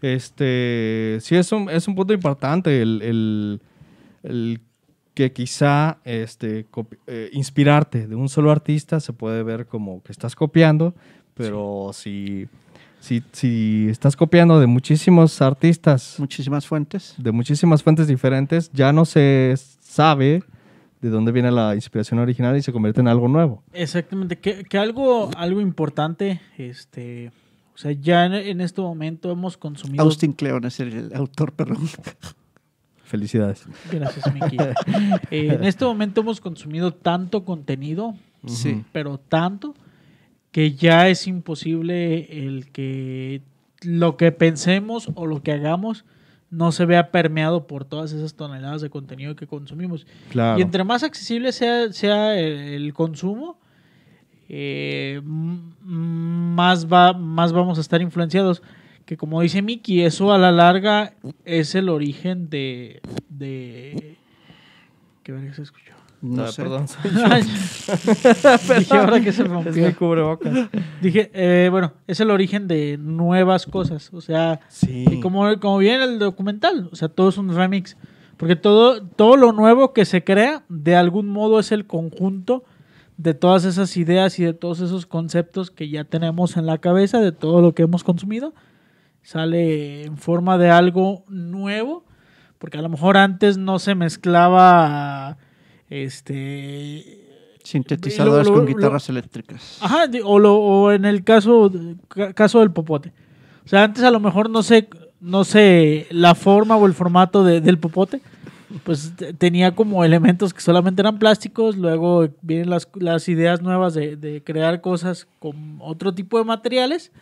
Este, 0.00 1.18
sí, 1.20 1.36
es 1.36 1.52
un, 1.52 1.68
es 1.68 1.86
un 1.86 1.94
punto 1.94 2.14
importante 2.14 2.80
el, 2.80 3.02
el- 3.02 3.60
el 4.22 4.60
que 5.20 5.32
quizá 5.32 5.98
este, 6.04 6.64
copi- 6.70 6.96
eh, 7.06 7.28
inspirarte 7.34 8.06
de 8.06 8.14
un 8.14 8.30
solo 8.30 8.50
artista 8.50 9.00
se 9.00 9.12
puede 9.12 9.42
ver 9.42 9.66
como 9.66 10.02
que 10.02 10.12
estás 10.12 10.34
copiando, 10.34 10.94
pero 11.34 11.90
si, 11.92 12.48
si, 13.00 13.22
si 13.32 13.88
estás 13.90 14.16
copiando 14.16 14.58
de 14.60 14.66
muchísimos 14.66 15.42
artistas, 15.42 16.14
Muchísimas 16.18 16.66
fuentes. 16.66 17.14
de 17.18 17.32
muchísimas 17.32 17.82
fuentes 17.82 18.06
diferentes, 18.06 18.70
ya 18.72 18.94
no 18.94 19.04
se 19.04 19.54
sabe 19.80 20.42
de 21.02 21.10
dónde 21.10 21.32
viene 21.32 21.50
la 21.50 21.74
inspiración 21.74 22.18
original 22.20 22.56
y 22.56 22.62
se 22.62 22.72
convierte 22.72 23.02
en 23.02 23.08
algo 23.08 23.28
nuevo. 23.28 23.62
Exactamente, 23.74 24.38
que, 24.38 24.64
que 24.64 24.78
algo, 24.78 25.30
algo 25.36 25.60
importante, 25.60 26.40
este, 26.56 27.30
o 27.74 27.78
sea, 27.78 27.92
ya 27.92 28.24
en, 28.24 28.32
en 28.32 28.60
este 28.62 28.80
momento 28.80 29.30
hemos 29.30 29.58
consumido. 29.58 30.02
Austin 30.02 30.32
Kleon 30.32 30.64
es 30.64 30.80
el, 30.80 30.92
el 30.94 31.14
autor, 31.14 31.52
perdón. 31.52 31.88
Felicidades. 33.10 33.66
Gracias, 33.90 34.32
Miki. 34.32 34.56
Eh, 35.32 35.54
en 35.54 35.64
este 35.64 35.84
momento 35.84 36.20
hemos 36.20 36.40
consumido 36.40 36.92
tanto 36.92 37.44
contenido, 37.44 38.14
Sí. 38.46 38.84
pero 38.92 39.18
tanto, 39.18 39.74
que 40.52 40.72
ya 40.72 41.08
es 41.08 41.26
imposible 41.26 42.46
el 42.46 42.70
que 42.70 43.42
lo 43.82 44.16
que 44.16 44.30
pensemos 44.30 45.10
o 45.14 45.26
lo 45.26 45.42
que 45.42 45.52
hagamos 45.52 46.04
no 46.50 46.70
se 46.72 46.84
vea 46.84 47.10
permeado 47.10 47.66
por 47.66 47.84
todas 47.84 48.12
esas 48.12 48.34
toneladas 48.34 48.80
de 48.80 48.90
contenido 48.90 49.34
que 49.36 49.46
consumimos. 49.46 50.06
Claro. 50.30 50.58
Y 50.58 50.62
entre 50.62 50.84
más 50.84 51.02
accesible 51.02 51.52
sea, 51.52 51.92
sea 51.92 52.38
el, 52.38 52.52
el 52.58 52.94
consumo, 52.94 53.58
eh, 54.48 55.20
más, 55.24 56.86
va, 56.86 57.12
más 57.12 57.52
vamos 57.52 57.78
a 57.78 57.80
estar 57.80 58.00
influenciados. 58.02 58.62
Que 59.06 59.16
como 59.16 59.40
dice 59.40 59.60
Miki, 59.62 60.02
eso 60.02 60.32
a 60.32 60.38
la 60.38 60.52
larga 60.52 61.14
es 61.44 61.74
el 61.74 61.88
origen 61.88 62.48
de... 62.48 63.00
de... 63.28 64.16
¿Qué 65.22 65.32
verga 65.32 65.52
se 65.52 65.62
escuchó? 65.62 65.92
No 66.22 66.44
Ah, 66.44 66.48
sé. 66.48 66.62
Perdón. 66.62 66.86
Dije 68.78 68.94
ahora 68.96 69.20
que 69.20 69.32
se 69.32 69.42
Es 69.42 69.48
rompió. 69.48 69.86
mi 69.86 69.92
cubrebocas. 69.94 70.68
Dije, 71.00 71.30
eh, 71.34 71.68
bueno, 71.70 71.92
es 72.06 72.20
el 72.20 72.30
origen 72.30 72.68
de 72.68 72.98
nuevas 72.98 73.66
cosas. 73.66 74.10
O 74.12 74.20
sea, 74.20 74.60
Sí. 74.68 75.06
y 75.10 75.20
como, 75.20 75.58
como 75.60 75.78
viene 75.78 76.04
el 76.04 76.18
documental, 76.18 76.88
o 76.92 76.96
sea, 76.96 77.08
todo 77.08 77.30
es 77.30 77.38
un 77.38 77.54
remix. 77.54 77.96
Porque 78.36 78.56
todo, 78.56 79.02
todo 79.02 79.36
lo 79.36 79.52
nuevo 79.52 79.92
que 79.92 80.04
se 80.04 80.24
crea, 80.24 80.62
de 80.68 80.96
algún 80.96 81.28
modo 81.28 81.58
es 81.60 81.72
el 81.72 81.86
conjunto 81.86 82.64
de 83.18 83.34
todas 83.34 83.64
esas 83.66 83.96
ideas 83.98 84.38
y 84.38 84.44
de 84.44 84.54
todos 84.54 84.80
esos 84.80 85.04
conceptos 85.04 85.70
que 85.70 85.88
ya 85.90 86.04
tenemos 86.04 86.56
en 86.56 86.64
la 86.64 86.78
cabeza, 86.78 87.20
de 87.20 87.32
todo 87.32 87.60
lo 87.60 87.74
que 87.74 87.82
hemos 87.82 88.02
consumido. 88.04 88.54
Sale 89.22 90.04
en 90.04 90.16
forma 90.16 90.58
de 90.58 90.70
algo 90.70 91.24
nuevo, 91.28 92.04
porque 92.58 92.78
a 92.78 92.82
lo 92.82 92.88
mejor 92.88 93.16
antes 93.16 93.58
no 93.58 93.78
se 93.78 93.94
mezclaba 93.94 95.36
este 95.88 97.26
Sintetizadores 97.62 98.46
Lo- 98.48 98.54
lo- 98.54 98.60
con 98.60 98.70
lo- 98.70 98.76
guitarras 98.76 99.08
eléctricas. 99.10 99.78
Ajá, 99.82 100.04
o, 100.24 100.38
lo- 100.38 100.56
o 100.58 100.92
en 100.92 101.04
el 101.04 101.22
caso, 101.24 101.70
ca- 102.08 102.32
caso 102.32 102.60
del 102.60 102.72
popote. 102.72 103.12
O 103.64 103.68
sea, 103.68 103.84
antes 103.84 104.02
a 104.02 104.10
lo 104.10 104.18
mejor 104.18 104.48
no 104.48 104.62
sé, 104.62 104.88
no 105.20 105.44
sé 105.44 106.06
la 106.10 106.34
forma 106.34 106.76
o 106.76 106.86
el 106.86 106.94
formato 106.94 107.44
de- 107.44 107.60
del 107.60 107.78
popote. 107.78 108.20
Pues 108.84 109.12
te- 109.16 109.34
tenía 109.34 109.74
como 109.74 110.04
elementos 110.04 110.54
que 110.54 110.60
solamente 110.62 111.02
eran 111.02 111.18
plásticos. 111.18 111.76
Luego 111.76 112.28
vienen 112.40 112.70
las, 112.70 112.88
las 112.94 113.28
ideas 113.28 113.60
nuevas 113.60 113.92
de, 113.94 114.16
de 114.16 114.42
crear 114.42 114.80
cosas 114.80 115.28
con 115.38 115.76
otro 115.80 116.14
tipo 116.14 116.38
de 116.38 116.44
materiales. 116.44 117.12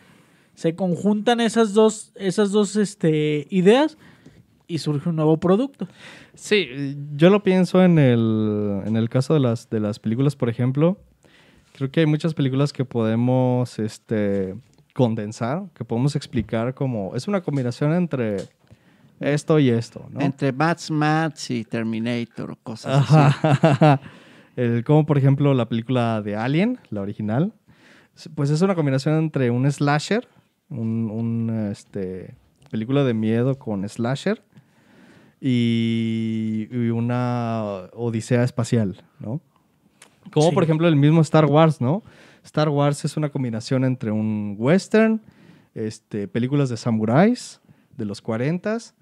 Se 0.59 0.75
conjuntan 0.75 1.39
esas 1.39 1.73
dos, 1.73 2.11
esas 2.15 2.51
dos 2.51 2.75
este, 2.75 3.47
ideas 3.49 3.97
y 4.67 4.79
surge 4.79 5.07
un 5.07 5.15
nuevo 5.15 5.37
producto. 5.37 5.87
Sí, 6.33 6.97
yo 7.15 7.29
lo 7.29 7.43
pienso 7.43 7.81
en 7.81 7.97
el, 7.97 8.81
en 8.85 8.97
el 8.97 9.07
caso 9.07 9.33
de 9.33 9.39
las, 9.39 9.69
de 9.69 9.79
las 9.79 9.99
películas, 9.99 10.35
por 10.35 10.49
ejemplo. 10.49 10.97
Creo 11.71 11.89
que 11.89 12.01
hay 12.01 12.07
muchas 12.07 12.33
películas 12.33 12.73
que 12.73 12.83
podemos 12.83 13.79
este, 13.79 14.53
condensar, 14.93 15.63
que 15.73 15.85
podemos 15.85 16.17
explicar 16.17 16.73
como... 16.73 17.15
Es 17.15 17.29
una 17.29 17.39
combinación 17.39 17.93
entre 17.93 18.49
esto 19.21 19.59
y 19.59 19.69
esto, 19.69 20.09
¿no? 20.11 20.19
Entre 20.19 20.51
Mats 20.51 20.91
Mats 20.91 21.51
y 21.51 21.63
Terminator 21.63 22.51
o 22.51 22.55
cosas 22.57 23.09
así. 23.09 23.15
Ajá. 23.15 24.01
El, 24.57 24.83
como 24.83 25.05
por 25.05 25.17
ejemplo 25.17 25.53
la 25.53 25.69
película 25.69 26.21
de 26.21 26.35
Alien, 26.35 26.79
la 26.89 26.99
original. 26.99 27.53
Pues 28.35 28.49
es 28.49 28.61
una 28.61 28.75
combinación 28.75 29.15
entre 29.15 29.51
un 29.51 29.71
slasher, 29.71 30.27
un, 30.69 31.09
un, 31.11 31.69
este, 31.71 32.35
película 32.69 33.03
de 33.03 33.13
miedo 33.13 33.57
con 33.57 33.87
slasher 33.87 34.41
y, 35.41 36.67
y 36.71 36.89
una 36.89 37.89
odisea 37.93 38.43
espacial, 38.43 39.01
¿no? 39.19 39.41
Como 40.31 40.49
Sí. 40.49 40.53
por 40.53 40.63
ejemplo 40.63 40.87
el 40.87 40.95
mismo 40.95 41.21
Star 41.21 41.45
Wars, 41.45 41.81
¿no? 41.81 42.03
Star 42.43 42.69
Wars 42.69 43.03
es 43.05 43.17
una 43.17 43.29
combinación 43.29 43.83
entre 43.83 44.11
un 44.11 44.55
western, 44.57 45.21
este, 45.75 46.27
películas 46.27 46.69
de 46.69 46.77
samuráis 46.77 47.61
de 47.97 48.05
los 48.05 48.23
40s 48.23 48.93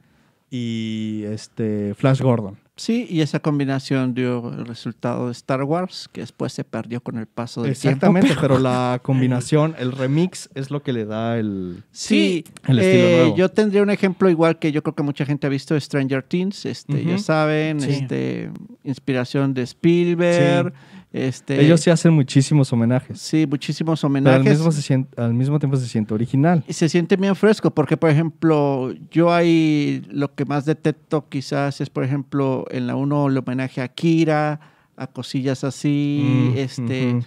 y 0.49 1.23
este, 1.25 1.93
Flash 1.95 2.21
Gordon. 2.21 2.57
Sí, 2.77 3.07
y 3.09 3.21
esa 3.21 3.39
combinación 3.39 4.13
dio 4.13 4.53
el 4.53 4.65
resultado 4.65 5.25
de 5.25 5.31
Star 5.31 5.63
Wars, 5.63 6.07
que 6.11 6.21
después 6.21 6.53
se 6.53 6.63
perdió 6.63 7.01
con 7.01 7.17
el 7.17 7.25
paso 7.25 7.63
del 7.63 7.71
Exactamente, 7.71 8.27
tiempo. 8.27 8.41
pero 8.41 8.59
la 8.59 8.99
combinación, 9.03 9.73
el 9.79 9.91
remix 9.91 10.47
es 10.53 10.69
lo 10.69 10.83
que 10.83 10.93
le 10.93 11.05
da 11.05 11.39
el... 11.39 11.83
Sí, 11.91 12.45
El 12.67 12.77
estilo 12.79 13.07
eh, 13.07 13.15
nuevo. 13.21 13.35
yo 13.35 13.49
tendría 13.49 13.81
un 13.81 13.89
ejemplo 13.89 14.29
igual 14.29 14.59
que 14.59 14.71
yo 14.71 14.83
creo 14.83 14.93
que 14.95 15.01
mucha 15.03 15.25
gente 15.25 15.47
ha 15.47 15.49
visto 15.49 15.77
Stranger 15.79 16.21
Things, 16.21 16.65
este, 16.67 17.03
ya 17.03 17.17
saben, 17.17 17.81
Sí. 17.81 17.89
este, 17.89 18.51
inspiración 18.83 19.53
de 19.55 19.63
Spielberg, 19.63 20.71
este, 21.13 21.61
Ellos 21.63 21.79
sí 21.81 21.89
hacen 21.89 22.13
muchísimos 22.13 22.71
homenajes, 22.73 23.19
sí, 23.19 23.45
muchísimos 23.47 24.01
pero 24.01 24.07
al 24.07 24.11
homenajes. 24.11 24.57
mismo, 24.57 24.71
se 24.71 24.81
siente- 24.81 25.21
al 25.21 25.33
mismo 25.33 25.57
tiempo 25.59 25.77
se 25.77 25.87
siente 25.87 26.13
original. 26.13 26.63
Y 26.67 26.73
se 26.73 26.89
siente 26.89 27.15
bien 27.15 27.35
fresco, 27.35 27.71
porque 27.71 27.95
por 27.97 28.09
ejemplo, 28.09 28.93
yo 29.09 29.33
ahí 29.33 30.03
lo 30.11 30.35
que 30.35 30.45
más 30.45 30.65
detecto 30.65 31.27
quizás 31.29 31.79
es, 31.81 31.89
por 31.89 32.03
ejemplo, 32.03 32.65
en 32.71 32.87
la 32.87 32.95
1 32.95 33.27
el 33.27 33.37
homenaje 33.37 33.81
a 33.81 33.87
Kira, 33.87 34.59
a 34.97 35.07
cosillas 35.07 35.63
así, 35.63 36.51
Mm, 36.53 36.57
este, 36.57 37.19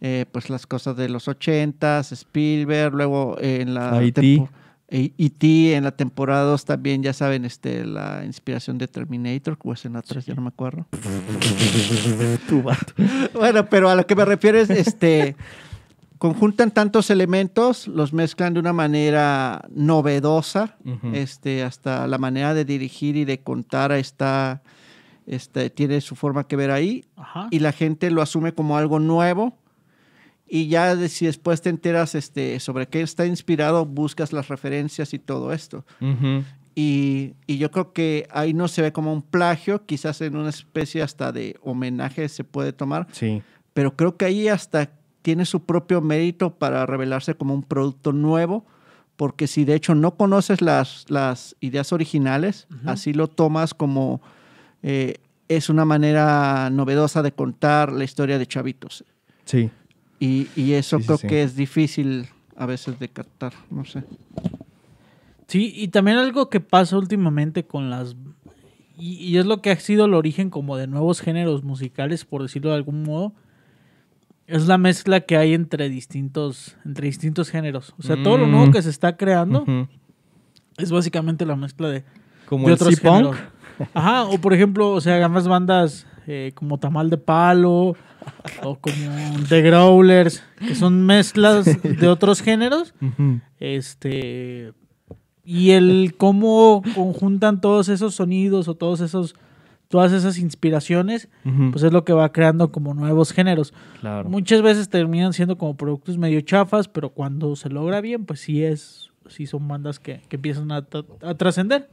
eh, 0.00 0.26
pues 0.32 0.50
las 0.50 0.66
cosas 0.66 0.96
de 0.96 1.08
los 1.08 1.28
80s, 1.28 2.10
Spielberg, 2.12 2.92
luego 2.94 3.36
en 3.40 3.74
la 3.74 4.02
E.T.. 4.02 4.20
tempo- 4.20 4.48
E- 4.94 5.12
E.T. 5.16 5.74
en 5.74 5.84
la 5.84 5.92
temporada 5.92 6.42
2 6.44 6.66
también, 6.66 7.02
ya 7.02 7.14
saben, 7.14 7.46
este, 7.46 7.86
la 7.86 8.24
inspiración 8.26 8.76
de 8.76 8.88
Terminator, 8.88 9.56
que 9.58 9.70
es 9.70 9.84
en 9.86 9.94
la 9.94 10.02
3, 10.02 10.26
ya 10.26 10.34
no 10.34 10.42
me 10.42 10.48
acuerdo. 10.48 10.86
bueno, 13.34 13.66
pero 13.66 13.88
a 13.88 13.94
lo 13.94 14.06
que 14.06 14.14
me 14.14 14.24
refiero 14.24 14.58
es, 14.58 14.70
este, 14.70 15.36
conjuntan 16.18 16.70
tantos 16.70 17.10
elementos, 17.10 17.88
los 17.88 18.12
mezclan 18.12 18.54
de 18.54 18.60
una 18.60 18.72
manera 18.72 19.62
novedosa, 19.74 20.76
este, 21.12 21.62
hasta 21.62 22.06
la 22.06 22.18
manera 22.18 22.54
de 22.54 22.64
dirigir 22.64 23.16
y 23.16 23.24
de 23.24 23.40
contar 23.40 23.92
está, 23.92 24.62
este, 25.26 25.70
tiene 25.70 26.00
su 26.02 26.14
forma 26.16 26.46
que 26.46 26.56
ver 26.56 26.70
ahí, 26.70 27.04
Ajá. 27.16 27.48
y 27.50 27.58
la 27.60 27.72
gente 27.72 28.10
lo 28.10 28.20
asume 28.22 28.52
como 28.52 28.76
algo 28.76 28.98
nuevo. 29.00 29.56
Y 30.54 30.68
ya 30.68 30.94
de- 30.96 31.08
si 31.08 31.24
después 31.24 31.62
te 31.62 31.70
enteras 31.70 32.14
este, 32.14 32.60
sobre 32.60 32.86
qué 32.86 33.00
está 33.00 33.24
inspirado, 33.24 33.86
buscas 33.86 34.34
las 34.34 34.48
referencias 34.48 35.14
y 35.14 35.18
todo 35.18 35.50
esto. 35.54 35.86
Y, 36.74 37.34
y 37.46 37.58
yo 37.58 37.70
creo 37.70 37.92
que 37.92 38.26
ahí 38.30 38.54
no 38.54 38.66
se 38.68 38.82
ve 38.82 38.92
como 38.92 39.12
un 39.12 39.22
plagio, 39.22 39.84
quizás 39.84 40.20
en 40.22 40.36
una 40.36 40.48
especie 40.50 41.02
hasta 41.02 41.30
de 41.32 41.56
homenaje 41.62 42.28
se 42.28 42.44
puede 42.44 42.72
tomar, 42.72 43.06
Sí, 43.12 43.42
pero 43.74 43.94
creo 43.96 44.16
que 44.16 44.24
ahí 44.26 44.48
hasta 44.48 44.90
tiene 45.22 45.44
su 45.44 45.64
propio 45.64 46.00
mérito 46.00 46.54
para 46.54 46.84
revelarse 46.86 47.34
como 47.34 47.54
un 47.54 47.62
producto 47.62 48.12
nuevo, 48.12 48.64
porque 49.16 49.46
si 49.46 49.64
de 49.64 49.74
hecho 49.74 49.94
no 49.94 50.16
conoces 50.16 50.60
las, 50.62 51.04
las 51.08 51.56
ideas 51.60 51.92
originales, 51.92 52.66
así 52.86 53.12
lo 53.12 53.28
tomas 53.28 53.72
como 53.74 54.20
eh, 54.82 55.14
es 55.48 55.68
una 55.68 55.84
manera 55.84 56.70
novedosa 56.70 57.22
de 57.22 57.32
contar 57.32 57.92
la 57.92 58.04
historia 58.04 58.38
de 58.38 58.46
Chavitos. 58.46 59.04
sí. 59.44 59.70
Y, 60.24 60.46
y 60.54 60.74
eso 60.74 60.98
Sí, 60.98 61.04
creo 61.06 61.18
sí. 61.18 61.26
que 61.26 61.42
es 61.42 61.56
difícil 61.56 62.26
a 62.56 62.66
veces 62.66 62.98
de 63.00 63.08
captar, 63.08 63.52
no 63.70 63.84
sé. 63.84 64.04
Sí, 65.48 65.72
y 65.74 65.88
también 65.88 66.16
algo 66.18 66.48
que 66.48 66.60
pasa 66.60 66.96
últimamente 66.96 67.64
con 67.64 67.90
las... 67.90 68.14
Y, 68.96 69.14
y 69.16 69.38
es 69.38 69.46
lo 69.46 69.60
que 69.62 69.70
ha 69.70 69.76
sido 69.80 70.04
el 70.04 70.14
origen 70.14 70.48
como 70.50 70.76
de 70.76 70.86
nuevos 70.86 71.20
géneros 71.20 71.64
musicales, 71.64 72.24
por 72.24 72.42
decirlo 72.42 72.70
de 72.70 72.76
algún 72.76 73.02
modo, 73.02 73.32
es 74.46 74.66
la 74.68 74.78
mezcla 74.78 75.20
que 75.22 75.36
hay 75.36 75.54
entre 75.54 75.88
distintos, 75.88 76.76
entre 76.84 77.06
distintos 77.06 77.50
géneros. 77.50 77.94
O 77.98 78.02
sea, 78.02 78.22
todo 78.22 78.38
lo 78.38 78.46
nuevo 78.46 78.66
Mm. 78.66 78.70
que 78.72 78.82
se 78.82 78.90
está 78.90 79.16
creando 79.16 79.62
Ujú. 79.62 79.88
es 80.78 80.90
básicamente 80.92 81.44
la 81.46 81.56
mezcla 81.56 81.88
de, 81.88 82.04
Como 82.46 82.64
de 82.68 82.68
el 82.68 82.74
otros 82.74 82.98
géneros. 83.00 83.36
Ajá, 83.94 84.24
o 84.24 84.38
por 84.38 84.52
ejemplo, 84.54 84.90
o 84.92 85.00
sea, 85.00 85.16
ganas 85.18 85.48
bandas 85.48 86.06
eh, 86.26 86.52
como 86.54 86.78
Tamal 86.78 87.10
de 87.10 87.18
Palo 87.18 87.96
o 88.62 88.76
como 88.76 88.94
The 89.48 89.62
Growlers, 89.62 90.42
que 90.58 90.74
son 90.74 91.04
mezclas 91.06 91.64
de 91.82 92.08
otros 92.08 92.40
géneros. 92.42 92.94
Este. 93.58 94.72
Y 95.44 95.70
el 95.70 96.14
cómo 96.16 96.82
conjuntan 96.94 97.60
todos 97.60 97.88
esos 97.88 98.14
sonidos 98.14 98.68
o 98.68 98.74
todos 98.74 99.00
esos. 99.00 99.34
Todas 99.88 100.12
esas 100.12 100.38
inspiraciones, 100.38 101.28
pues 101.70 101.82
es 101.84 101.92
lo 101.92 102.02
que 102.02 102.14
va 102.14 102.32
creando 102.32 102.72
como 102.72 102.94
nuevos 102.94 103.30
géneros. 103.30 103.74
claro. 104.00 104.26
Muchas 104.26 104.62
veces 104.62 104.88
terminan 104.88 105.34
siendo 105.34 105.58
como 105.58 105.76
productos 105.76 106.16
medio 106.16 106.40
chafas, 106.40 106.88
pero 106.88 107.10
cuando 107.10 107.54
se 107.56 107.68
logra 107.68 108.00
bien, 108.00 108.24
pues 108.24 108.40
sí 108.40 108.64
es, 108.64 109.10
sí 109.28 109.44
son 109.46 109.68
bandas 109.68 109.98
que, 109.98 110.22
que 110.30 110.36
empiezan 110.36 110.72
a, 110.72 110.86
a 111.20 111.34
trascender. 111.34 111.90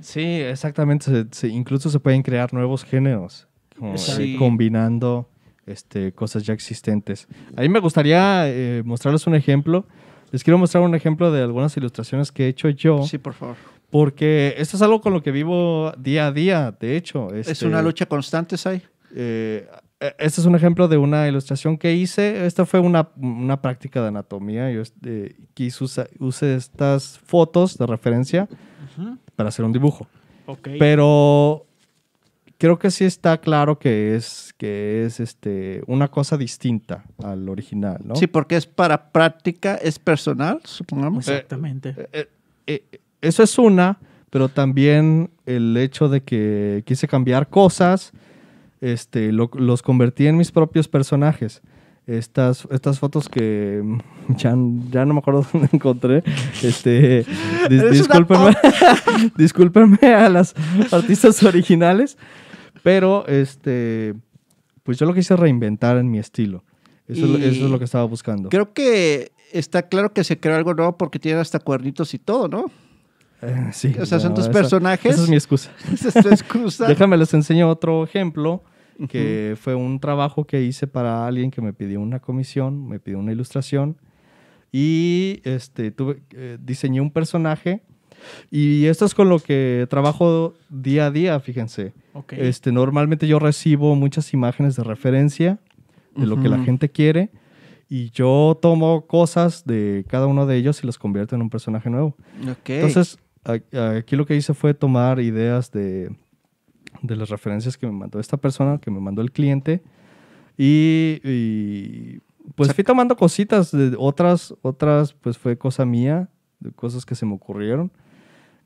Sí, 0.00 0.22
exactamente. 0.22 1.04
Se- 1.04 1.26
se- 1.32 1.48
incluso 1.48 1.90
se 1.90 2.00
pueden 2.00 2.22
crear 2.22 2.54
nuevos 2.54 2.82
géneros, 2.82 3.45
como, 3.78 3.94
eh, 3.94 3.98
Sí. 3.98 4.36
combinando 4.38 5.28
este, 5.66 6.12
cosas 6.12 6.44
ya 6.44 6.54
existentes. 6.54 7.26
A 7.56 7.62
mí 7.62 7.68
me 7.68 7.80
gustaría 7.80 8.48
eh, 8.48 8.82
mostrarles 8.84 9.26
un 9.26 9.34
ejemplo. 9.34 9.84
Les 10.30 10.44
quiero 10.44 10.58
mostrar 10.58 10.82
un 10.84 10.94
ejemplo 10.94 11.30
de 11.32 11.42
algunas 11.42 11.76
ilustraciones 11.76 12.30
que 12.32 12.46
he 12.46 12.48
hecho 12.48 12.68
yo, 12.68 13.02
Sí, 13.04 13.18
por 13.18 13.32
favor. 13.34 13.56
porque 13.90 14.54
esto 14.58 14.76
es 14.76 14.82
algo 14.82 15.00
con 15.00 15.12
lo 15.12 15.22
que 15.22 15.30
vivo 15.32 15.92
día 15.98 16.26
a 16.28 16.32
día, 16.32 16.76
de 16.78 16.96
hecho. 16.96 17.32
Es 17.34 17.48
Este, 17.48 17.66
una 17.66 17.82
lucha 17.82 18.06
constante, 18.06 18.56
Sai. 18.56 18.82
eh, 19.14 19.66
este 20.18 20.40
es 20.40 20.46
un 20.46 20.54
ejemplo 20.54 20.88
de 20.88 20.98
una 20.98 21.26
ilustración 21.26 21.78
que 21.78 21.94
hice. 21.94 22.44
Esta 22.46 22.66
fue 22.66 22.80
una, 22.80 23.08
una 23.16 23.60
práctica 23.62 24.02
de 24.02 24.08
anatomía. 24.08 24.70
Yo 24.70 24.82
este, 24.82 25.36
quise 25.54 25.82
usa- 25.84 26.08
use 26.18 26.54
estas 26.54 27.18
fotos 27.24 27.78
de 27.78 27.86
referencia 27.86 28.48
para 29.36 29.48
hacer 29.48 29.64
un 29.64 29.72
dibujo. 29.72 30.06
Ok. 30.46 30.68
Pero 30.78 31.65
creo 32.58 32.78
que 32.78 32.90
sí 32.90 33.04
está 33.04 33.38
claro 33.38 33.78
que 33.78 34.14
es, 34.16 34.54
que 34.58 35.04
es 35.04 35.20
este, 35.20 35.82
una 35.86 36.08
cosa 36.08 36.36
distinta 36.36 37.04
al 37.22 37.48
original, 37.48 37.98
¿no? 38.04 38.16
Sí, 38.16 38.26
porque 38.26 38.56
es 38.56 38.66
para 38.66 39.10
práctica, 39.12 39.74
es 39.76 39.98
personal, 39.98 40.60
supongamos. 40.64 41.28
Exactamente. 41.28 41.94
Eh, 41.96 42.08
eh, 42.12 42.28
eh, 42.92 43.00
eso 43.20 43.42
es 43.42 43.58
una, 43.58 43.98
pero 44.30 44.48
también 44.48 45.30
el 45.46 45.76
hecho 45.76 46.08
de 46.08 46.22
que 46.22 46.82
quise 46.86 47.06
cambiar 47.08 47.48
cosas, 47.48 48.12
este, 48.80 49.32
lo- 49.32 49.50
los 49.54 49.82
convertí 49.82 50.26
en 50.26 50.36
mis 50.36 50.50
propios 50.52 50.88
personajes. 50.88 51.62
estas, 52.08 52.68
estas 52.70 53.00
fotos 53.00 53.28
que 53.28 53.82
ya, 54.36 54.54
ya 54.90 55.04
no 55.04 55.14
me 55.14 55.18
acuerdo 55.18 55.44
dónde 55.52 55.68
encontré. 55.72 56.22
Este, 56.62 57.24
dis- 57.68 57.90
discúlpenme, 57.90 58.54
discúlpenme 59.36 59.98
a 60.14 60.28
las 60.28 60.54
artistas 60.92 61.42
originales, 61.42 62.16
pero 62.86 63.26
este, 63.26 64.14
pues 64.84 64.96
yo 64.96 65.06
lo 65.06 65.12
quise 65.12 65.34
reinventar 65.34 65.96
en 65.96 66.08
mi 66.08 66.20
estilo. 66.20 66.62
Eso, 67.08 67.24
es 67.24 67.30
lo- 67.32 67.38
eso 67.38 67.64
es 67.64 67.70
lo 67.72 67.78
que 67.80 67.84
estaba 67.84 68.04
buscando. 68.04 68.48
Creo 68.48 68.72
que 68.72 69.32
está 69.52 69.82
claro 69.88 70.12
que 70.12 70.22
se 70.22 70.38
creó 70.38 70.54
algo 70.54 70.72
nuevo 70.72 70.96
porque 70.96 71.18
tiene 71.18 71.40
hasta 71.40 71.58
cuernitos 71.58 72.14
y 72.14 72.20
todo, 72.20 72.46
¿no? 72.46 72.66
Eh, 73.42 73.70
sí, 73.72 73.92
O 74.00 74.06
sea, 74.06 74.20
son 74.20 74.34
tus 74.34 74.44
esa- 74.44 74.52
personajes. 74.52 75.14
Esa 75.14 75.24
es 75.24 75.28
mi 75.28 75.34
excusa. 75.34 75.72
Esa 75.92 76.08
es 76.10 76.14
tu 76.14 76.28
excusa. 76.28 76.86
Déjame 76.86 77.16
les 77.16 77.34
enseño 77.34 77.68
otro 77.68 78.04
ejemplo, 78.04 78.62
que 79.08 79.56
fue 79.60 79.74
un 79.74 79.98
trabajo 79.98 80.44
que 80.46 80.62
hice 80.62 80.86
para 80.86 81.26
alguien 81.26 81.50
que 81.50 81.60
me 81.60 81.72
pidió 81.72 82.00
una 82.00 82.20
comisión, 82.20 82.86
me 82.88 83.00
pidió 83.00 83.18
una 83.18 83.32
ilustración 83.32 83.96
y 84.70 85.40
este, 85.42 85.90
tuve, 85.90 86.22
eh, 86.30 86.56
diseñé 86.60 87.00
un 87.00 87.10
personaje 87.10 87.82
y 88.50 88.86
esto 88.86 89.04
es 89.04 89.14
con 89.14 89.28
lo 89.28 89.38
que 89.38 89.86
trabajo 89.90 90.54
día 90.68 91.06
a 91.06 91.10
día, 91.10 91.40
fíjense. 91.40 91.92
Este, 92.30 92.72
normalmente 92.72 93.26
yo 93.26 93.38
recibo 93.38 93.94
muchas 93.94 94.32
imágenes 94.32 94.76
de 94.76 94.84
referencia 94.84 95.58
de 96.14 96.26
lo 96.26 96.40
que 96.40 96.48
la 96.48 96.58
gente 96.58 96.88
quiere 96.88 97.30
y 97.88 98.10
yo 98.10 98.58
tomo 98.60 99.06
cosas 99.06 99.64
de 99.64 100.04
cada 100.08 100.26
uno 100.26 100.46
de 100.46 100.56
ellos 100.56 100.82
y 100.82 100.86
los 100.86 100.98
convierto 100.98 101.34
en 101.34 101.42
un 101.42 101.50
personaje 101.50 101.90
nuevo. 101.90 102.16
Ok. 102.50 102.70
Entonces, 102.70 103.18
aquí 103.44 104.16
lo 104.16 104.26
que 104.26 104.36
hice 104.36 104.54
fue 104.54 104.74
tomar 104.74 105.20
ideas 105.20 105.70
de, 105.70 106.10
de 107.02 107.16
las 107.16 107.28
referencias 107.28 107.76
que 107.76 107.86
me 107.86 107.92
mandó 107.92 108.18
esta 108.18 108.36
persona, 108.36 108.78
que 108.78 108.90
me 108.90 109.00
mandó 109.00 109.22
el 109.22 109.30
cliente, 109.30 109.82
y, 110.58 111.20
y, 111.22 112.20
pues 112.54 112.72
fui 112.72 112.82
tomando 112.82 113.16
cositas 113.16 113.70
de 113.70 113.94
otras, 113.98 114.54
otras 114.62 115.12
pues 115.12 115.36
fue 115.36 115.58
cosa 115.58 115.84
mía, 115.84 116.30
de 116.60 116.72
cosas 116.72 117.04
que 117.04 117.14
se 117.14 117.26
me 117.26 117.34
ocurrieron. 117.34 117.92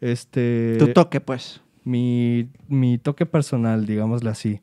Este, 0.00 0.76
tu 0.78 0.88
toque, 0.92 1.20
pues. 1.20 1.60
mi, 1.84 2.48
mi 2.68 2.98
toque 2.98 3.26
personal, 3.26 3.86
digámosle 3.86 4.30
así. 4.30 4.60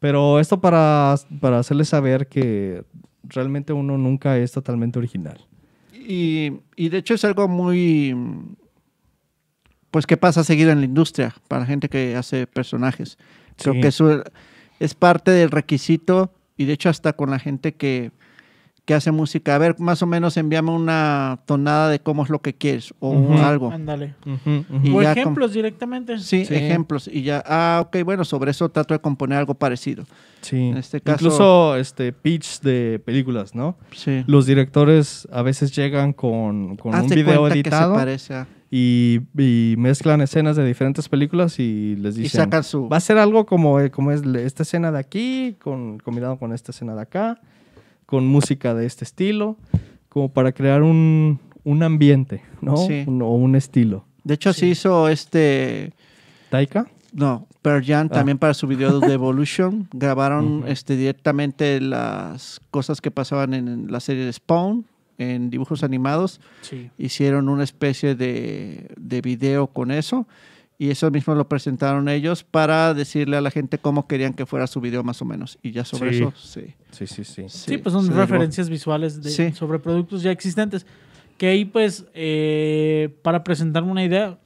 Pero 0.00 0.40
esto 0.40 0.60
para, 0.60 1.14
para 1.40 1.58
hacerles 1.58 1.88
saber 1.90 2.26
que 2.26 2.84
realmente 3.24 3.72
uno 3.72 3.98
nunca 3.98 4.38
es 4.38 4.50
totalmente 4.52 4.98
original. 4.98 5.46
Y, 5.92 6.52
y 6.76 6.88
de 6.88 6.98
hecho 6.98 7.14
es 7.14 7.24
algo 7.24 7.46
muy... 7.48 8.14
Pues 9.90 10.06
que 10.06 10.16
pasa 10.16 10.44
seguido 10.44 10.70
en 10.70 10.78
la 10.78 10.84
industria 10.86 11.34
para 11.48 11.60
la 11.60 11.66
gente 11.66 11.88
que 11.88 12.14
hace 12.16 12.46
personajes. 12.46 13.18
Creo 13.56 13.74
Sí. 13.74 13.80
que 13.80 13.88
eso 13.88 14.22
es 14.78 14.94
parte 14.94 15.32
del 15.32 15.50
requisito 15.50 16.32
y 16.56 16.64
de 16.64 16.74
hecho 16.74 16.88
hasta 16.88 17.12
con 17.12 17.30
la 17.30 17.38
gente 17.40 17.74
que, 17.74 18.12
que 18.90 18.94
hace 18.94 19.12
música. 19.12 19.54
A 19.54 19.58
ver, 19.58 19.76
más 19.78 20.02
o 20.02 20.06
menos 20.06 20.36
envíame 20.36 20.72
una 20.72 21.38
tonada 21.46 21.88
de 21.90 22.00
cómo 22.00 22.24
es 22.24 22.28
lo 22.28 22.40
que 22.40 22.54
quieres 22.54 22.92
o 22.98 23.34
algo. 23.38 23.70
Ándale. 23.70 24.16
Y 24.82 24.90
O 24.90 25.00
ejemplos 25.00 25.52
directamente. 25.52 26.18
Sí, 26.18 26.44
Sí. 26.44 26.52
ejemplos. 26.56 27.06
Y 27.06 27.22
ya, 27.22 27.40
ah, 27.46 27.84
ok, 27.86 27.98
bueno, 28.04 28.24
sobre 28.24 28.50
eso 28.50 28.68
trato 28.68 28.92
de 28.92 28.98
componer 28.98 29.38
algo 29.38 29.54
parecido. 29.54 30.06
Sí. 30.40 30.56
En 30.56 30.76
este 30.78 31.00
caso- 31.00 31.24
Incluso 31.24 31.76
este, 31.76 32.12
pitch 32.12 32.62
de 32.62 33.00
películas, 33.04 33.54
¿no? 33.54 33.76
Sí. 33.92 34.24
Los 34.26 34.46
directores 34.46 35.28
a 35.30 35.42
veces 35.42 35.70
llegan 35.76 36.12
con, 36.12 36.76
con 36.76 36.92
un 36.92 37.06
video 37.06 37.42
cuenta 37.42 37.48
que 37.48 37.52
se 37.54 37.60
editado 37.60 37.94
parece 37.94 38.34
a- 38.34 38.48
y, 38.72 39.20
y 39.38 39.76
mezclan 39.78 40.20
escenas 40.20 40.56
de 40.56 40.64
diferentes 40.66 41.08
películas 41.08 41.60
y 41.60 41.94
les 41.94 42.18
Y 42.18 42.22
dicen, 42.22 42.40
sacan 42.42 42.64
su... 42.64 42.88
va 42.88 42.96
a 42.96 43.00
ser 43.00 43.18
algo 43.18 43.46
como, 43.46 43.78
como 43.92 44.10
es 44.10 44.22
esta 44.24 44.64
escena 44.64 44.90
de 44.90 44.98
aquí, 44.98 45.56
con, 45.62 45.98
combinado 46.00 46.38
con 46.40 46.52
esta 46.52 46.72
escena 46.72 46.96
de 46.96 47.02
acá, 47.02 47.40
con 48.10 48.26
música 48.26 48.74
de 48.74 48.86
este 48.86 49.04
estilo, 49.04 49.56
como 50.08 50.32
para 50.32 50.50
crear 50.52 50.82
un, 50.82 51.38
un 51.64 51.82
ambiente, 51.84 52.42
¿no? 52.60 52.76
Sí. 52.76 53.04
Un- 53.06 53.22
o 53.22 53.30
un 53.30 53.54
estilo. 53.54 54.04
De 54.24 54.34
hecho, 54.34 54.52
sí. 54.52 54.60
Sí. 54.60 54.66
hizo 54.70 55.08
este... 55.08 55.92
¿Taika? 56.50 56.88
No, 57.12 57.46
Pearl 57.62 57.84
Jam 57.84 58.08
Ah. 58.10 58.14
también 58.14 58.38
para 58.38 58.54
su 58.54 58.66
video 58.66 58.98
de 59.00 59.12
Evolution. 59.14 59.88
Grabaron 59.92 60.64
este, 60.66 60.96
directamente 60.96 61.80
las 61.80 62.60
cosas 62.70 63.00
que 63.00 63.10
pasaban 63.10 63.54
en 63.54 63.90
la 63.90 64.00
serie 64.00 64.24
de 64.24 64.32
Spawn, 64.32 64.84
en 65.18 65.50
dibujos 65.50 65.82
animados. 65.84 66.40
Sí. 66.62 66.90
Hicieron 66.98 67.48
una 67.48 67.62
especie 67.64 68.14
de, 68.16 68.88
de 68.98 69.20
video 69.20 69.68
con 69.68 69.90
eso. 69.92 70.26
Y 70.82 70.88
eso 70.88 71.10
mismo 71.10 71.34
lo 71.34 71.46
presentaron 71.46 72.08
ellos 72.08 72.42
para 72.42 72.94
decirle 72.94 73.36
a 73.36 73.42
la 73.42 73.50
gente 73.50 73.76
cómo 73.76 74.06
querían 74.08 74.32
que 74.32 74.46
fuera 74.46 74.66
su 74.66 74.80
video 74.80 75.02
más 75.04 75.20
o 75.20 75.26
menos. 75.26 75.58
Y 75.62 75.72
ya 75.72 75.84
sobre 75.84 76.14
Sí. 76.14 76.22
eso, 76.22 76.32
sí. 76.36 76.74
Sí, 76.90 77.06
sí, 77.06 77.24
sí. 77.24 77.44
Sí, 77.48 77.76
pues 77.76 77.92
son 77.92 78.04
derivó. 78.06 78.22
referencias 78.22 78.70
visuales 78.70 79.22
de- 79.22 79.28
Sí. 79.28 79.52
sobre 79.52 79.78
productos 79.78 80.22
ya 80.22 80.30
existentes. 80.30 80.86
Que 81.36 81.48
ahí, 81.48 81.66
pues, 81.66 82.06
eh, 82.14 83.14
para 83.22 83.44
presentar 83.44 83.82
una 83.82 84.02
idea, 84.02 84.38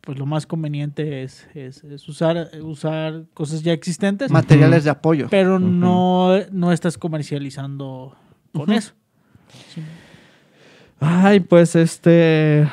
pues 0.00 0.18
lo 0.18 0.24
más 0.24 0.46
conveniente 0.46 1.24
es, 1.24 1.46
es- 1.54 1.84
es 1.84 2.08
usar, 2.08 2.48
usar 2.62 3.24
cosas 3.34 3.62
ya 3.62 3.74
existentes, 3.74 4.30
Materiales 4.30 4.84
de 4.84 4.90
apoyo. 4.90 5.26
pero 5.30 5.58
no, 5.58 6.30
no 6.52 6.72
estás 6.72 6.96
comercializando 6.96 8.16
con 8.54 8.72
eso. 8.72 8.94
Sí. 9.74 9.82
Ay, 11.00 11.40
pues 11.40 11.76
este. 11.76 12.66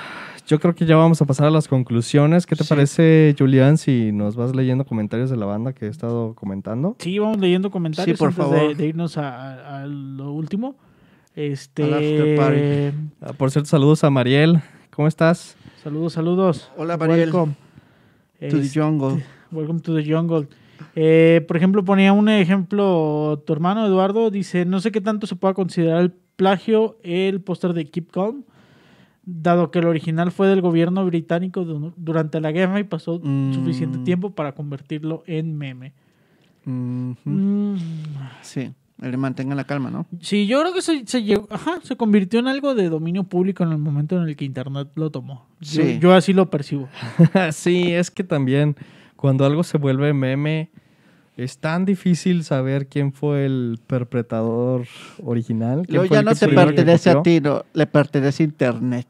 Yo 0.49 0.59
creo 0.59 0.73
que 0.73 0.87
ya 0.87 0.95
vamos 0.95 1.21
a 1.21 1.25
pasar 1.25 1.45
a 1.45 1.51
las 1.51 1.67
conclusiones. 1.67 2.47
¿Qué 2.47 2.55
te 2.55 2.63
Sí. 2.63 2.69
parece, 2.69 3.35
Julián, 3.37 3.77
si 3.77 4.11
nos 4.11 4.35
vas 4.35 4.55
leyendo 4.55 4.83
comentarios 4.83 5.29
de 5.29 5.37
la 5.37 5.45
banda 5.45 5.73
que 5.73 5.85
he 5.85 5.89
estado 5.89 6.33
comentando? 6.33 6.95
Sí, 6.97 7.19
vamos 7.19 7.37
leyendo 7.37 7.69
comentarios 7.69 8.17
Sí, 8.17 8.19
por 8.19 8.29
antes 8.29 8.43
favor. 8.43 8.67
De, 8.69 8.73
de 8.73 8.87
irnos 8.87 9.15
a, 9.19 9.29
a- 9.29 9.83
a 9.83 9.85
lo 9.85 10.31
último. 10.31 10.75
Este. 11.35 12.91
Ah, 13.21 13.33
por 13.33 13.51
cierto, 13.51 13.69
saludos 13.69 14.03
a 14.03 14.09
Mariel. 14.09 14.59
¿Cómo 14.89 15.07
estás? 15.07 15.55
Saludos, 15.83 16.13
saludos. 16.13 16.71
Hola, 16.77 16.97
Mariel. 16.97 17.29
Welcome. 17.31 17.53
To 17.53 18.57
the 18.57 18.61
Este, 18.65 18.81
jungle. 18.81 19.23
Welcome 19.51 19.81
to 19.81 19.93
the 19.95 20.03
jungle. 20.03 20.47
Eh, 20.95 21.45
por 21.47 21.57
ejemplo, 21.57 21.85
ponía 21.85 22.11
un 22.11 22.27
ejemplo, 22.27 23.43
tu 23.45 23.53
hermano 23.53 23.85
Eduardo 23.85 24.31
dice, 24.31 24.65
no 24.65 24.79
sé 24.79 24.91
qué 24.91 24.99
tanto 24.99 25.27
se 25.27 25.35
pueda 25.35 25.53
considerar 25.53 26.01
el 26.01 26.11
plagio 26.35 26.97
el 27.03 27.39
póster 27.41 27.73
de 27.73 27.85
Keep 27.85 28.11
Calm, 28.11 28.43
dado 29.41 29.71
que 29.71 29.79
el 29.79 29.85
original 29.87 30.31
fue 30.31 30.47
del 30.47 30.61
gobierno 30.61 31.05
británico 31.05 31.63
du- 31.65 31.93
durante 31.97 32.39
la 32.41 32.51
guerra 32.51 32.79
y 32.79 32.83
pasó 32.83 33.19
Mm. 33.23 33.53
suficiente 33.53 33.99
tiempo 33.99 34.31
para 34.31 34.53
convertirlo 34.53 35.23
en 35.27 35.57
meme. 35.57 35.93
Mm, 36.65 37.75
Sí, 38.41 38.71
le 38.99 39.17
mantengan 39.17 39.57
la 39.57 39.63
calma, 39.63 39.89
¿no? 39.89 40.05
Sí, 40.21 40.45
yo 40.47 40.59
creo 40.61 40.73
que 40.73 40.81
se, 40.81 41.05
se 41.07 41.23
llegó- 41.23 41.47
ajá, 41.51 41.79
se 41.83 41.95
convirtió 41.95 42.39
en 42.39 42.47
algo 42.47 42.75
de 42.75 42.89
dominio 42.89 43.23
público 43.23 43.63
en 43.63 43.71
el 43.71 43.77
momento 43.77 44.17
en 44.21 44.27
el 44.27 44.35
que 44.35 44.45
Internet 44.45 44.89
lo 44.95 45.09
tomó. 45.09 45.47
Yo- 45.61 45.83
Sí. 45.83 45.99
yo 45.99 46.13
así 46.13 46.33
lo 46.33 46.49
percibo. 46.49 46.89
sí, 47.51 47.91
es 47.93 48.11
que 48.11 48.23
también 48.23 48.75
cuando 49.15 49.45
algo 49.45 49.63
se 49.63 49.77
vuelve 49.77 50.13
meme, 50.13 50.69
es 51.43 51.57
tan 51.59 51.85
difícil 51.85 52.43
saber 52.43 52.87
quién 52.87 53.13
fue 53.13 53.45
el 53.45 53.79
perpetrador 53.87 54.85
original. 55.23 55.85
fue 55.87 56.09
ya 56.09 56.19
el 56.19 56.25
no 56.25 56.35
te 56.35 56.47
pertenece 56.49 57.09
a 57.09 57.21
ti, 57.23 57.39
no, 57.41 57.63
le 57.73 57.87
pertenece 57.87 58.43
a 58.43 58.45
Internet. 58.45 59.07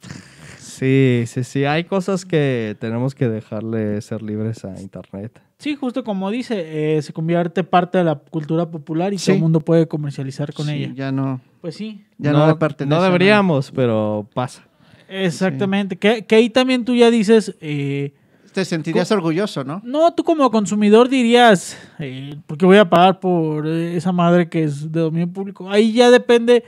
Sí, 0.57 1.23
sí, 1.25 1.43
sí. 1.43 1.65
Hay 1.65 1.83
cosas 1.85 2.25
que 2.25 2.75
tenemos 2.79 3.15
que 3.15 3.27
dejarle 3.27 3.99
ser 4.01 4.21
libres 4.21 4.63
a 4.63 4.79
Internet. 4.79 5.41
Sí, 5.57 5.75
justo 5.75 6.03
como 6.05 6.31
dice, 6.31 6.97
eh, 6.97 7.01
se 7.01 7.11
convierte 7.11 7.63
parte 7.65 7.97
de 7.97 8.05
la 8.05 8.15
cultura 8.15 8.69
popular 8.71 9.13
y 9.13 9.17
Sí. 9.17 9.25
todo 9.27 9.35
el 9.35 9.41
mundo 9.41 9.59
puede 9.59 9.87
comercializar 9.87 10.53
con 10.53 10.67
Sí, 10.67 10.71
ella. 10.71 10.93
Ya 10.95 11.11
no, 11.11 11.41
Pues 11.59 11.75
sí, 11.75 12.05
ya 12.17 12.31
no, 12.31 12.47
le 12.47 12.55
pertenece. 12.55 12.95
no 12.95 13.03
deberíamos, 13.03 13.71
pero 13.71 14.29
pasa. 14.33 14.63
exactamente. 15.09 15.97
Que, 15.97 16.25
que 16.25 16.35
ahí 16.35 16.49
también 16.49 16.85
tú 16.85 16.95
ya 16.95 17.11
dices, 17.11 17.57
eh, 17.59 18.13
Te 18.53 18.65
sentirías 18.65 19.11
orgulloso, 19.11 19.63
¿no? 19.63 19.81
no, 19.83 20.13
tú 20.13 20.23
como 20.23 20.49
consumidor 20.51 21.09
dirías, 21.09 21.77
eh, 21.99 22.35
porque 22.47 22.65
voy 22.65 22.77
a 22.77 22.89
pagar 22.89 23.19
por 23.19 23.67
eh, 23.67 23.95
esa 23.95 24.11
madre 24.11 24.49
que 24.49 24.63
es 24.63 24.91
de 24.91 25.01
dominio 25.01 25.27
público. 25.27 25.69
Ahí 25.69 25.93
ya 25.93 26.09
depende, 26.09 26.63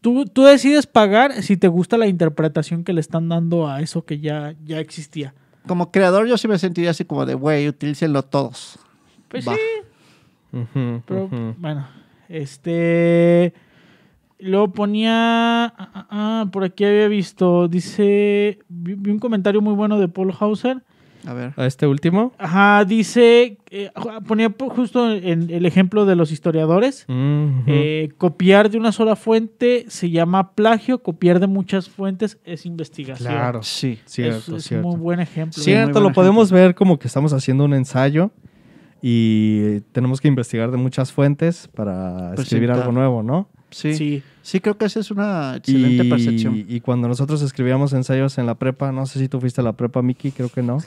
tú, 0.00 0.24
tú 0.24 0.44
decides 0.44 0.86
pagar 0.86 1.42
si 1.42 1.56
te 1.56 1.68
gusta 1.68 1.98
la 1.98 2.06
interpretación 2.06 2.84
que 2.84 2.92
le 2.92 3.00
están 3.00 3.28
dando 3.28 3.68
a 3.68 3.80
eso 3.80 4.04
que 4.04 4.20
ya, 4.20 4.54
ya 4.64 4.78
existía. 4.78 5.34
Como 5.66 5.90
creador 5.90 6.26
yo 6.26 6.38
sí 6.38 6.48
me 6.48 6.58
sentiría 6.58 6.90
así 6.90 7.04
como 7.04 7.26
de, 7.26 7.34
güey, 7.34 7.68
utilícenlo 7.68 8.22
todos. 8.22 8.78
Pues 9.28 9.46
Va. 9.46 9.54
sí, 9.54 10.66
Pero 11.06 11.28
bueno, 11.58 11.86
este. 12.28 13.52
Luego 14.38 14.72
ponía. 14.72 15.66
ah, 15.66 15.74
ah, 15.76 16.06
ah, 16.10 16.46
por 16.50 16.64
aquí 16.64 16.84
había 16.84 17.08
visto. 17.08 17.68
Dice. 17.68 18.58
Vi, 18.68 18.94
vi 18.94 19.10
un 19.10 19.18
comentario 19.18 19.60
muy 19.60 19.74
bueno 19.74 19.98
de 19.98 20.08
Paul 20.08 20.34
Hauser. 20.38 20.82
A 21.26 21.34
ver. 21.34 21.52
¿A 21.56 21.66
este 21.66 21.86
último? 21.86 22.32
Ajá, 22.38 22.84
dice. 22.84 23.58
eh, 23.70 23.90
ponía 24.26 24.50
po- 24.50 24.70
justo 24.70 25.10
en 25.12 25.50
el 25.50 25.66
ejemplo 25.66 26.06
de 26.06 26.16
los 26.16 26.32
historiadores. 26.32 27.04
Eh, 27.66 28.10
copiar 28.16 28.70
de 28.70 28.78
una 28.78 28.90
sola 28.92 29.16
fuente 29.16 29.84
se 29.88 30.10
llama 30.10 30.52
plagio. 30.52 31.02
Copiar 31.02 31.38
de 31.40 31.46
muchas 31.46 31.88
fuentes 31.88 32.38
es 32.44 32.64
investigación. 32.66 33.32
Claro. 33.32 33.62
Sí. 33.62 33.98
Cierto, 34.06 34.56
es, 34.56 34.62
es 34.62 34.64
cierto. 34.68 34.86
un 34.88 34.92
muy 34.94 35.00
buen 35.00 35.20
ejemplo. 35.20 35.62
Cierto, 35.62 35.92
buen 35.92 36.04
lo 36.04 36.12
podemos 36.12 36.50
ver 36.50 36.74
como 36.74 36.98
que 36.98 37.06
estamos 37.06 37.32
haciendo 37.32 37.64
un 37.64 37.74
ensayo 37.74 38.30
y 39.02 39.80
tenemos 39.92 40.20
que 40.20 40.28
investigar 40.28 40.70
de 40.70 40.76
muchas 40.76 41.12
fuentes 41.12 41.68
para 41.74 42.34
escribir 42.34 42.70
algo 42.70 42.92
nuevo, 42.92 43.22
¿no? 43.22 43.48
Sí. 43.70 43.94
sí. 43.94 44.22
Creo 44.60 44.76
que 44.76 44.86
esa 44.86 45.00
es 45.00 45.10
una 45.10 45.56
excelente 45.56 46.04
y, 46.04 46.10
percepción. 46.10 46.64
Y 46.66 46.80
cuando 46.80 47.08
nosotros 47.08 47.42
escribíamos 47.42 47.92
ensayos 47.92 48.38
en 48.38 48.46
la 48.46 48.54
prepa, 48.54 48.92
no 48.92 49.06
sé 49.06 49.18
si 49.18 49.28
tú 49.28 49.40
fuiste 49.40 49.60
a 49.60 49.64
la 49.64 49.72
prepa, 49.72 50.02
Miki, 50.02 50.32
creo 50.32 50.48
que 50.48 50.62
no. 50.62 50.78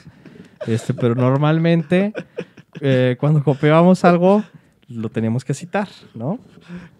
Este, 0.66 0.94
pero 0.94 1.14
normalmente 1.14 2.12
eh, 2.80 3.16
cuando 3.20 3.42
copiábamos 3.44 4.04
algo, 4.04 4.44
lo 4.88 5.08
teníamos 5.08 5.44
que 5.44 5.54
citar, 5.54 5.88
¿no? 6.14 6.38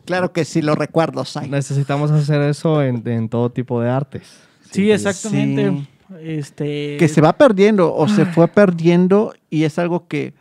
Claro 0.05 0.33
que 0.33 0.45
sí, 0.45 0.63
lo 0.63 0.75
recuerdo, 0.75 1.25
Sai. 1.25 1.49
Necesitamos 1.49 2.11
hacer 2.11 2.43
eso 2.43 2.83
en, 2.83 3.07
en 3.09 3.29
todo 3.29 3.51
tipo 3.51 3.81
de 3.81 3.91
artes. 3.91 4.41
Sí, 4.71 4.91
exactamente. 4.91 5.87
Este... 6.21 6.97
Que 6.99 7.09
se 7.09 7.21
va 7.21 7.33
perdiendo 7.33 7.95
o 7.95 8.09
se 8.09 8.27
fue 8.27 8.49
perdiendo 8.49 9.35
y 9.51 9.65
es 9.65 9.79
algo 9.79 10.07
que 10.07 10.35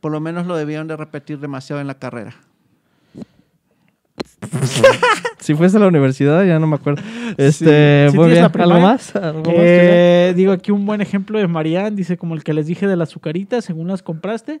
por 0.00 0.12
lo 0.12 0.20
menos 0.20 0.46
lo 0.46 0.56
debieron 0.56 0.86
de 0.86 0.96
repetir 0.96 1.38
demasiado 1.38 1.80
en 1.80 1.86
la 1.86 1.94
carrera. 1.94 2.34
si 5.38 5.54
fuese 5.54 5.76
a 5.76 5.80
la 5.80 5.88
universidad, 5.88 6.44
ya 6.44 6.58
no 6.58 6.66
me 6.66 6.76
acuerdo. 6.76 7.02
Este, 7.36 8.08
¿Sí 8.10 8.16
muy 8.16 8.26
tienes 8.26 8.32
bien. 8.32 8.42
la 8.42 8.52
primaria? 8.52 8.74
¿Algo 8.76 8.86
más? 8.88 9.16
¿Algo 9.16 9.42
más, 9.44 9.54
Eh, 9.56 10.32
digo 10.36 10.52
aquí 10.52 10.70
un 10.70 10.86
buen 10.86 11.00
ejemplo 11.00 11.38
de 11.38 11.46
Marianne, 11.48 11.96
dice 11.96 12.16
como 12.16 12.34
el 12.34 12.44
que 12.44 12.52
les 12.54 12.66
dije 12.66 12.86
de 12.86 12.96
las 12.96 13.10
azucaritas, 13.10 13.64
según 13.64 13.88
las 13.88 14.02
compraste, 14.02 14.60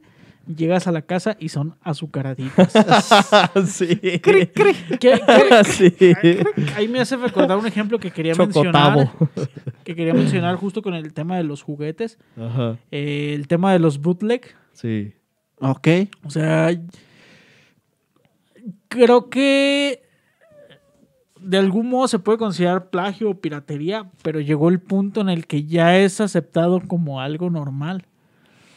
llegas 0.56 0.86
a 0.86 0.92
la 0.92 1.02
casa 1.02 1.36
y 1.38 1.50
son 1.50 1.76
azucaraditas. 1.82 2.72
sí. 3.66 3.96
¿Qué- 3.96 4.50
qué- 4.98 5.64
sí. 5.64 5.94
Ahí 6.76 6.88
me 6.88 7.00
hace 7.00 7.16
recordar 7.16 7.56
un 7.58 7.66
ejemplo 7.66 7.98
que 7.98 8.10
quería 8.10 8.32
Chocotavo. 8.34 8.96
mencionar, 8.96 9.10
que 9.84 9.94
quería 9.94 10.14
mencionar 10.14 10.56
justo 10.56 10.82
con 10.82 10.94
el 10.94 11.12
tema 11.12 11.36
de 11.36 11.44
los 11.44 11.62
juguetes, 11.62 12.18
Ajá. 12.40 12.76
eh, 12.90 13.32
el 13.34 13.46
tema 13.46 13.72
de 13.72 13.78
los 13.78 14.00
bootleg. 14.00 14.42
Sí. 14.72 15.12
Ok. 15.60 15.88
O 16.24 16.30
sea, 16.30 16.70
creo 18.88 19.28
que 19.30 20.02
de 21.40 21.58
algún 21.58 21.88
modo 21.88 22.08
se 22.08 22.18
puede 22.18 22.38
considerar 22.38 22.90
plagio 22.90 23.30
o 23.30 23.34
piratería, 23.34 24.10
pero 24.22 24.40
llegó 24.40 24.68
el 24.68 24.80
punto 24.80 25.20
en 25.20 25.28
el 25.28 25.46
que 25.46 25.64
ya 25.64 25.96
es 25.96 26.20
aceptado 26.20 26.80
como 26.86 27.20
algo 27.20 27.48
normal. 27.50 28.04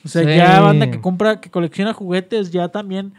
O 0.05 0.07
sea, 0.07 0.23
Sí. 0.23 0.35
ya 0.37 0.59
banda 0.61 0.89
que 0.91 1.01
compra, 1.01 1.41
que 1.41 1.49
colecciona 1.49 1.93
juguetes, 1.93 2.51
ya 2.51 2.69
también 2.69 3.13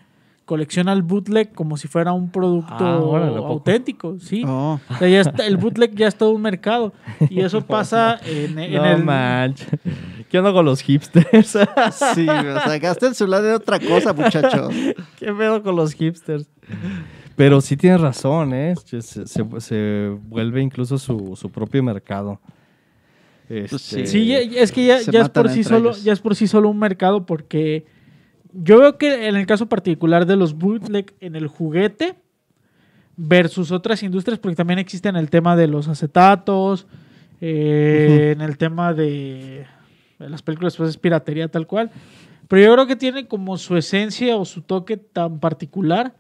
colecciona 0.45 0.93
el 0.93 1.03
bootleg 1.03 1.53
como 1.53 1.76
si 1.76 1.88
fuera 1.88 2.12
un 2.12 2.30
producto 2.30 2.74
Ah, 2.78 3.36
auténtico, 3.47 4.18
sí. 4.18 4.43
Oh. 4.47 4.78
O 4.90 4.95
sea, 4.99 5.09
ya 5.09 5.20
está- 5.20 5.47
el 5.47 5.57
bootleg 5.57 5.95
ya 5.95 6.09
es 6.09 6.16
todo 6.16 6.30
un 6.30 6.43
mercado. 6.43 6.93
Y 7.30 7.40
eso 7.40 7.61
pasa 7.66 8.18
en, 8.24 8.59
en 8.59 8.74
no 8.74 8.84
el... 8.84 9.05
manches. 9.05 9.68
¿Qué 10.28 10.38
onda 10.38 10.53
con 10.53 10.64
los 10.64 10.80
hipsters? 10.80 11.53
Sí, 12.14 12.26
o 12.28 12.61
sea, 12.61 12.78
gasten 12.78 13.14
su 13.14 13.26
lado 13.26 13.45
de 13.45 13.55
otra 13.55 13.78
cosa, 13.78 14.12
muchachos. 14.12 14.72
¿Qué 15.18 15.32
pedo 15.32 15.62
con 15.62 15.76
los 15.76 15.93
hipsters? 15.95 16.49
Pero 17.36 17.61
sí 17.61 17.76
tienes 17.76 18.01
razón, 18.01 18.53
¿eh? 18.53 18.74
Se, 18.84 19.01
se- 19.03 19.26
se 19.26 20.16
vuelve 20.28 20.61
incluso 20.62 20.99
su, 20.99 21.34
su 21.36 21.51
propio 21.51 21.82
mercado. 21.82 22.40
Este, 23.49 24.07
sí. 24.07 24.32
Es 24.34 24.72
que 24.72 24.86
ya, 24.86 24.99
Se 25.01 25.11
ya 25.12 25.20
es 25.20 25.24
matan 25.26 25.43
por 25.45 25.53
sí 25.53 25.59
entre 25.61 25.76
solo, 25.76 25.88
ellos. 25.90 26.05
ya 26.05 26.12
es 26.12 26.20
por 26.20 26.34
sí 26.34 26.47
solo 26.47 26.68
un 26.70 26.78
mercado 26.78 27.26
porque 27.26 27.84
yo 28.53 28.79
veo 28.81 28.99
que 28.99 29.29
en 29.29 29.37
el 29.37 29.47
caso 29.47 29.67
particular 29.67 30.27
de 30.27 30.37
los 30.37 30.55
bootleg 30.55 31.15
en 31.21 31.37
el 31.37 31.47
juguete 31.47 32.15
versus 33.17 33.71
otras 33.73 34.03
industrias, 34.03 34.39
porque 34.39 34.57
también 34.57 34.79
existen 34.79 35.17
el 35.17 35.31
tema 35.31 35.57
de 35.57 35.67
los 35.69 35.89
acetatos, 35.89 36.87
eh, 37.41 38.33
en 38.35 38.41
el 38.41 38.57
tema 38.57 38.95
de, 38.95 39.67
las 40.19 40.43
películas, 40.43 40.77
pues 40.77 40.91
es 40.91 40.97
piratería 40.97 41.49
tal 41.49 41.67
cual. 41.67 41.91
Pero 42.49 42.63
yo 42.63 42.73
creo 42.75 42.87
que 42.87 42.97
tiene 42.97 43.27
como 43.27 43.57
su 43.59 43.77
esencia 43.77 44.37
o 44.37 44.45
su 44.45 44.63
toque 44.63 44.97
tan 44.97 45.41
particular 45.41 46.15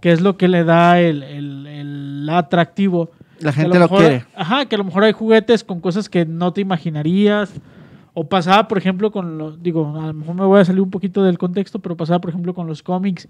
que 0.00 0.12
es 0.12 0.20
lo 0.20 0.36
que 0.36 0.48
le 0.48 0.64
da 0.64 1.00
el, 1.00 1.22
el- 1.22 1.66
el 1.66 2.28
atractivo. 2.30 3.10
La 3.40 3.50
Que 3.52 3.62
gente 3.62 3.78
lo 3.78 3.84
mejor- 3.84 3.98
quiere. 4.00 4.24
Ajá, 4.34 4.66
que 4.66 4.74
a 4.74 4.78
lo 4.78 4.84
mejor 4.84 5.04
hay 5.04 5.12
juguetes 5.12 5.64
con 5.64 5.80
cosas 5.80 6.08
que 6.08 6.24
no 6.26 6.52
te 6.52 6.60
imaginarías. 6.60 7.52
O 8.16 8.28
pasaba, 8.28 8.68
por 8.68 8.78
ejemplo, 8.78 9.10
con 9.10 9.38
los. 9.38 9.62
Digo, 9.62 9.92
a 10.00 10.06
lo 10.06 10.14
mejor 10.14 10.34
me 10.36 10.44
voy 10.44 10.60
a 10.60 10.64
salir 10.64 10.80
un 10.80 10.90
poquito 10.90 11.24
del 11.24 11.36
contexto, 11.36 11.80
pero 11.80 11.96
pasaba, 11.96 12.20
por 12.20 12.30
ejemplo, 12.30 12.54
con 12.54 12.66
los 12.68 12.82
cómics 12.82 13.28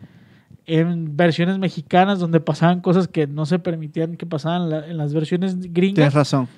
en 0.66 1.16
versiones 1.16 1.58
mexicanas 1.58 2.18
donde 2.18 2.40
pasaban 2.40 2.80
cosas 2.80 3.08
que 3.08 3.26
no 3.26 3.44
se 3.46 3.58
permitían 3.58 4.16
que 4.16 4.26
pasaban 4.26 4.62
en 4.62 4.70
la- 4.70 4.86
en 4.88 4.96
las 4.96 5.12
versiones 5.14 5.52
Tienes 5.54 5.72
gringas. 5.74 6.14
razón. 6.14 6.48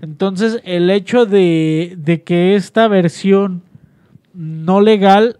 Entonces, 0.00 0.60
el 0.64 0.90
hecho 0.90 1.24
de, 1.26 1.94
de 1.98 2.22
que 2.22 2.54
esta 2.56 2.88
versión 2.88 3.62
no 4.34 4.80
legal 4.80 5.38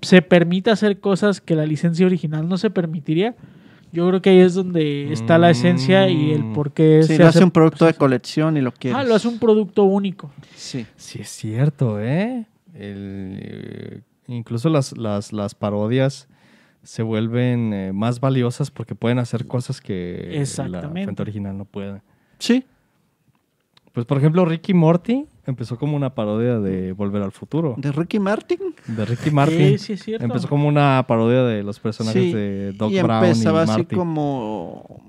se 0.00 0.22
permita 0.22 0.72
hacer 0.72 1.00
cosas 1.00 1.40
que 1.40 1.56
la 1.56 1.66
licencia 1.66 2.06
original 2.06 2.48
no 2.48 2.56
se 2.56 2.70
permitiría, 2.70 3.34
yo 3.92 4.08
creo 4.08 4.22
que 4.22 4.30
ahí 4.30 4.38
es 4.40 4.54
donde 4.54 5.12
está 5.12 5.38
la 5.38 5.50
esencia 5.50 6.08
y 6.08 6.32
el 6.32 6.44
Mm. 6.44 6.52
por 6.52 6.72
qué 6.72 7.02
Sí, 7.02 7.08
se 7.14 7.18
lo 7.18 7.26
hace 7.26 7.38
hace- 7.38 7.44
un 7.44 7.50
producto 7.50 7.86
de 7.86 7.94
colección 7.94 8.56
y 8.56 8.60
lo 8.60 8.72
quieres. 8.72 8.98
Ah, 8.98 9.04
lo 9.04 9.14
hace 9.14 9.28
un 9.28 9.38
producto 9.38 9.84
único. 9.84 10.30
Sí. 10.54 10.86
Sí, 10.96 11.20
es 11.22 11.28
cierto, 11.28 12.00
¿eh? 12.00 12.46
El, 12.74 13.38
eh, 13.40 14.00
incluso 14.28 14.68
las, 14.68 14.96
las, 14.96 15.32
las 15.32 15.54
parodias 15.54 16.28
se 16.82 17.02
vuelven 17.02 17.72
eh, 17.74 17.92
más 17.92 18.20
valiosas 18.20 18.70
porque 18.70 18.94
pueden 18.94 19.18
hacer 19.18 19.46
cosas 19.46 19.80
que 19.80 20.28
la 20.32 20.40
Exactamente. 20.40 21.04
fuente 21.04 21.22
original 21.22 21.58
no 21.58 21.64
puede. 21.64 22.00
Sí. 22.38 22.64
Pues, 23.92 24.06
por 24.06 24.18
ejemplo, 24.18 24.44
Ricky 24.44 24.72
Morty 24.72 25.26
empezó 25.46 25.78
como 25.78 25.96
una 25.96 26.14
parodia 26.14 26.58
de 26.60 26.92
Volver 26.92 27.22
al 27.22 27.32
Futuro. 27.32 27.74
De 27.78 27.92
Ricky 27.92 28.18
Martin. 28.18 28.58
De 28.86 29.04
Ricky 29.04 29.30
Martin. 29.30 29.58
Sí, 29.58 29.78
sí, 29.78 29.92
es 29.94 30.02
cierto. 30.04 30.24
Empezó 30.24 30.48
como 30.48 30.68
una 30.68 31.04
parodia 31.06 31.42
de 31.44 31.62
los 31.62 31.78
personajes 31.80 32.22
Sí, 32.22 32.32
de 32.32 32.72
Doc 32.72 32.90
y 32.92 33.00
Brown 33.02 33.24
y 33.24 33.28
empezaba 33.28 33.62
así 33.62 33.84
como, 33.84 35.00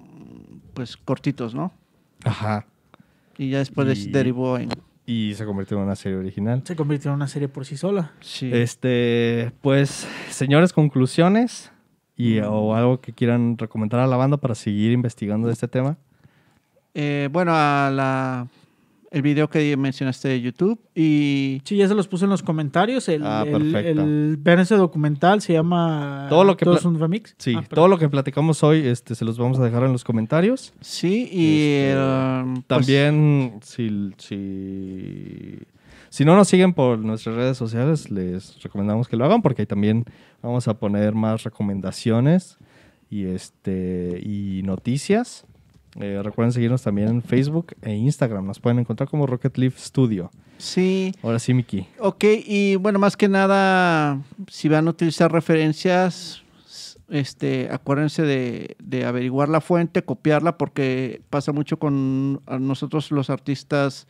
pues, 0.73 0.97
cortitos, 0.97 1.53
¿no? 1.55 1.71
Ajá. 2.23 2.65
Y 3.37 3.49
ya 3.49 3.59
después 3.59 4.05
Y- 4.05 4.11
derivó 4.11 4.57
en... 4.57 4.69
Y 5.05 5.33
se 5.33 5.45
convirtió 5.45 5.77
en 5.77 5.83
una 5.83 5.95
serie 5.95 6.17
original. 6.19 6.61
Se 6.63 6.75
convirtió 6.75 7.09
en 7.09 7.15
una 7.15 7.27
serie 7.27 7.47
por 7.49 7.65
sí 7.65 7.75
sola. 7.75 8.11
Sí. 8.21 8.49
Este, 8.53 9.51
pues, 9.61 10.07
señores, 10.29 10.71
conclusiones 10.73 11.71
y 12.15 12.39
o 12.39 12.75
algo 12.75 13.01
que 13.01 13.11
quieran 13.11 13.57
recomendar 13.57 13.99
a 13.99 14.07
la 14.07 14.15
banda 14.15 14.37
para 14.37 14.53
seguir 14.53 14.91
investigando 14.91 15.47
de 15.47 15.53
este 15.53 15.67
tema. 15.67 15.97
Eh, 16.93 17.29
bueno, 17.31 17.51
a 17.55 17.89
la, 17.91 18.47
el 19.11 19.21
video 19.21 19.49
que 19.49 19.75
mencionaste 19.75 20.29
de 20.29 20.39
YouTube 20.41 20.79
y... 20.95 21.61
Sí, 21.65 21.75
ya 21.75 21.87
se 21.87 21.93
los 21.95 22.07
puse 22.07 22.23
en 22.23 22.29
los 22.31 22.41
comentarios. 22.41 23.09
El, 23.09 23.23
Ah, 23.25 23.43
el- 23.45 23.51
perfecto. 23.51 24.01
el- 24.01 24.37
vean 24.39 24.59
ese 24.59 24.75
documental, 24.75 25.41
se 25.41 25.51
llama 25.53 26.27
Todo 26.29 26.45
lo 26.45 26.55
que 26.55 26.63
Todo 26.63 26.75
pla- 26.75 26.79
es 26.79 26.85
un 26.85 26.97
remix. 26.97 27.35
Sí, 27.37 27.53
Ah, 27.57 27.63
todo 27.69 27.89
lo 27.89 27.97
que 27.97 28.07
platicamos 28.07 28.63
hoy 28.63 28.87
este, 28.87 29.13
se 29.15 29.25
los 29.25 29.37
vamos 29.37 29.59
a 29.59 29.65
dejar 29.65 29.83
en 29.83 29.91
los 29.91 30.05
comentarios. 30.05 30.73
Sí, 30.79 31.27
y... 31.29 31.45
Este, 31.57 31.91
el, 31.91 32.53
pues, 32.53 32.67
También, 32.67 33.59
si, 33.63 34.11
si, 34.17 35.57
si 36.09 36.23
no 36.25 36.35
nos 36.37 36.47
siguen 36.47 36.73
por 36.73 36.97
nuestras 36.99 37.35
redes 37.35 37.57
sociales, 37.57 38.09
les 38.11 38.61
recomendamos 38.63 39.07
que 39.09 39.17
lo 39.17 39.25
hagan 39.25 39.41
porque 39.41 39.63
ahí 39.63 39.65
también 39.65 40.05
vamos 40.41 40.67
a 40.69 40.73
poner 40.79 41.13
más 41.13 41.43
recomendaciones 41.43 42.57
y, 43.09 43.25
este, 43.25 44.21
y 44.23 44.61
noticias. 44.63 45.45
Eh, 45.99 46.21
recuerden 46.23 46.53
seguirnos 46.53 46.81
también 46.81 47.09
en 47.09 47.21
Facebook 47.21 47.75
e 47.81 47.93
Instagram. 47.93 48.45
Nos 48.45 48.59
pueden 48.59 48.79
encontrar 48.79 49.09
como 49.09 49.27
Rocket 49.27 49.57
Leaf 49.57 49.77
Studio. 49.77 50.31
Sí, 50.57 51.13
Ahora 51.23 51.39
sí, 51.39 51.53
Miki. 51.53 51.87
ok, 51.99 52.23
y 52.45 52.75
bueno, 52.75 52.99
más 52.99 53.17
que 53.17 53.27
nada, 53.27 54.21
si 54.47 54.69
van 54.69 54.87
a 54.87 54.91
utilizar 54.91 55.31
referencias, 55.31 56.43
este, 57.09 57.67
acuérdense 57.71 58.21
de, 58.21 58.75
de 58.81 59.05
averiguar 59.05 59.49
la 59.49 59.59
fuente, 59.59 60.03
copiarla, 60.03 60.57
porque 60.57 61.21
pasa 61.29 61.51
mucho 61.51 61.77
con 61.77 62.41
nosotros 62.59 63.11
los 63.11 63.29
artistas 63.29 64.07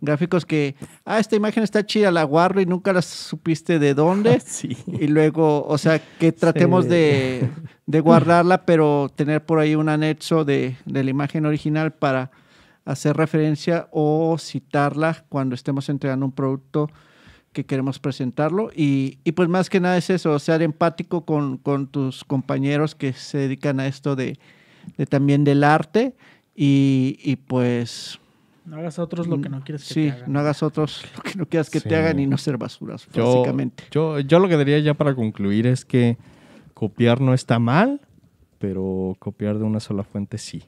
gráficos 0.00 0.44
que, 0.46 0.74
ah, 1.04 1.18
esta 1.18 1.36
imagen 1.36 1.62
está 1.62 1.84
chida, 1.84 2.10
la 2.10 2.24
guardo 2.24 2.60
y 2.60 2.66
nunca 2.66 2.92
la 2.92 3.02
supiste 3.02 3.78
de 3.78 3.94
dónde. 3.94 4.40
Sí. 4.46 4.76
Y 4.86 5.06
luego, 5.06 5.64
o 5.66 5.78
sea, 5.78 5.98
que 6.18 6.32
tratemos 6.32 6.84
Sí. 6.84 6.90
de, 6.90 7.50
de 7.86 8.00
guardarla, 8.00 8.64
pero 8.64 9.10
tener 9.14 9.44
por 9.44 9.58
ahí 9.58 9.74
un 9.74 9.88
anexo 9.88 10.44
de, 10.44 10.76
de 10.84 11.04
la 11.04 11.10
imagen 11.10 11.46
original 11.46 11.92
para 11.92 12.30
hacer 12.84 13.16
referencia 13.16 13.88
o 13.92 14.36
citarla 14.38 15.24
cuando 15.28 15.54
estemos 15.54 15.88
entregando 15.88 16.26
un 16.26 16.32
producto 16.32 16.90
que 17.52 17.64
queremos 17.66 17.98
presentarlo. 17.98 18.70
Y, 18.74 19.18
y 19.24 19.32
pues 19.32 19.48
más 19.48 19.68
que 19.70 19.80
nada 19.80 19.96
es 19.96 20.10
eso, 20.10 20.38
ser 20.38 20.62
empático 20.62 21.24
con, 21.24 21.58
con 21.58 21.88
tus 21.88 22.24
compañeros 22.24 22.94
que 22.94 23.12
se 23.12 23.38
dedican 23.38 23.80
a 23.80 23.86
esto 23.86 24.16
de, 24.16 24.38
de 24.96 25.06
también 25.06 25.44
del 25.44 25.64
arte. 25.64 26.14
Y, 26.54 27.18
y 27.22 27.36
pues 27.36 28.18
No 28.70 28.76
hagas 28.76 28.98
a 28.98 29.02
otros 29.02 29.26
lo 29.26 29.40
que 29.40 29.48
no 29.48 29.62
quieres 29.62 29.86
que 29.86 29.94
sí, 29.94 30.02
te 30.06 30.10
hagan. 30.12 30.32
no 30.32 30.38
hagas 30.40 30.62
otros 30.62 31.04
lo 31.16 31.22
que 31.22 31.34
no 31.36 31.46
quieras 31.46 31.68
que 31.70 31.80
Sí. 31.80 31.88
te 31.88 31.96
hagan 31.96 32.18
y 32.20 32.26
no 32.26 32.38
ser 32.38 32.56
basuras, 32.56 33.06
Yo, 33.12 33.24
básicamente. 33.34 33.84
yo, 33.90 34.20
yo 34.20 34.38
lo 34.38 34.48
que 34.48 34.56
diría 34.56 34.78
ya 34.78 34.94
para 34.94 35.14
concluir 35.14 35.66
es 35.66 35.84
que 35.84 36.16
copiar 36.74 37.20
no 37.20 37.34
está 37.34 37.58
mal, 37.58 38.00
pero 38.58 39.16
copiar 39.18 39.58
de 39.58 39.64
una 39.64 39.80
sola 39.80 40.04
fuente 40.04 40.38
sí. 40.38 40.62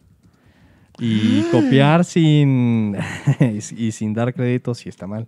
Y 0.98 1.42
copiar 1.50 2.04
sin 2.04 2.96
y 3.76 3.92
sin 3.92 4.12
dar 4.14 4.34
crédito 4.34 4.74
sí 4.74 4.88
está 4.88 5.06
mal. 5.06 5.26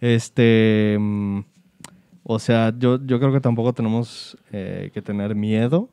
Este, 0.00 0.96
mm, 0.98 1.40
o 2.24 2.38
sea, 2.38 2.72
yo, 2.76 2.98
yo 3.04 3.20
creo 3.20 3.32
que 3.32 3.40
tampoco 3.40 3.72
tenemos 3.72 4.36
eh, 4.50 4.90
que 4.92 5.02
tener 5.02 5.34
miedo 5.34 5.88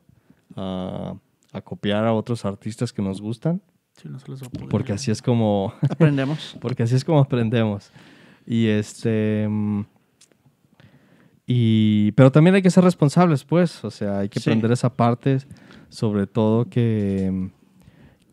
a, 0.56 1.14
a 1.52 1.60
copiar 1.60 2.04
a 2.06 2.12
otros 2.12 2.44
artistas 2.44 2.92
que 2.92 3.02
nos 3.02 3.20
gustan, 3.20 3.60
Sí, 4.00 4.08
no 4.08 4.18
se 4.18 4.30
les 4.30 4.42
va 4.42 4.46
a 4.46 4.50
poder. 4.50 4.68
porque 4.68 4.92
así 4.92 5.10
es 5.10 5.20
como, 5.22 5.74
Aprendemos. 5.88 6.56
porque 6.60 6.82
así 6.84 6.94
es 6.94 7.04
como 7.04 7.18
aprendemos. 7.20 7.90
Y 8.46 8.66
este... 8.68 9.46
mm, 9.48 9.82
Y, 11.46 12.12
pero 12.12 12.30
también 12.30 12.54
hay 12.54 12.62
que 12.62 12.70
ser 12.70 12.84
responsables, 12.84 13.44
pues. 13.44 13.84
O 13.84 13.90
sea, 13.90 14.20
hay 14.20 14.28
que 14.28 14.38
Sí. 14.40 14.48
aprender 14.50 14.70
esa 14.72 14.94
parte, 14.94 15.38
sobre 15.88 16.26
todo 16.26 16.66
que, 16.66 17.50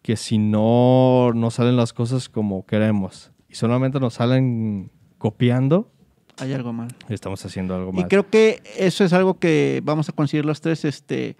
que 0.03 0.15
si 0.15 0.37
no, 0.37 1.31
no 1.33 1.49
salen 1.51 1.75
las 1.77 1.93
cosas 1.93 2.29
como 2.29 2.65
queremos 2.65 3.31
y 3.49 3.55
solamente 3.55 3.99
nos 3.99 4.13
salen 4.15 4.91
copiando, 5.17 5.91
Hay 6.39 6.53
algo 6.53 6.71
mal. 6.73 6.89
estamos 7.09 7.43
haciendo 7.43 7.75
algo 7.75 7.89
Y 7.91 8.01
mal. 8.01 8.07
creo 8.07 8.29
que 8.29 8.61
eso 8.77 9.03
es 9.03 9.13
algo 9.13 9.39
que 9.39 9.81
vamos 9.83 10.07
a 10.09 10.11
conseguir 10.13 10.45
los 10.45 10.61
tres. 10.61 10.85
Este, 10.85 11.35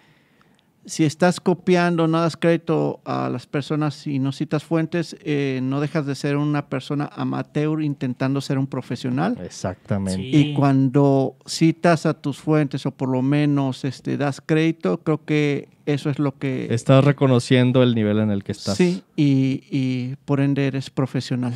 si 0.88 1.04
estás 1.04 1.40
copiando, 1.40 2.08
no 2.08 2.22
das 2.22 2.38
crédito 2.38 3.02
a 3.06 3.30
las 3.30 3.46
personas 3.46 4.08
y 4.08 4.20
no 4.20 4.32
citas 4.32 4.64
fuentes, 4.64 5.18
eh, 5.22 5.60
no 5.62 5.82
dejas 5.82 6.06
de 6.06 6.16
ser 6.16 6.38
una 6.38 6.68
persona 6.68 7.10
amateur 7.14 7.82
intentando 7.84 8.42
ser 8.42 8.58
un 8.58 8.68
profesional. 8.68 9.38
Exactamente. 9.44 10.22
Sí. 10.22 10.32
Y 10.34 10.54
cuando 10.54 11.36
citas 11.46 12.06
a 12.06 12.14
tus 12.14 12.40
fuentes 12.40 12.86
o 12.86 12.92
por 12.92 13.10
lo 13.10 13.22
menos 13.22 13.84
este, 13.84 14.18
das 14.18 14.42
crédito, 14.44 15.00
creo 15.00 15.24
que 15.26 15.70
eso 15.86 16.10
es 16.10 16.20
lo 16.20 16.38
que... 16.38 16.74
Estás 16.74 17.04
reconociendo 17.04 17.84
el 17.84 17.94
nivel 17.94 18.20
en 18.20 18.32
el 18.32 18.44
que 18.44 18.54
estás. 18.54 18.78
Sí, 18.78 19.04
y, 19.16 19.64
y 19.70 20.16
por 20.26 20.40
ende 20.40 20.68
eres 20.68 20.90
profesional. 20.90 21.54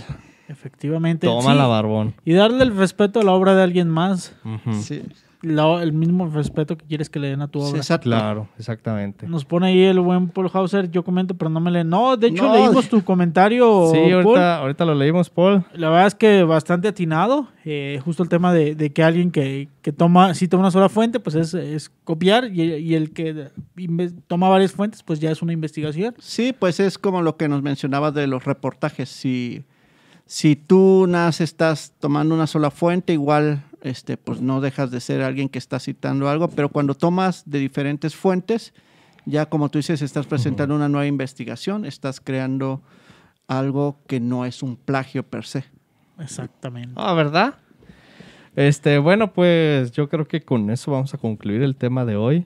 Efectivamente. 0.49 1.25
Toma 1.25 1.53
sí. 1.53 1.57
la 1.57 1.67
barbón. 1.67 2.13
Y 2.25 2.33
darle 2.33 2.63
el 2.63 2.75
respeto 2.75 3.21
a 3.21 3.23
la 3.23 3.31
obra 3.31 3.55
de 3.55 3.63
alguien 3.63 3.87
más. 3.87 4.35
Sí, 4.81 5.01
la- 5.41 5.81
el 5.81 5.91
mismo 5.93 6.27
respeto 6.27 6.77
que 6.77 6.85
quieres 6.85 7.09
que 7.09 7.19
le 7.19 7.29
den 7.29 7.41
a 7.41 7.47
tu 7.47 7.59
sí, 7.61 7.69
obra. 7.69 7.77
exacto. 7.79 8.03
Claro, 8.03 8.47
exactamente. 8.59 9.27
Nos 9.27 9.43
pone 9.45 9.67
ahí 9.67 9.83
el 9.83 9.99
buen 9.99 10.29
Paul 10.29 10.49
Hauser. 10.53 10.89
Yo 10.91 11.03
comento, 11.03 11.33
pero 11.35 11.49
no 11.49 11.59
me 11.59 11.71
lee. 11.71 11.83
No, 11.83 12.15
de 12.17 12.27
hecho 12.27 12.47
No. 12.47 12.53
leímos 12.55 12.87
tu 12.89 13.03
comentario. 13.03 13.89
Sí, 13.91 13.97
Paul. 13.99 14.13
ahorita, 14.13 14.57
ahorita 14.57 14.85
lo 14.85 14.95
leímos, 14.95 15.29
Paul. 15.29 15.63
La 15.73 15.89
verdad 15.89 16.07
es 16.07 16.15
que 16.15 16.43
bastante 16.43 16.87
atinado. 16.87 17.47
eh, 17.63 17.99
justo 18.03 18.23
el 18.23 18.29
tema 18.29 18.51
de, 18.53 18.73
de 18.73 18.91
que 18.91 19.03
alguien 19.03 19.29
que, 19.29 19.67
que 19.83 19.91
toma, 19.93 20.33
cita 20.33 20.57
una 20.57 20.71
sola 20.71 20.89
fuente, 20.89 21.19
pues 21.19 21.35
es, 21.35 21.53
es 21.53 21.91
copiar. 22.03 22.45
Y, 22.51 22.61
y 22.63 22.95
el 22.95 23.11
que 23.11 23.49
toma 24.27 24.49
varias 24.49 24.71
fuentes, 24.71 25.03
pues 25.03 25.19
ya 25.19 25.29
es 25.31 25.41
una 25.43 25.53
investigación. 25.53 26.15
Sí, 26.19 26.53
pues 26.57 26.79
es 26.79 26.97
como 26.97 27.21
lo 27.21 27.37
que 27.37 27.47
nos 27.47 27.61
mencionabas 27.61 28.13
de 28.15 28.25
los 28.25 28.45
reportajes. 28.45 29.09
Si, 29.09 29.63
si 30.25 30.55
tú 30.55 31.05
nada 31.07 31.25
más 31.27 31.39
estás 31.41 31.93
tomando 31.99 32.33
una 32.33 32.47
sola 32.47 32.71
fuente, 32.71 33.13
igual 33.13 33.63
este, 33.81 34.17
pues 34.17 34.41
no 34.41 34.61
dejas 34.61 34.91
de 34.91 34.99
ser 34.99 35.21
alguien 35.21 35.49
que 35.49 35.59
está 35.59 35.79
citando 35.79 36.29
algo, 36.29 36.47
pero 36.49 36.69
cuando 36.69 36.95
tomas 36.95 37.49
de 37.49 37.59
diferentes 37.59 38.15
fuentes, 38.15 38.73
ya 39.25 39.47
como 39.47 39.69
tú 39.69 39.79
dices, 39.79 40.01
estás 40.01 40.27
presentando 40.27 40.75
una 40.75 40.89
nueva 40.89 41.07
investigación, 41.07 41.85
estás 41.85 42.19
creando 42.19 42.81
algo 43.47 43.99
que 44.07 44.19
no 44.19 44.45
es 44.45 44.63
un 44.63 44.77
plagio 44.77 45.23
per 45.23 45.45
se. 45.45 45.65
Exactamente. 46.19 46.93
Ah, 46.95 47.13
¿verdad? 47.13 47.55
Este, 48.55 48.97
bueno, 48.97 49.33
pues 49.33 49.91
yo 49.91 50.09
creo 50.09 50.27
que 50.27 50.41
con 50.41 50.69
eso 50.69 50.91
vamos 50.91 51.13
a 51.13 51.17
concluir 51.17 51.61
el 51.61 51.75
tema 51.75 52.05
de 52.05 52.15
hoy. 52.15 52.45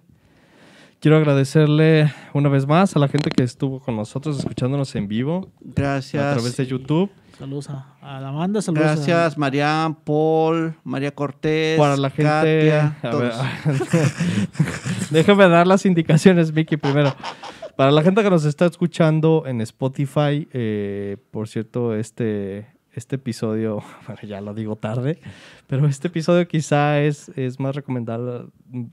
Quiero 1.05 1.17
agradecerle 1.17 2.11
una 2.33 2.49
vez 2.49 2.65
más 2.65 2.95
a 2.95 2.99
la 2.99 3.07
gente 3.07 3.29
que 3.29 3.43
estuvo 3.43 3.79
con 3.79 3.95
nosotros 3.95 4.39
escuchándonos 4.39 4.95
en 4.95 5.07
vivo 5.07 5.51
Gracias. 5.61 6.23
a 6.23 6.33
través 6.33 6.57
de 6.57 6.65
YouTube. 6.65 7.11
Saludos 7.37 7.69
a, 7.69 7.95
a 8.01 8.19
la 8.19 8.31
banda. 8.31 8.59
Saludos 8.59 8.87
a- 8.87 8.93
Gracias, 8.95 9.37
Marian, 9.37 9.93
Paul, 9.93 10.73
María 10.83 11.13
Cortés, 11.13 11.77
Para 11.77 11.95
la 11.95 12.09
gente. 12.09 12.23
Katia, 12.23 12.97
a 13.03 13.15
ver, 13.17 13.31
déjame 15.11 15.47
dar 15.47 15.67
las 15.67 15.85
indicaciones, 15.85 16.51
Vicky, 16.51 16.75
primero. 16.75 17.13
Para 17.75 17.91
la 17.91 18.01
gente 18.01 18.23
que 18.23 18.29
nos 18.31 18.43
está 18.43 18.65
escuchando 18.65 19.43
en 19.45 19.61
Spotify, 19.61 20.47
eh, 20.53 21.17
por 21.29 21.47
cierto, 21.47 21.93
este, 21.93 22.65
este 22.93 23.17
episodio, 23.17 23.83
bueno, 24.07 24.21
ya 24.23 24.41
lo 24.41 24.55
digo 24.55 24.75
tarde, 24.75 25.19
pero 25.67 25.85
este 25.85 26.07
episodio 26.07 26.47
quizá 26.47 26.99
es, 26.99 27.29
es 27.35 27.59
más, 27.59 27.75
recomendable, 27.75 28.47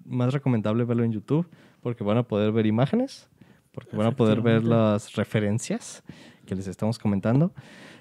más 0.05 0.35
recomendable 0.35 0.85
verlo 0.85 1.05
en 1.05 1.13
YouTube, 1.13 1.47
porque 1.83 2.05
van 2.05 2.19
a 2.19 2.23
poder 2.23 2.53
ver 2.53 2.67
imágenes, 2.67 3.29
porque 3.73 3.97
van 3.97 4.07
a 4.07 4.13
poder 4.13 4.41
ver 4.41 4.65
las 4.65 5.15
referencias 5.15 6.03
que 6.47 6.55
les 6.55 6.67
estamos 6.67 6.99
comentando. 6.99 7.53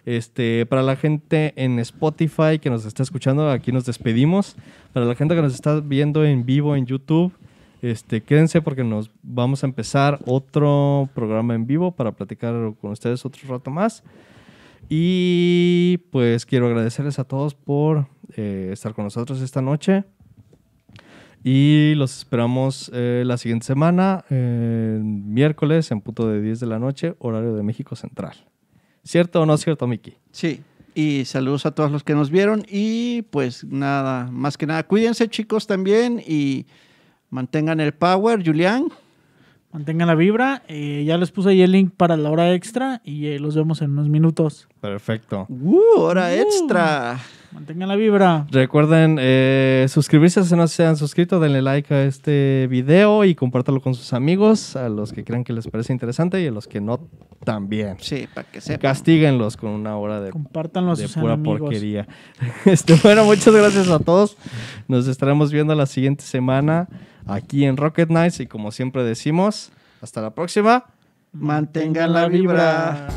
Este, 0.06 0.66
para 0.66 0.82
la 0.82 0.96
gente 0.96 1.54
en 1.56 1.78
Spotify 1.80 2.60
que 2.60 2.70
nos 2.70 2.86
está 2.86 3.04
escuchando, 3.04 3.50
aquí 3.50 3.72
nos 3.72 3.86
despedimos. 3.86 4.56
Para 4.94 5.06
la 5.06 5.16
gente 5.16 5.36
que 5.36 5.42
nos 5.42 5.54
está 5.54 5.80
viendo 5.80 6.26
en 6.26 6.46
vivo 6.46 6.76
en 6.76 6.86
YouTube, 6.86 7.34
este, 7.82 8.22
quédense 8.22 8.62
porque 8.62 8.84
nos 8.84 9.12
vamos 9.24 9.64
a 9.64 9.68
empezar 9.68 10.20
otro 10.26 11.10
programa 11.14 11.56
en 11.56 11.66
vivo 11.66 11.92
para 11.92 12.12
platicar 12.12 12.54
con 12.80 12.92
ustedes 12.92 13.26
otro 13.26 13.42
rato 13.48 13.72
más. 13.72 14.04
Y 14.90 16.00
pues 16.12 16.46
quiero 16.46 16.68
agradecerles 16.68 17.18
a 17.18 17.24
todos 17.24 17.54
por 17.56 18.08
eh, 18.36 18.70
estar 18.74 18.94
con 18.94 19.06
nosotros 19.06 19.42
esta 19.42 19.62
noche. 19.62 20.04
Y 21.44 21.96
los 21.96 22.18
esperamos 22.18 22.92
eh, 22.94 23.24
la 23.26 23.38
siguiente 23.38 23.66
semana, 23.66 24.24
eh, 24.30 25.00
miércoles, 25.02 25.90
en 25.92 26.02
punto 26.02 26.28
de 26.28 26.42
10 26.42 26.60
de 26.60 26.68
la 26.68 26.78
noche, 26.78 27.16
horario 27.20 27.56
de 27.56 27.64
México 27.64 27.96
Central. 27.96 28.34
¿Cierto 29.04 29.42
o 29.42 29.46
no 29.48 29.58
cierto, 29.58 29.88
Miki? 29.88 30.14
Sí, 30.32 30.62
y 30.94 31.26
saludos 31.26 31.66
a 31.66 31.72
todos 31.72 31.92
los 31.92 32.04
que 32.04 32.14
nos 32.14 32.30
vieron 32.30 32.64
y 32.70 33.24
pues 33.24 33.64
nada, 33.64 34.30
más 34.30 34.58
que 34.58 34.68
nada, 34.68 34.84
cuídense 34.84 35.28
chicos 35.30 35.66
también 35.66 36.22
y 36.26 36.68
mantengan 37.30 37.80
el 37.80 37.94
power, 37.94 38.46
Julián. 38.46 38.90
Mantengan 39.72 40.10
la 40.10 40.16
vibra. 40.16 40.64
eh, 40.68 41.04
ya 41.08 41.18
les 41.18 41.32
puse 41.32 41.50
ahí 41.50 41.62
el 41.62 41.72
link 41.72 41.94
para 41.96 42.18
la 42.18 42.30
hora 42.30 42.54
extra 42.54 43.02
y 43.06 43.28
eh, 43.28 43.40
los 43.40 43.56
vemos 43.56 43.82
en 43.82 43.92
unos 43.92 44.10
minutos. 44.10 44.68
Perfecto. 44.82 45.46
¡Uh, 45.50 45.80
hora 45.98 46.36
extra! 46.36 47.18
Mantengan 47.54 47.90
la 47.90 47.96
vibra. 47.98 48.48
Recuerden 48.50 49.18
eh, 49.20 49.86
suscribirse 49.90 50.44
si 50.44 50.56
no 50.56 50.68
se 50.68 50.86
han 50.86 50.96
suscrito, 50.96 51.40
denle 51.40 51.62
like 51.62 51.94
a 51.94 52.04
este 52.06 52.68
video 52.70 53.26
y 53.26 53.36
compártalo 53.36 53.82
con 53.82 53.94
sus 53.94 54.14
amigos, 54.14 54.78
a 54.78 54.88
los 54.88 55.12
que 55.12 55.26
crean 55.26 55.44
que 55.44 55.52
les 55.52 55.68
parece 55.68 55.92
interesante 55.92 56.42
y 56.42 56.48
a 56.48 56.52
los 56.52 56.68
que 56.68 56.80
no 56.80 57.10
también. 57.44 57.98
Sí, 58.00 58.28
para 58.34 58.50
que 58.50 58.62
sepan. 58.62 58.82
Castíguenlos 58.82 59.58
con 59.58 59.72
una 59.72 59.98
hora 59.98 60.22
de, 60.22 60.32
Compártanlo 60.32 60.94
a 60.94 60.96
de 60.96 61.04
sus 61.08 61.18
pura 61.18 61.34
amigos. 61.34 61.60
porquería. 61.60 62.08
Este, 62.66 62.96
bueno, 63.04 63.26
muchas 63.26 63.54
gracias 63.54 63.90
a 63.90 64.00
todos. 64.00 64.38
Nos 64.88 65.08
estaremos 65.08 65.52
viendo 65.52 65.76
la 65.76 65.88
siguiente 65.88 66.24
semana 66.24 66.88
aquí 67.26 67.66
en 67.66 67.76
Rocket 67.76 68.10
Nights 68.10 68.40
y 68.40 68.48
como 68.48 68.72
siempre 68.72 69.04
decimos, 69.04 69.72
hasta 70.02 70.22
la 70.22 70.30
próxima. 70.32 70.86
Mantengan 71.34 72.14
la 72.14 72.28
vibra. 72.28 73.08